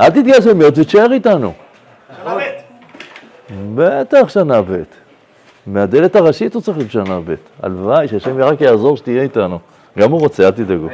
אל 0.00 0.10
תתגייס 0.10 0.46
במרץ 0.46 0.78
ותשאר 0.78 1.12
איתנו. 1.12 1.52
שנה 2.22 2.34
ב'. 2.34 2.40
בטח 3.74 4.28
שנה 4.28 4.62
ב'. 4.62 4.82
מהדלת 5.66 6.16
הראשית 6.16 6.54
הוא 6.54 6.62
צריך 6.62 6.78
להיות 6.78 6.90
שנה 6.90 7.20
ב'. 7.24 7.34
הלוואי, 7.62 8.08
שהשם 8.08 8.42
רק 8.42 8.60
יעזור 8.60 8.96
שתהיה 8.96 9.22
איתנו. 9.22 9.58
גם 9.98 10.10
הוא 10.10 10.20
רוצה, 10.20 10.46
אל 10.46 10.50
תדאגו. 10.50 10.88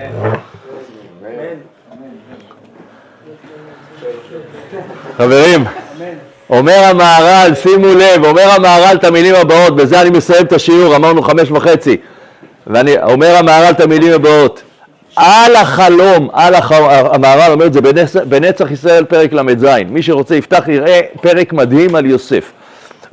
חברים, 5.16 5.64
אומר 6.50 6.80
המהר"ל, 6.90 7.54
שימו 7.54 7.86
לב, 7.86 8.24
אומר 8.24 8.50
המהר"ל 8.56 8.96
את 8.96 9.04
המילים 9.04 9.34
הבאות, 9.34 9.76
בזה 9.76 10.00
אני 10.00 10.10
מסיים 10.10 10.46
את 10.46 10.52
השיעור, 10.52 10.96
אמרנו 10.96 11.22
חמש 11.22 11.50
וחצי. 11.50 11.96
ואני, 12.66 13.02
אומר 13.02 13.36
המהר"ל 13.36 13.70
את 13.70 13.80
המילים 13.80 14.12
הבאות, 14.12 14.62
על 15.16 15.56
החלום, 15.56 16.28
על 16.32 16.54
הח... 16.54 16.72
המהר"ל 17.12 17.52
אומר 17.52 17.66
את 17.66 17.72
זה 17.72 17.80
בנצ... 17.80 18.16
בנצח 18.16 18.70
ישראל 18.70 19.04
פרק 19.04 19.32
ל"ז, 19.32 19.66
מי 19.88 20.02
שרוצה 20.02 20.36
יפתח 20.36 20.68
יראה 20.68 21.00
פרק 21.20 21.52
מדהים 21.52 21.94
על 21.94 22.06
יוסף. 22.06 22.52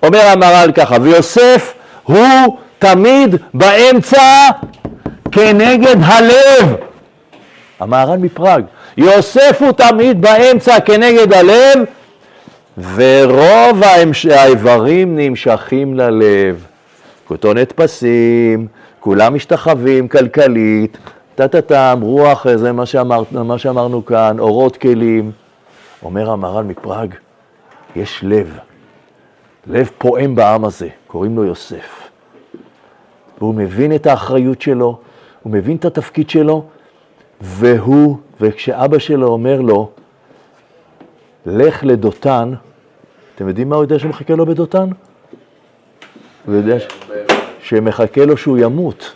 אומר 0.03 0.19
המהר"ל 0.19 0.71
ככה, 0.71 0.97
ויוסף 1.01 1.73
הוא 2.03 2.57
תמיד 2.79 3.35
באמצע 3.53 4.49
כנגד 5.31 5.95
הלב. 6.03 6.75
המהר"ל 7.79 8.17
מפראג, 8.17 8.63
יוסף 8.97 9.57
הוא 9.59 9.71
תמיד 9.71 10.21
באמצע 10.21 10.79
כנגד 10.79 11.33
הלב, 11.33 11.79
ורוב. 12.95 13.83
האיברים 14.31 15.15
נמשכים 15.19 15.97
ללב. 15.97 16.65
כותונת 17.27 17.71
פסים, 17.71 18.67
כולם 19.01 19.35
משתחווים 19.35 20.07
כלכלית, 20.07 20.97
טה-טה-טם, 21.35 21.99
רוח, 22.01 22.55
זה 22.55 22.71
מה, 22.71 22.85
שאמר, 22.85 23.23
מה 23.31 23.57
שאמרנו 23.57 24.05
כאן, 24.05 24.39
אורות 24.39 24.77
כלים. 24.77 25.31
אומר 26.03 26.31
המהר"ל 26.31 26.63
מפראג, 26.63 27.15
יש 27.95 28.23
לב, 28.23 28.57
לב 29.67 29.89
פועם 29.97 30.35
בעם 30.35 30.65
הזה, 30.65 30.87
קוראים 31.07 31.35
לו 31.35 31.43
יוסף. 31.43 32.09
והוא 33.37 33.55
מבין 33.55 33.95
את 33.95 34.05
האחריות 34.05 34.61
שלו, 34.61 34.99
הוא 35.43 35.53
מבין 35.53 35.77
את 35.77 35.85
התפקיד 35.85 36.29
שלו, 36.29 36.65
והוא, 37.41 38.17
וכשאבא 38.41 38.99
שלו 38.99 39.27
אומר 39.27 39.61
לו, 39.61 39.89
לך 41.45 41.83
לדותן, 41.83 42.53
אתם 43.35 43.47
יודעים 43.47 43.69
מה 43.69 43.75
הוא 43.75 43.83
יודע 43.83 43.99
שמחכה 43.99 44.35
לו 44.35 44.45
בדותן? 44.45 44.89
הוא 46.45 46.55
יודע 46.55 46.79
ש... 46.79 46.87
שמחכה 47.71 48.25
לו 48.25 48.37
שהוא 48.37 48.57
ימות. 48.57 49.13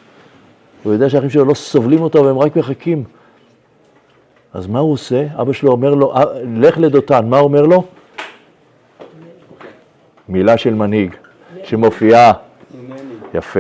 הוא 0.84 0.93
יודע 0.93 1.10
שהאחים 1.10 1.30
שלו 1.30 1.45
לא 1.45 1.53
סובלים 1.53 2.01
אותו 2.01 2.26
והם 2.26 2.38
רק 2.39 2.56
מחכים. 2.56 3.03
אז 4.53 4.68
מה 4.68 4.80
הוא 4.80 4.93
עושה? 4.93 5.26
אבא 5.41 5.53
שלו 5.53 5.72
אומר 5.72 5.93
לו, 5.93 6.16
"אה, 6.16 6.24
לך 6.56 6.78
לדותן, 6.78 7.30
מה 7.30 7.39
אומר 7.39 7.62
לו? 7.62 7.84
מילה 10.30 10.58
של 10.58 10.74
מנהיג 10.74 11.16
שמופיעה, 11.64 12.32
יפה. 13.34 13.60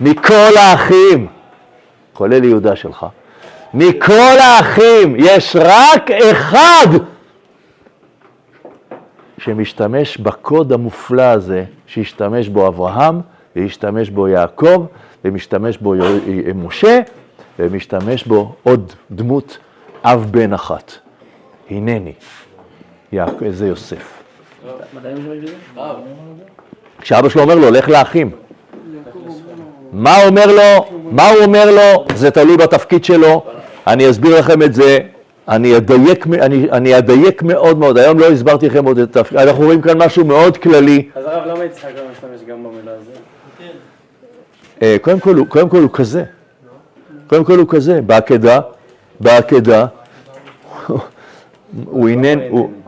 מכל 0.00 0.56
האחים, 0.56 1.26
כולל 2.12 2.44
יהודה 2.44 2.76
שלך, 2.76 3.06
מכל 3.74 4.36
האחים 4.40 5.16
יש 5.18 5.56
רק 5.60 6.10
אחד 6.10 6.86
שמשתמש 9.38 10.18
בקוד 10.18 10.72
המופלא 10.72 11.22
הזה 11.22 11.64
שהשתמש 11.86 12.48
בו 12.48 12.68
אברהם, 12.68 13.20
והשתמש 13.56 14.10
בו 14.10 14.28
יעקב, 14.28 14.86
ומשתמש 15.24 15.78
בו 15.78 15.94
יו- 15.96 16.04
משה, 16.54 17.00
ומשתמש 17.58 18.24
בו 18.24 18.54
עוד 18.62 18.92
דמות 19.10 19.58
אב 20.04 20.26
בן 20.30 20.52
אחת. 20.52 20.92
הנני, 21.70 22.12
יעקב, 23.12 23.50
זה 23.50 23.66
יוסף. 23.66 24.22
כשאבא 27.00 27.28
שלו 27.28 27.42
אומר 27.42 27.54
לו, 27.54 27.70
לך 27.70 27.88
לאחים. 27.88 28.30
מה 29.92 30.16
הוא 30.16 30.26
אומר 30.28 30.46
לו? 30.46 30.86
מה 31.10 31.28
הוא 31.30 31.44
אומר 31.44 31.70
לו? 31.70 32.04
זה 32.14 32.30
תלוי 32.30 32.56
בתפקיד 32.56 33.04
שלו. 33.04 33.44
אני 33.86 34.10
אסביר 34.10 34.38
לכם 34.38 34.62
את 34.62 34.74
זה. 34.74 34.98
אני 35.48 35.76
אדייק, 35.76 36.26
אני, 36.26 36.70
אני 36.70 36.98
אדייק 36.98 37.42
מאוד 37.42 37.78
מאוד. 37.78 37.98
היום 37.98 38.18
לא 38.18 38.26
הסברתי 38.30 38.66
לכם 38.66 38.84
עוד 38.84 38.98
את 38.98 39.16
התפקיד. 39.16 39.38
אנחנו 39.38 39.64
רואים 39.64 39.82
כאן 39.82 40.02
משהו 40.02 40.24
מאוד 40.24 40.56
כללי. 40.56 41.08
אז 41.14 41.24
הרב, 41.26 41.46
למה 41.46 41.64
יצחק 41.64 41.88
לא 41.96 42.02
משתמש 42.12 42.48
גם 42.50 42.64
במילה 42.64 42.92
הזאת? 42.92 43.14
אה, 44.82 44.96
קודם 45.00 45.20
כל, 45.20 45.36
קודם 45.48 45.68
כל 45.68 45.82
הוא 45.82 45.90
כזה. 45.92 46.24
קודם 47.26 47.44
כל 47.44 47.58
הוא 47.58 47.68
כזה. 47.68 48.00
בעקדה, 48.02 48.60
בעקדה. 49.20 49.86
הוא 51.84 52.08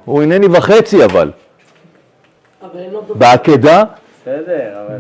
הוא 0.05 0.23
הנני 0.23 0.47
וחצי 0.47 1.05
אבל. 1.05 1.31
לא. 2.63 3.01
בעקדה, 3.15 3.85
בסדר, 4.23 4.85
אבל... 4.87 4.99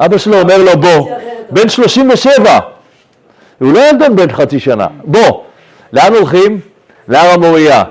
אבא 0.00 0.18
שלו 0.18 0.40
אומר 0.40 0.58
לו, 0.58 0.80
בוא, 0.80 1.10
בן 1.50 1.68
37, 1.68 2.58
הוא 3.58 3.72
לא 3.72 3.88
ילדון 3.88 4.16
בן 4.16 4.32
חצי 4.32 4.60
שנה, 4.60 4.86
בוא, 5.04 5.44
לאן 5.92 6.14
הולכים? 6.14 6.60
להר 7.08 7.30
המוריה. 7.30 7.84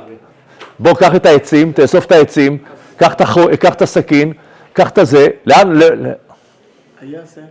בוא, 0.79 0.93
קח 0.93 1.15
את 1.15 1.25
העצים, 1.25 1.71
תאסוף 1.71 2.05
את 2.05 2.11
העצים, 2.11 2.57
קח 2.97 3.13
את, 3.73 3.81
הסכין, 3.81 4.33
קח 4.73 4.89
את 4.89 4.97
הזה, 4.97 5.27
לאן? 5.45 5.81
היה 7.01 7.19
זה. 7.25 7.41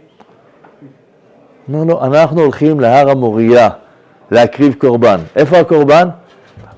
לא, 1.68 1.86
לא, 1.86 2.04
אנחנו 2.04 2.40
הולכים 2.40 2.80
להר 2.80 3.10
המוריה 3.10 3.68
להקריב 4.30 4.74
קורבן. 4.78 5.20
איפה 5.36 5.58
הקורבן? 5.58 6.08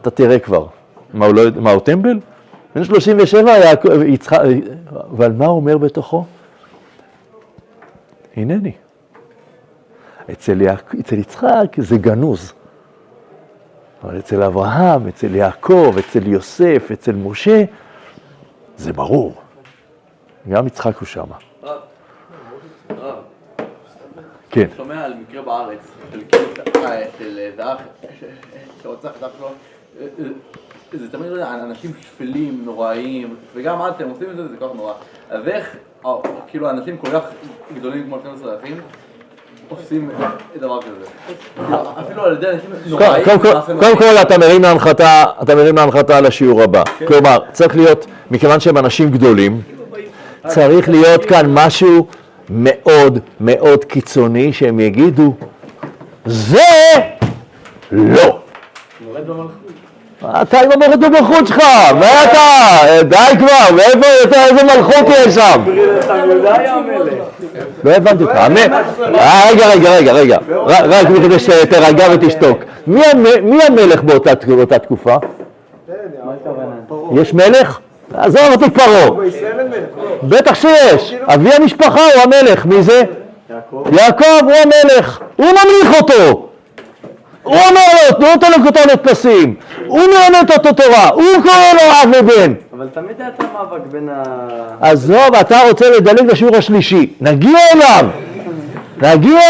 אתה 0.02 0.10
תראה 0.10 0.38
כבר. 0.38 0.66
מה, 1.14 1.26
הוא 1.26 1.34
לא 1.34 1.40
יודע, 1.40 1.60
מה, 1.60 1.70
הוא 1.70 1.80
טמבל? 1.80 2.18
בן 2.74 2.84
37, 2.84 3.50
יעקב- 3.58 4.02
יצחק, 4.06 4.38
אבל 5.16 5.32
מה 5.32 5.46
הוא 5.46 5.56
אומר 5.56 5.78
בתוכו? 5.78 6.24
הנני. 8.36 8.72
אצל, 10.32 10.60
יעק... 10.62 10.94
אצל 11.00 11.18
יצחק 11.18 11.76
זה 11.78 11.96
גנוז. 11.98 12.52
אבל 14.04 14.18
אצל 14.18 14.42
אברהם, 14.42 15.08
אצל 15.08 15.34
יעקב, 15.34 15.94
אצל 15.98 16.26
יוסף, 16.26 16.88
אצל 16.92 17.12
משה, 17.12 17.64
זה 18.76 18.92
ברור. 18.92 19.34
גם 20.48 20.66
יצחק 20.66 20.96
הוא 20.98 21.06
שמה. 21.06 21.36
רב, 21.62 21.78
רב, 22.90 23.14
כן. 24.54 24.66
שומע 24.76 25.04
על 25.04 25.14
מקרה 25.14 25.42
בארץ 25.42 25.78
של 26.12 26.20
כאילו, 26.32 26.86
אה, 26.86 27.74
שרוצח 28.82 29.08
את 29.18 29.22
אח 29.22 29.28
שלו, 29.38 29.46
אה, 30.00 30.06
אה, 30.18 30.24
זה 30.98 31.08
תמיד 31.10 31.30
לא 31.30 31.44
אנשים 31.54 31.90
שפלים, 32.00 32.62
נוראיים, 32.64 33.34
וגם 33.54 33.78
אתם 33.88 34.08
עושים 34.08 34.30
את 34.30 34.36
זה, 34.36 34.42
זה 34.48 34.56
כל 34.58 34.68
כך 34.68 34.74
נורא. 34.76 34.92
אז 35.30 35.48
איך, 35.48 35.76
אה, 36.06 36.10
כאילו 36.48 36.70
אנשים 36.70 36.96
כל 36.96 37.10
כך 37.10 37.20
גדולים 37.74 38.04
כמו 38.06 38.18
12 38.20 38.54
אחים, 38.62 38.80
עושים 39.68 40.10
דבר 40.60 40.80
כזה? 40.82 41.10
כאילו, 41.66 41.78
אפילו 42.00 42.24
על 42.24 42.32
ידי 42.32 42.46
אנשים 42.50 42.70
נוראים, 42.86 43.24
קודם 43.24 43.98
כל- 43.98 44.16
אתה 44.22 44.38
מרים 44.38 44.62
להנחתה, 44.62 45.24
אתה 45.42 45.54
מרים 45.54 45.76
להנחתה 45.76 46.18
על 46.18 46.26
השיעור 46.26 46.62
הבא. 46.62 46.82
כלומר, 47.08 47.38
צריך 47.52 47.76
להיות, 47.76 48.06
מכיוון 48.30 48.60
שהם 48.60 48.78
אנשים 48.78 49.10
גדולים, 49.10 49.60
צריך 50.46 50.88
להיות 50.88 51.24
כאן 51.24 51.46
משהו 51.54 52.06
מאוד 52.50 53.18
מאוד 53.40 53.84
קיצוני 53.84 54.52
שהם 54.52 54.80
יגידו, 54.80 55.34
זה 56.26 56.60
לא. 57.92 58.38
אתה 60.42 60.60
עם 60.60 60.70
המורד 60.72 61.04
במלכות 61.04 61.46
שלך, 61.46 61.58
מה 62.00 62.24
אתה? 62.24 62.42
די 63.02 63.16
כבר, 63.38 63.76
מאיפה, 63.76 63.98
אתה- 64.24 64.44
איזה 64.44 64.62
מלכות 64.64 65.06
יש 65.08 65.34
שם? 65.34 65.62
לא 67.84 67.90
הבנתי 67.90 68.24
אותך. 68.24 68.34
אה, 68.34 69.50
רגע, 69.52 69.66
רגע, 69.68 69.90
רגע, 69.96 70.12
רגע. 70.12 70.38
רק 70.66 71.06
כדי 71.06 71.38
שתירגע 71.38 72.06
ותשתוק. 72.12 72.58
מי 72.86 73.00
המ- 73.06 73.50
מי 73.50 73.62
המלך 73.64 74.02
באותה 74.02 74.34
תקופה? 74.78 75.14
הכוונה? 76.40 77.20
יש 77.22 77.34
מלך? 77.34 77.78
עזוב 78.14 78.42
אותי 78.52 78.70
פרעה. 78.70 79.10
בטח 80.22 80.54
שיש. 80.54 81.14
אבי 81.26 81.50
המשפחה 81.52 82.00
הוא 82.00 82.22
המלך. 82.22 82.66
מי 82.66 82.82
זה? 82.82 83.02
יעקב? 83.92 84.24
הוא 84.42 84.52
המלך. 84.52 85.20
הוא 85.36 85.46
ממליך 85.46 86.00
אותו. 86.00 86.48
הוא 87.42 87.54
אומר 87.54 87.80
לו, 87.94 88.16
תנו 88.16 88.26
אותו 88.32 88.46
לכותרת 88.58 89.08
פסים. 89.08 89.54
הוא 89.86 90.00
מלמד 90.00 90.50
אותו 90.52 90.72
תורה. 90.72 91.08
הוא 91.08 91.24
קורא 91.42 91.72
לו 91.72 91.80
אב 92.02 92.24
ובן. 92.24 92.52
אבל 92.72 92.88
תמיד 92.94 93.20
היה 93.20 93.28
את 93.28 93.40
המאבק 93.40 93.86
בין 93.90 94.08
ה... 94.08 94.22
עזוב, 94.80 95.34
אתה 95.40 95.58
רוצה 95.68 95.90
לדלג 95.90 96.30
לשיעור 96.30 96.56
השלישי. 96.56 97.12
נגיע 97.20 97.58
אליו. 97.74 98.06
נגיע. 99.02 99.40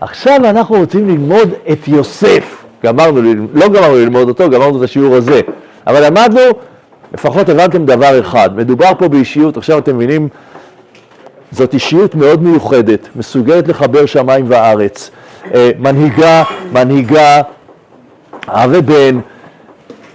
עכשיו 0.00 0.36
אנחנו 0.36 0.76
רוצים 0.76 1.08
ללמוד 1.08 1.50
את 1.72 1.88
יוסף. 1.88 2.64
גמרנו, 2.84 3.20
לא 3.54 3.68
גמרנו 3.68 3.94
ללמוד 3.96 4.28
אותו, 4.28 4.50
גמרנו 4.50 4.78
את 4.78 4.82
השיעור 4.82 5.14
הזה. 5.16 5.40
אבל 5.86 6.06
למדנו, 6.06 6.40
לפחות 7.16 7.48
הבנתם 7.48 7.86
דבר 7.86 8.20
אחד. 8.20 8.56
מדובר 8.56 8.92
פה 8.98 9.08
באישיות, 9.08 9.56
עכשיו 9.56 9.78
אתם 9.78 9.96
מבינים, 9.96 10.28
זאת 11.50 11.74
אישיות 11.74 12.14
מאוד 12.14 12.42
מיוחדת, 12.42 13.08
מסוגלת 13.16 13.68
לחבר 13.68 14.06
שמיים 14.06 14.44
וארץ. 14.48 15.10
אה, 15.54 15.70
מנהיגה, 15.78 16.42
מנהיגה, 16.72 17.42
אב 18.48 18.70
ובן, 18.72 19.18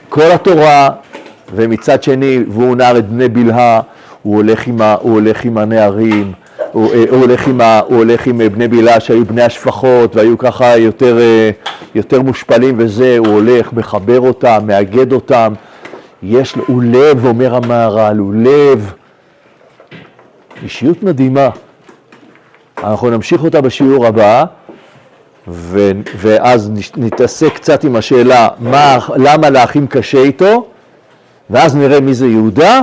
כל 0.09 0.31
התורה, 0.31 0.89
ומצד 1.55 2.03
שני, 2.03 2.39
והוא 2.49 2.75
נער 2.75 2.97
את 2.97 3.09
בני 3.09 3.29
בלהה, 3.29 3.81
הוא 4.21 4.35
הולך 4.35 4.67
עם, 4.67 4.81
ה, 4.81 4.95
הוא 5.01 5.13
הולך 5.13 5.45
עם 5.45 5.57
הנערים, 5.57 6.31
הוא, 6.71 6.93
אה, 6.93 7.03
הוא, 7.09 7.19
הולך 7.19 7.47
עם 7.47 7.61
ה, 7.61 7.79
הוא 7.79 7.97
הולך 7.97 8.27
עם 8.27 8.41
אה, 8.41 8.49
בני 8.49 8.67
בלהה 8.67 8.99
שהיו 8.99 9.25
בני 9.25 9.41
השפחות 9.41 10.15
והיו 10.15 10.37
ככה 10.37 10.77
יותר, 10.77 11.17
יותר 11.95 12.21
מושפלים 12.21 12.75
וזה, 12.77 13.17
הוא 13.17 13.27
הולך, 13.27 13.73
מחבר 13.73 14.19
אותם, 14.19 14.59
מאגד 14.67 15.13
אותם, 15.13 15.53
יש 16.23 16.55
לו, 16.55 16.63
הוא 16.67 16.83
לב, 16.83 17.25
אומר 17.25 17.55
המהר"ל, 17.55 18.17
הוא 18.17 18.33
לב. 18.33 18.93
אישיות 20.63 21.03
מדהימה. 21.03 21.49
אנחנו 22.83 23.09
נמשיך 23.09 23.43
אותה 23.43 23.61
בשיעור 23.61 24.05
הבא, 24.05 24.45
ו, 25.47 25.91
ואז 26.17 26.71
נתעסק 26.97 27.53
קצת 27.53 27.83
עם 27.83 27.95
השאלה 27.95 28.47
מה, 28.59 28.97
למה 29.15 29.49
לאחים 29.49 29.87
קשה 29.87 30.21
איתו, 30.21 30.67
ואז 31.49 31.75
נראה 31.75 31.99
מי 31.99 32.13
זה 32.13 32.27
יהודה, 32.27 32.81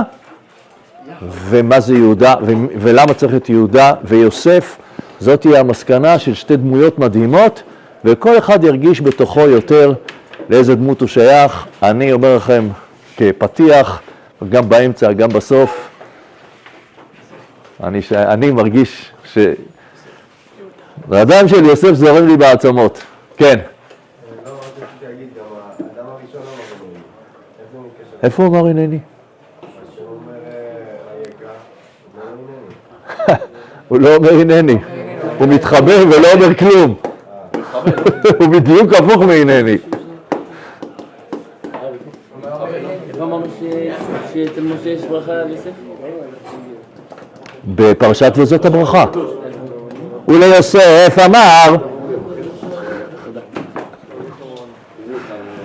ומה 1.31 1.79
זה 1.79 1.95
יהודה, 1.95 2.35
ו, 2.45 2.51
ולמה 2.79 3.13
צריך 3.13 3.35
את 3.35 3.49
יהודה 3.49 3.93
ויוסף. 4.03 4.77
זאת 5.19 5.41
תהיה 5.41 5.59
המסקנה 5.59 6.19
של 6.19 6.33
שתי 6.33 6.57
דמויות 6.57 6.99
מדהימות, 6.99 7.63
וכל 8.05 8.37
אחד 8.37 8.63
ירגיש 8.63 9.01
בתוכו 9.01 9.41
יותר 9.41 9.93
לאיזה 10.49 10.75
דמות 10.75 11.01
הוא 11.01 11.07
שייך. 11.07 11.65
אני 11.83 12.11
אומר 12.13 12.35
לכם 12.35 12.67
כפתיח, 13.19 14.01
גם 14.49 14.69
באמצע, 14.69 15.11
גם 15.11 15.29
בסוף. 15.29 15.89
אני, 17.83 18.01
ש... 18.01 18.13
אני 18.13 18.51
מרגיש 18.51 19.11
ש... 19.33 19.37
והדם 21.07 21.47
של 21.47 21.65
יוסף 21.65 21.93
זורם 21.93 22.27
לי 22.27 22.37
בעצמות. 22.37 23.03
כן. 23.37 23.59
איפה 28.23 28.43
הוא 28.43 28.57
אמר 28.57 28.67
הנני? 28.67 28.99
הוא 33.87 33.99
לא 33.99 34.15
אומר 34.15 34.33
הנני, 34.33 34.77
הוא 35.37 35.47
מתחבא 35.47 35.93
ולא 35.93 36.27
אומר 36.33 36.55
כלום. 36.55 36.95
הוא 38.39 38.47
בדיוק 38.47 38.93
הפוך 38.93 39.21
מהנני. 39.21 39.77
על 45.41 45.49
יוסף? 45.49 45.69
בפרשת 47.75 48.33
וזאת 48.35 48.65
הברכה. 48.65 49.05
וליוסף 50.27 51.17
אמר, 51.25 51.75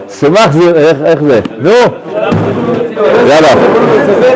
שמח 0.09 0.53
זה, 0.53 0.91
איך 1.05 1.23
זה? 1.23 1.41
נו, 1.59 1.71
יאללה. 3.29 3.55